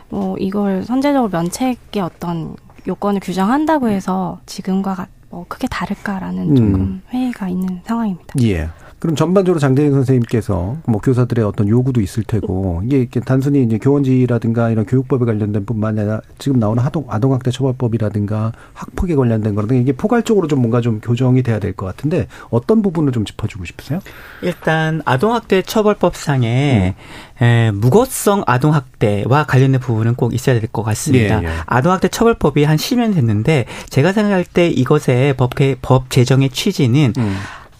뭐 0.09 0.35
이걸 0.39 0.83
선제적으로 0.83 1.29
면책의 1.29 2.01
어떤 2.01 2.55
요건을 2.87 3.19
규정한다고 3.19 3.89
해서 3.89 4.39
지금과 4.47 5.07
뭐 5.29 5.45
크게 5.47 5.67
다를까라는 5.67 6.49
음. 6.49 6.55
조금 6.55 7.01
회의가 7.11 7.49
있는 7.49 7.81
상황입니다. 7.85 8.33
예. 8.41 8.69
그럼 8.99 9.15
전반적으로 9.15 9.59
장대인 9.59 9.91
선생님께서 9.91 10.77
뭐 10.87 10.99
교사들의 10.99 11.45
어떤 11.45 11.67
요구도 11.67 12.01
있을 12.01 12.23
테고 12.23 12.81
이게 12.83 12.97
이렇게 12.97 13.19
단순히 13.19 13.61
이제 13.61 13.77
교원지라든가 13.77 14.71
이런 14.71 14.85
교육법에 14.85 15.23
관련된 15.23 15.65
뿐만 15.67 15.99
아니라 15.99 16.21
지금 16.39 16.59
나오는 16.59 16.81
아동 16.83 17.05
아동학대 17.07 17.51
처벌법이라든가 17.51 18.53
학폭에 18.73 19.13
관련된 19.15 19.53
거라든가 19.53 19.79
이게 19.79 19.91
포괄적으로 19.91 20.47
좀 20.47 20.61
뭔가 20.61 20.81
좀 20.81 20.99
교정이 20.99 21.43
돼야 21.43 21.59
될 21.59 21.73
것 21.77 21.85
같은데 21.85 22.25
어떤 22.49 22.81
부분을 22.81 23.11
좀 23.11 23.23
짚어주고 23.23 23.65
싶으세요? 23.65 23.99
일단 24.41 25.01
아동학대 25.05 25.61
처벌법상에 25.61 26.95
음. 27.39 27.43
에, 27.45 27.69
무고성 27.71 28.43
아동학대와 28.47 29.43
관련된 29.45 29.79
부분은 29.79 30.15
꼭 30.15 30.33
있어야 30.33 30.59
될 30.59 30.67
것 30.69 30.81
같습니다. 30.83 31.43
예, 31.43 31.47
예. 31.47 31.51
아동학대 31.67 32.07
처벌법이 32.07 32.63
한 32.63 32.77
10년 32.77 33.13
됐는데 33.13 33.65
제가 33.89 34.11
생각할 34.11 34.43
때 34.43 34.67
이것의 34.69 35.35
법, 35.37 35.51
법 35.83 36.09
제정의 36.09 36.49
취지는 36.49 37.13
음. 37.17 37.35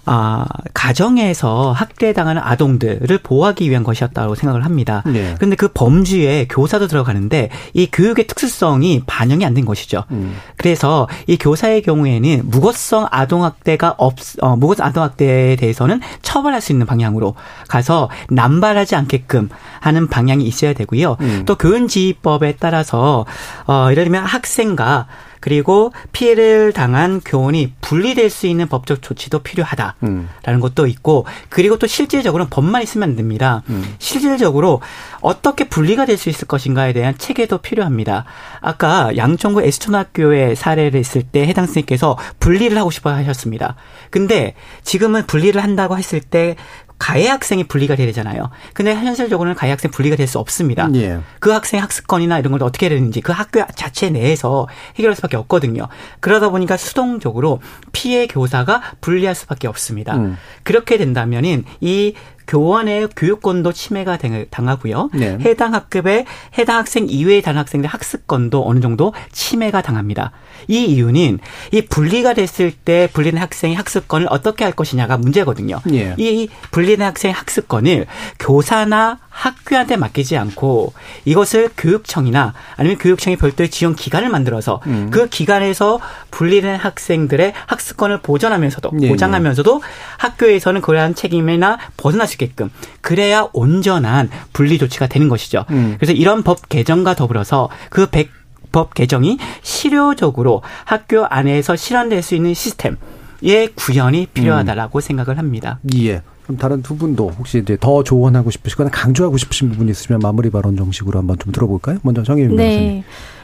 아, 0.07 0.45
가정에서 0.73 1.73
학대당하는 1.73 2.41
아동들을 2.41 3.17
보호하기 3.19 3.69
위한 3.69 3.83
것이었다고 3.83 4.35
생각을 4.35 4.63
합니다. 4.63 5.03
네. 5.05 5.35
그런데 5.35 5.57
그 5.57 5.67
범주에 5.67 6.47
교사도 6.49 6.87
들어가는데 6.87 7.49
이 7.73 7.89
교육의 7.91 8.27
특수성이 8.27 9.03
반영이 9.05 9.45
안 9.45 9.57
된 9.57 9.65
것이죠. 9.65 10.03
음. 10.11 10.37
그래서 10.55 11.07
이 11.25 11.35
교사의 11.35 11.81
경우에는 11.81 12.43
무고성 12.45 13.07
아동학대가 13.09 13.95
없, 13.97 14.15
어, 14.41 14.55
무고성 14.55 14.85
아동학대에 14.85 15.55
대해서는 15.55 15.99
처벌할 16.21 16.61
수 16.61 16.71
있는 16.71 16.85
방향으로 16.85 17.33
가서 17.67 18.09
남발하지 18.29 18.95
않게끔 18.95 19.49
하는 19.79 20.07
방향이 20.07 20.43
있어야 20.45 20.73
되고요. 20.73 21.17
음. 21.21 21.43
또 21.47 21.55
교훈지휘법에 21.55 22.57
따라서 22.59 23.25
어, 23.65 23.87
예를 23.89 24.03
들면 24.03 24.25
학생과 24.25 25.07
그리고 25.39 25.91
피해를 26.11 26.73
당한 26.73 27.21
교원이 27.23 27.73
분리될 27.81 28.29
수 28.29 28.47
있는 28.47 28.67
법적 28.67 29.01
조치도 29.01 29.39
필요하다라는 29.39 29.95
음. 30.03 30.59
것도 30.59 30.87
있고 30.87 31.25
그리고 31.49 31.77
또 31.79 31.87
실질적으로는 31.87 32.49
법만 32.49 32.83
있으면 32.83 33.09
안 33.09 33.15
됩니다. 33.15 33.63
음. 33.69 33.95
실질적으로 33.99 34.81
어떻게 35.21 35.67
분리가 35.67 36.05
될 36.05 36.17
수 36.17 36.29
있을 36.29 36.47
것인가에 36.47 36.93
대한 36.93 37.17
체계도 37.17 37.59
필요합니다. 37.59 38.25
아까 38.59 39.15
양천구 39.15 39.61
에스톤학교의 39.61 40.55
사례를 40.55 40.99
했을 40.99 41.23
때 41.23 41.47
해당 41.47 41.65
선생님께서 41.65 42.17
분리를 42.39 42.75
하고 42.77 42.91
싶어 42.91 43.11
하셨습니다. 43.11 43.75
근데 44.09 44.55
지금은 44.83 45.27
분리를 45.27 45.61
한다고 45.61 45.97
했을 45.97 46.19
때 46.19 46.55
가해 46.99 47.27
학생이 47.27 47.65
분리가 47.65 47.95
돼야 47.95 48.07
되잖아요. 48.07 48.49
근데 48.73 48.93
현실적으로는 48.95 49.55
가해 49.55 49.71
학생 49.71 49.91
분리가 49.91 50.15
될 50.15 50.27
수 50.27 50.39
없습니다. 50.39 50.89
예. 50.95 51.19
그 51.39 51.51
학생 51.51 51.81
학습권이나 51.81 52.37
이런 52.39 52.51
걸 52.51 52.61
어떻게 52.63 52.87
해야 52.87 52.95
되는지 52.95 53.21
그 53.21 53.31
학교 53.31 53.65
자체 53.75 54.09
내에서 54.09 54.67
해결할 54.95 55.15
수밖에 55.15 55.37
없거든요. 55.37 55.87
그러다 56.19 56.49
보니까 56.49 56.75
수동적으로 56.75 57.61
피해 57.93 58.27
교사가 58.27 58.81
분리할 58.99 59.35
수밖에 59.35 59.67
없습니다. 59.67 60.15
음. 60.17 60.37
그렇게 60.63 60.97
된다면은 60.97 61.63
이 61.79 62.13
교원의 62.47 63.09
교육권도 63.15 63.73
침해가 63.73 64.17
당하고요. 64.49 65.09
네. 65.13 65.37
해당 65.41 65.73
학급에 65.73 66.25
해당 66.57 66.77
학생 66.77 67.07
이외의 67.09 67.41
다른 67.41 67.59
학생들 67.59 67.89
학습권도 67.89 68.67
어느 68.67 68.79
정도 68.79 69.13
침해가 69.31 69.81
당합니다. 69.81 70.31
이 70.67 70.85
이유는 70.85 71.39
이 71.71 71.81
분리가 71.81 72.33
됐을 72.33 72.71
때 72.71 73.09
분리된 73.13 73.39
학생의 73.39 73.75
학습권을 73.75 74.27
어떻게 74.29 74.63
할 74.63 74.73
것이냐가 74.73 75.17
문제거든요. 75.17 75.81
예. 75.91 76.15
이 76.17 76.49
분리된 76.71 77.05
학생의 77.05 77.33
학습권을 77.33 78.07
교사나 78.39 79.19
학교한테 79.29 79.97
맡기지 79.97 80.35
않고 80.35 80.93
이것을 81.25 81.69
교육청이나 81.77 82.55
아니면 82.75 82.97
교육청이 82.97 83.35
별도의 83.35 83.69
지원 83.69 83.95
기관을 83.95 84.29
만들어서 84.29 84.81
음. 84.87 85.09
그 85.11 85.29
기관에서 85.29 85.99
분리된 86.31 86.75
학생들의 86.77 87.53
학습권을 87.67 88.21
보전하면서도 88.21 88.91
예, 89.01 89.09
보장하면서도 89.09 89.81
예. 89.83 89.87
학교에서는 90.17 90.81
그러한 90.81 91.13
책임이나 91.13 91.77
벗어날 91.97 92.27
수 92.27 92.36
있게끔 92.37 92.69
그래야 93.01 93.47
온전한 93.53 94.29
분리 94.53 94.77
조치가 94.77 95.07
되는 95.07 95.27
것이죠. 95.27 95.65
음. 95.71 95.95
그래서 95.97 96.13
이런 96.13 96.43
법 96.43 96.69
개정과 96.69 97.15
더불어서 97.15 97.69
그 97.89 98.07
백, 98.07 98.29
법 98.71 98.93
개정이 98.93 99.37
실효적으로 99.61 100.61
학교 100.85 101.25
안에서 101.25 101.75
실현될 101.75 102.21
수 102.21 102.35
있는 102.35 102.53
시스템의 102.53 103.73
구현이 103.75 104.27
필요하다라고 104.27 104.99
음. 104.99 105.01
생각을 105.01 105.37
합니다. 105.37 105.79
예. 105.95 106.21
그럼 106.43 106.57
다른 106.57 106.81
두 106.81 106.95
분도 106.95 107.29
혹시 107.37 107.57
이제 107.57 107.75
더 107.77 108.03
조언하고 108.03 108.51
싶으시거나 108.51 108.89
강조하고 108.89 109.35
싶으신 109.37 109.69
부분이 109.69 109.91
있으면 109.91 110.19
마무리 110.21 110.49
발언 110.49 110.77
정식으로 110.77 111.19
한번 111.19 111.37
좀 111.39 111.51
들어볼까요? 111.51 111.97
먼저 112.03 112.23
정혜민 112.23 112.55
네. 112.55 112.63
변호사님. 112.63 113.03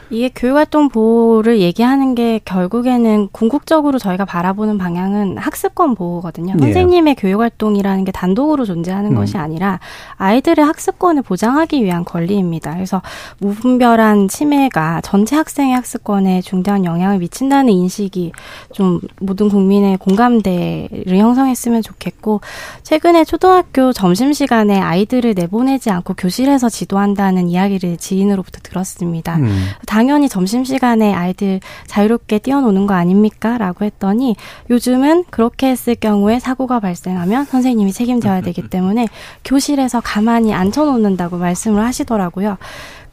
이게 0.09 0.29
교육활동 0.33 0.89
보호를 0.89 1.59
얘기하는 1.59 2.15
게 2.15 2.39
결국에는 2.45 3.29
궁극적으로 3.31 3.99
저희가 3.99 4.25
바라보는 4.25 4.77
방향은 4.77 5.37
학습권 5.37 5.95
보호거든요. 5.95 6.53
예. 6.55 6.59
선생님의 6.59 7.15
교육활동이라는 7.15 8.05
게 8.05 8.11
단독으로 8.11 8.65
존재하는 8.65 9.11
음. 9.11 9.15
것이 9.15 9.37
아니라 9.37 9.79
아이들의 10.17 10.63
학습권을 10.63 11.23
보장하기 11.23 11.83
위한 11.83 12.05
권리입니다. 12.05 12.73
그래서 12.73 13.01
무분별한 13.39 14.27
침해가 14.27 15.01
전체 15.01 15.35
학생의 15.35 15.75
학습권에 15.75 16.41
중대한 16.41 16.85
영향을 16.85 17.19
미친다는 17.19 17.71
인식이 17.71 18.31
좀 18.73 18.99
모든 19.19 19.49
국민의 19.49 19.97
공감대를 19.97 21.17
형성했으면 21.17 21.81
좋겠고 21.81 22.41
최근에 22.83 23.23
초등학교 23.23 23.93
점심시간에 23.93 24.79
아이들을 24.79 25.33
내보내지 25.33 25.89
않고 25.89 26.13
교실에서 26.15 26.69
지도한다는 26.69 27.49
이야기를 27.49 27.97
지인으로부터 27.97 28.59
들었습니다. 28.61 29.37
음. 29.37 29.65
당연히 29.93 30.27
점심시간에 30.27 31.13
아이들 31.13 31.59
자유롭게 31.85 32.39
뛰어노는 32.39 32.87
거 32.87 32.95
아닙니까? 32.95 33.59
라고 33.59 33.85
했더니 33.85 34.35
요즘은 34.71 35.25
그렇게 35.29 35.67
했을 35.67 35.93
경우에 35.93 36.39
사고가 36.39 36.79
발생하면 36.79 37.45
선생님이 37.45 37.93
책임져야 37.93 38.41
되기 38.41 38.63
때문에 38.69 39.07
교실에서 39.45 40.01
가만히 40.01 40.51
앉혀놓는다고 40.51 41.37
말씀을 41.37 41.85
하시더라고요. 41.85 42.57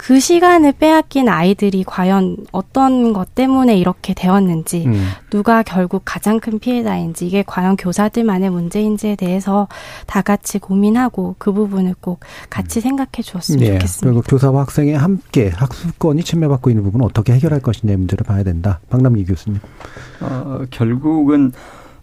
그 0.03 0.19
시간을 0.19 0.73
빼앗긴 0.73 1.29
아이들이 1.29 1.85
과연 1.85 2.39
어떤 2.53 3.13
것 3.13 3.35
때문에 3.35 3.77
이렇게 3.77 4.15
되었는지, 4.15 4.87
음. 4.87 5.09
누가 5.29 5.63
결국 5.63 6.01
가장 6.07 6.41
큰 6.41 6.59
피해자인지, 6.59 7.27
이게 7.27 7.45
과연 7.47 7.77
교사들만의 7.77 8.49
문제인지에 8.49 9.17
대해서 9.17 9.69
다 10.07 10.23
같이 10.23 10.59
고민하고 10.59 11.35
그 11.37 11.53
부분을 11.53 11.95
꼭 12.01 12.21
같이 12.49 12.79
음. 12.79 12.81
생각해 12.81 13.23
주었으면 13.23 13.61
네. 13.61 13.73
좋겠습니다. 13.73 14.07
그리고 14.07 14.23
교사와 14.23 14.63
학생이 14.63 14.95
함께 14.95 15.51
학습권이 15.55 16.25
침해받고 16.25 16.71
있는 16.71 16.83
부분은 16.83 17.05
어떻게 17.05 17.35
해결할 17.35 17.61
것인지의 17.61 17.99
문제를 17.99 18.25
봐야 18.25 18.43
된다. 18.43 18.81
박남기 18.89 19.27
교수님. 19.27 19.61
어, 20.23 20.63
결국은 20.71 21.53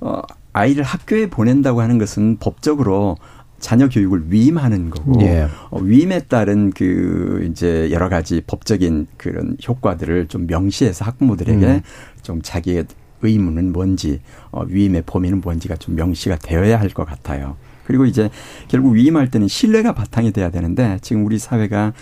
어, 0.02 0.22
아이를 0.54 0.84
학교에 0.84 1.32
보낸다고 1.32 1.82
하는 1.82 1.98
것은 1.98 2.38
법적으로 2.40 3.18
자녀 3.60 3.90
교육을 3.90 4.32
위임하는 4.32 4.90
거고 4.90 5.20
예. 5.22 5.48
어, 5.70 5.80
위임에 5.80 6.20
따른 6.28 6.72
그 6.72 7.48
이제 7.50 7.90
여러 7.92 8.08
가지 8.10 8.42
법적인 8.46 9.08
그런 9.18 9.58
효과들을 9.68 10.28
좀 10.28 10.46
명시해서 10.48 11.06
학부모들에게 11.06 11.66
음. 11.66 11.82
좀 12.22 12.42
자기의 12.44 12.86
의무는 13.24 13.74
뭔지 13.74 14.22
어, 14.52 14.64
위임의 14.64 15.04
범위는 15.06 15.42
뭔지가 15.42 15.76
좀 15.78 15.96
명시가 15.96 16.38
되어야 16.38 16.80
할 16.80 16.90
것 16.90 17.06
같아요. 17.06 17.58
그리고 17.86 18.06
이제 18.06 18.30
결국 18.68 18.92
위임할 18.92 19.32
때는 19.32 19.48
신뢰가 19.48 19.94
바탕이 19.94 20.34
돼야 20.34 20.52
되는데 20.52 21.00
지금 21.02 21.26
우리 21.26 21.40
사회가 21.40 21.94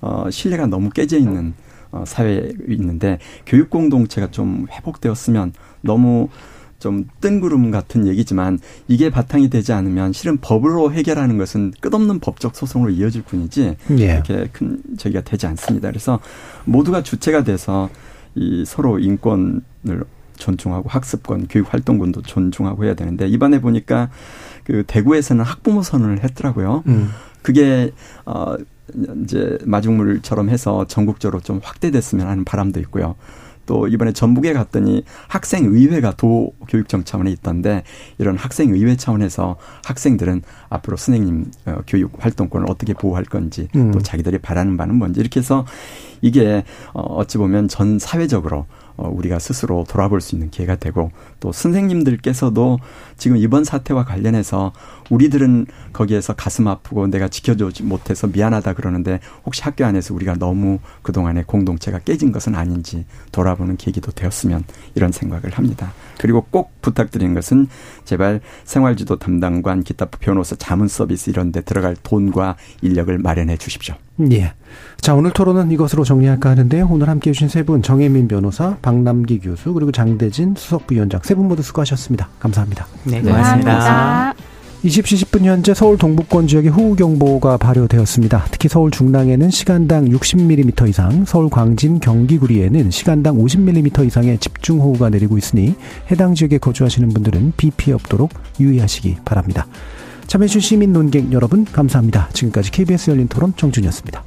어 0.00 0.30
신뢰가 0.30 0.66
너무 0.66 0.88
깨져 0.90 1.18
있는 1.18 1.54
어 1.90 2.04
사회에 2.06 2.52
있는데 2.68 3.18
교육 3.44 3.68
공동체가 3.68 4.30
좀 4.30 4.66
회복되었으면 4.70 5.52
너무 5.80 6.28
좀 6.82 7.06
뜬구름 7.20 7.70
같은 7.70 8.08
얘기지만 8.08 8.58
이게 8.88 9.08
바탕이 9.08 9.50
되지 9.50 9.72
않으면 9.72 10.12
실은 10.12 10.38
법으로 10.38 10.92
해결하는 10.92 11.38
것은 11.38 11.72
끝없는 11.80 12.18
법적 12.18 12.56
소송으로 12.56 12.90
이어질 12.90 13.22
뿐이지 13.22 13.76
예. 13.98 14.04
이렇게 14.04 14.48
큰 14.52 14.82
저기가 14.98 15.20
되지 15.20 15.46
않습니다. 15.46 15.88
그래서 15.88 16.18
모두가 16.64 17.04
주체가 17.04 17.44
돼서 17.44 17.88
이 18.34 18.64
서로 18.66 18.98
인권을 18.98 19.62
존중하고 20.34 20.88
학습권, 20.88 21.46
교육 21.48 21.72
활동권도 21.72 22.22
존중하고 22.22 22.84
해야 22.84 22.94
되는데 22.94 23.28
이번에 23.28 23.60
보니까 23.60 24.10
그 24.64 24.82
대구에서는 24.84 25.44
학부모 25.44 25.82
선언을 25.82 26.24
했더라고요. 26.24 26.82
음. 26.88 27.10
그게 27.42 27.92
어 28.26 28.56
이제 29.22 29.56
마중물처럼 29.64 30.48
해서 30.48 30.84
전국적으로 30.88 31.40
좀 31.40 31.60
확대됐으면 31.62 32.26
하는 32.26 32.44
바람도 32.44 32.80
있고요. 32.80 33.14
또 33.66 33.88
이번에 33.88 34.12
전북에 34.12 34.52
갔더니 34.52 35.04
학생의회가 35.28 36.12
도교육청 36.16 37.04
차원에 37.04 37.30
있던데 37.30 37.82
이런 38.18 38.36
학생의회 38.36 38.96
차원에서 38.96 39.56
학생들은 39.84 40.42
앞으로 40.68 40.96
선생님 40.96 41.50
어, 41.66 41.78
교육 41.86 42.12
활동권을 42.18 42.66
어떻게 42.70 42.94
보호할 42.94 43.24
건지 43.24 43.68
음. 43.76 43.92
또 43.92 44.00
자기들이 44.00 44.38
바라는 44.38 44.76
바는 44.76 44.96
뭔지 44.96 45.20
이렇게 45.20 45.40
해서 45.40 45.64
이게 46.20 46.64
어, 46.92 47.02
어찌 47.02 47.38
보면 47.38 47.68
전 47.68 47.98
사회적으로 47.98 48.66
어, 48.96 49.08
우리가 49.08 49.38
스스로 49.38 49.84
돌아볼 49.88 50.20
수 50.20 50.34
있는 50.34 50.50
기회가 50.50 50.76
되고 50.76 51.10
또 51.42 51.50
선생님들께서도 51.50 52.78
지금 53.18 53.36
이번 53.36 53.64
사태와 53.64 54.04
관련해서 54.04 54.72
우리들은 55.10 55.66
거기에서 55.92 56.34
가슴 56.34 56.68
아프고 56.68 57.08
내가 57.08 57.26
지켜주지 57.26 57.82
못해서 57.82 58.28
미안하다 58.28 58.74
그러는데 58.74 59.18
혹시 59.44 59.60
학교 59.62 59.84
안에서 59.84 60.14
우리가 60.14 60.36
너무 60.36 60.78
그동안의 61.02 61.44
공동체가 61.48 61.98
깨진 61.98 62.30
것은 62.30 62.54
아닌지 62.54 63.04
돌아보는 63.32 63.76
계기도 63.76 64.12
되었으면 64.12 64.62
이런 64.94 65.10
생각을 65.10 65.50
합니다. 65.50 65.92
그리고 66.18 66.46
꼭 66.48 66.80
부탁드리는 66.80 67.34
것은 67.34 67.66
제발 68.04 68.40
생활지도 68.62 69.18
담당관, 69.18 69.82
기타 69.82 70.06
변호사, 70.06 70.54
자문 70.54 70.86
서비스 70.86 71.28
이런 71.28 71.50
데 71.50 71.60
들어갈 71.60 71.96
돈과 72.00 72.56
인력을 72.82 73.18
마련해 73.18 73.56
주십시오. 73.56 73.96
예. 74.30 74.52
자, 75.00 75.14
오늘 75.14 75.32
토론은 75.32 75.70
이것으로 75.72 76.04
정리할까 76.04 76.50
하는데요. 76.50 76.86
오늘 76.90 77.08
함께 77.08 77.30
해주신 77.30 77.48
세 77.48 77.62
분, 77.62 77.82
정혜민 77.82 78.28
변호사, 78.28 78.76
박남기 78.82 79.40
교수, 79.40 79.72
그리고 79.72 79.90
장대진 79.90 80.54
수석부위원장 80.56 81.20
세 81.32 81.34
분 81.34 81.48
모두 81.48 81.62
수고하셨습니다. 81.62 82.28
감사합니다. 82.40 82.86
네, 83.04 83.22
고맙습니다. 83.22 83.72
감사합니다. 83.72 84.34
20시 84.84 85.24
10분 85.24 85.44
현재 85.44 85.72
서울 85.72 85.96
동북권 85.96 86.46
지역에 86.46 86.68
호우경보가 86.68 87.56
발효되었습니다. 87.56 88.46
특히 88.50 88.68
서울 88.68 88.90
중랑에는 88.90 89.48
시간당 89.48 90.04
60mm 90.10 90.90
이상, 90.90 91.24
서울 91.24 91.48
광진 91.48 92.00
경기구리에는 92.00 92.90
시간당 92.90 93.38
50mm 93.38 94.06
이상의 94.08 94.36
집중호우가 94.38 95.08
내리고 95.08 95.38
있으니 95.38 95.74
해당 96.10 96.34
지역에 96.34 96.58
거주하시는 96.58 97.08
분들은 97.08 97.54
비 97.56 97.70
피해 97.70 97.94
없도록 97.94 98.30
유의하시기 98.60 99.18
바랍니다. 99.24 99.66
참여해주신 100.26 100.60
시민 100.60 100.92
논객 100.92 101.32
여러분 101.32 101.64
감사합니다. 101.64 102.28
지금까지 102.34 102.70
KBS 102.72 103.10
열린 103.10 103.26
토론 103.28 103.54
정준이었습니다. 103.56 104.22